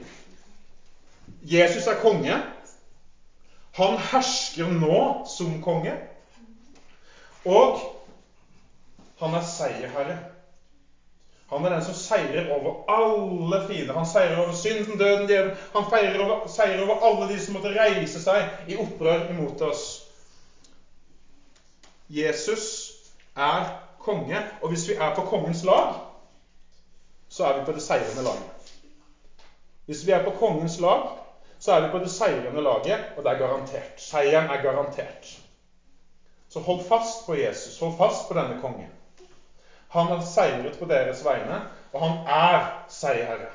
Jesus 1.42 1.88
er 1.88 2.00
konge. 2.02 2.40
Han 3.78 3.98
hersker 4.12 4.72
nå 4.74 5.28
som 5.30 5.62
konge. 5.62 5.94
Og 7.46 7.78
han 9.20 9.38
er 9.38 9.46
seierherre. 9.46 10.18
Han 11.50 11.66
er 11.66 11.70
den 11.70 11.84
som 11.84 11.96
seirer 11.98 12.52
over 12.54 12.84
alle 12.94 13.62
fiender. 13.68 13.94
Han 13.98 14.06
seirer 14.06 14.38
over 14.38 14.54
synden, 14.54 15.00
døden, 15.00 15.28
djevelen. 15.28 15.56
Han 15.74 15.84
over, 16.22 16.48
seirer 16.48 16.84
over 16.86 17.02
alle 17.08 17.34
de 17.34 17.40
som 17.42 17.58
måtte 17.58 17.74
reise 17.74 18.22
seg 18.22 18.70
i 18.70 18.78
opprør 18.78 19.32
imot 19.34 19.62
oss. 19.66 19.86
Jesus 22.10 22.68
er 23.36 23.66
konge, 24.00 24.44
og 24.62 24.70
hvis 24.70 24.88
vi 24.90 24.94
er 24.94 25.16
på 25.16 25.26
kongens 25.26 25.64
lag, 25.64 25.98
så 27.30 27.46
er 27.46 27.60
vi 27.60 27.66
på 27.66 27.74
det 27.74 27.82
seirende 27.82 28.24
laget. 28.24 28.78
Hvis 29.86 30.06
vi 30.06 30.12
er 30.12 30.24
på 30.26 30.36
kongens 30.38 30.80
lag, 30.80 31.10
så 31.60 31.72
er 31.72 31.86
vi 31.86 31.92
på 31.92 32.00
det 32.00 32.12
seirende 32.12 32.62
laget, 32.62 33.10
og 33.18 33.24
det 33.24 33.32
er 33.32 33.42
garantert. 33.42 34.02
Seieren 34.02 34.50
er 34.50 34.62
garantert. 34.62 35.40
Så 36.50 36.60
hold 36.60 36.82
fast 36.86 37.26
på 37.26 37.36
Jesus. 37.36 37.80
Hold 37.80 37.98
fast 37.98 38.28
på 38.28 38.38
denne 38.38 38.62
kongen. 38.62 38.90
Han 39.90 40.08
har 40.08 40.22
seiret 40.26 40.78
på 40.80 40.86
deres 40.86 41.24
vegne, 41.26 41.62
og 41.94 42.04
han 42.04 42.18
er 42.28 42.68
seierherre. 42.90 43.50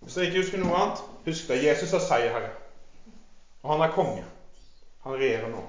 Hvis 0.00 0.14
dere 0.14 0.26
ikke 0.26 0.42
husker 0.42 0.62
noe 0.62 0.78
annet, 0.78 1.02
husk 1.26 1.48
det. 1.50 1.62
Jesus 1.64 1.92
er 1.94 2.02
seierherre. 2.02 2.50
Og 3.62 3.74
han 3.74 3.84
er 3.86 3.94
konge. 3.94 4.24
Han 5.04 5.14
regjerer 5.18 5.50
nå. 5.50 5.62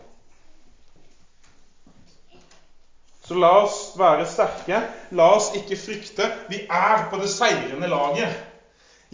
Så 3.23 3.37
la 3.39 3.51
oss 3.63 3.77
være 3.97 4.25
sterke. 4.27 4.81
La 5.15 5.29
oss 5.37 5.53
ikke 5.57 5.77
frykte. 5.79 6.27
Vi 6.49 6.65
er 6.69 7.07
på 7.09 7.21
det 7.21 7.29
seirende 7.31 7.87
laget. 7.87 8.33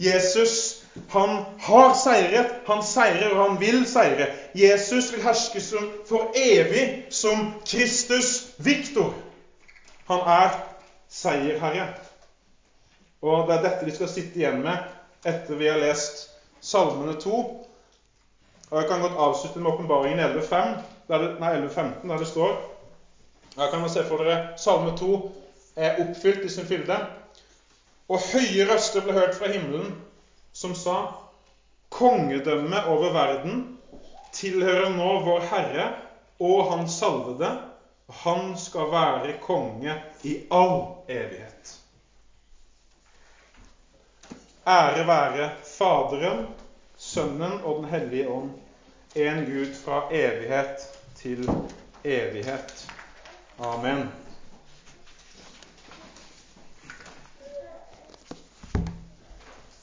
Jesus, 0.00 0.82
han 1.12 1.44
har 1.60 1.94
seiret. 1.94 2.54
Han 2.66 2.82
seirer, 2.84 3.34
og 3.34 3.42
han 3.44 3.60
vil 3.60 3.84
seire. 3.86 4.30
Jesus 4.56 5.12
vil 5.12 5.22
herske 5.22 5.60
som, 5.60 5.90
for 6.08 6.32
evig 6.36 7.06
som 7.14 7.52
Kristus 7.66 8.48
Viktor. 8.58 9.14
Han 10.10 10.24
er 10.26 10.54
seierherre. 11.06 11.84
Og 13.22 13.46
det 13.46 13.56
er 13.56 13.62
dette 13.62 13.86
vi 13.86 13.92
skal 13.94 14.08
sitte 14.10 14.40
igjen 14.40 14.58
med 14.64 15.28
etter 15.28 15.58
vi 15.60 15.68
har 15.70 15.78
lest 15.78 16.24
Salmene 16.64 17.14
2. 17.20 17.36
Og 18.70 18.74
Jeg 18.78 18.88
kan 18.88 19.04
godt 19.04 19.20
avslutte 19.22 19.62
med 19.62 19.70
åpenbaringen 19.70 20.22
11.5, 20.24 20.74
nei 21.10 21.52
11.15, 21.60 22.08
der 22.10 22.18
det 22.24 22.26
står 22.26 22.58
Her 23.54 23.70
kan 23.70 23.86
se 23.90 24.02
for 24.08 24.22
dere 24.22 24.58
Salme 24.58 24.96
2 24.98 25.12
er 25.76 26.02
oppfylt 26.02 26.44
i 26.44 26.52
sin 26.56 26.66
fylde. 26.66 26.98
Og 28.10 28.18
høye 28.32 28.66
røster 28.66 29.06
ble 29.06 29.14
hørt 29.14 29.38
fra 29.38 29.50
himmelen, 29.54 29.94
som 30.52 30.74
sa 30.74 31.00
Kongedømmet 31.94 32.90
over 32.90 33.14
verden 33.14 33.62
tilhører 34.34 34.90
nå 34.94 35.18
vår 35.22 35.46
Herre 35.54 35.90
og 36.42 36.64
Hans 36.70 36.98
salvede 36.98 37.54
han 38.12 38.56
skal 38.56 38.90
være 38.90 39.36
konge 39.42 39.94
i 40.22 40.36
all 40.50 40.82
evighet. 41.08 41.76
Ære 44.66 45.06
være 45.06 45.50
Faderen, 45.64 46.46
Sønnen 46.96 47.60
og 47.64 47.76
Den 47.76 47.84
hellige 47.84 48.28
ånd, 48.28 48.50
en 49.14 49.44
Gud 49.46 49.74
fra 49.84 50.02
evighet 50.10 50.88
til 51.16 51.50
evighet. 52.04 52.88
Amen. 53.58 54.19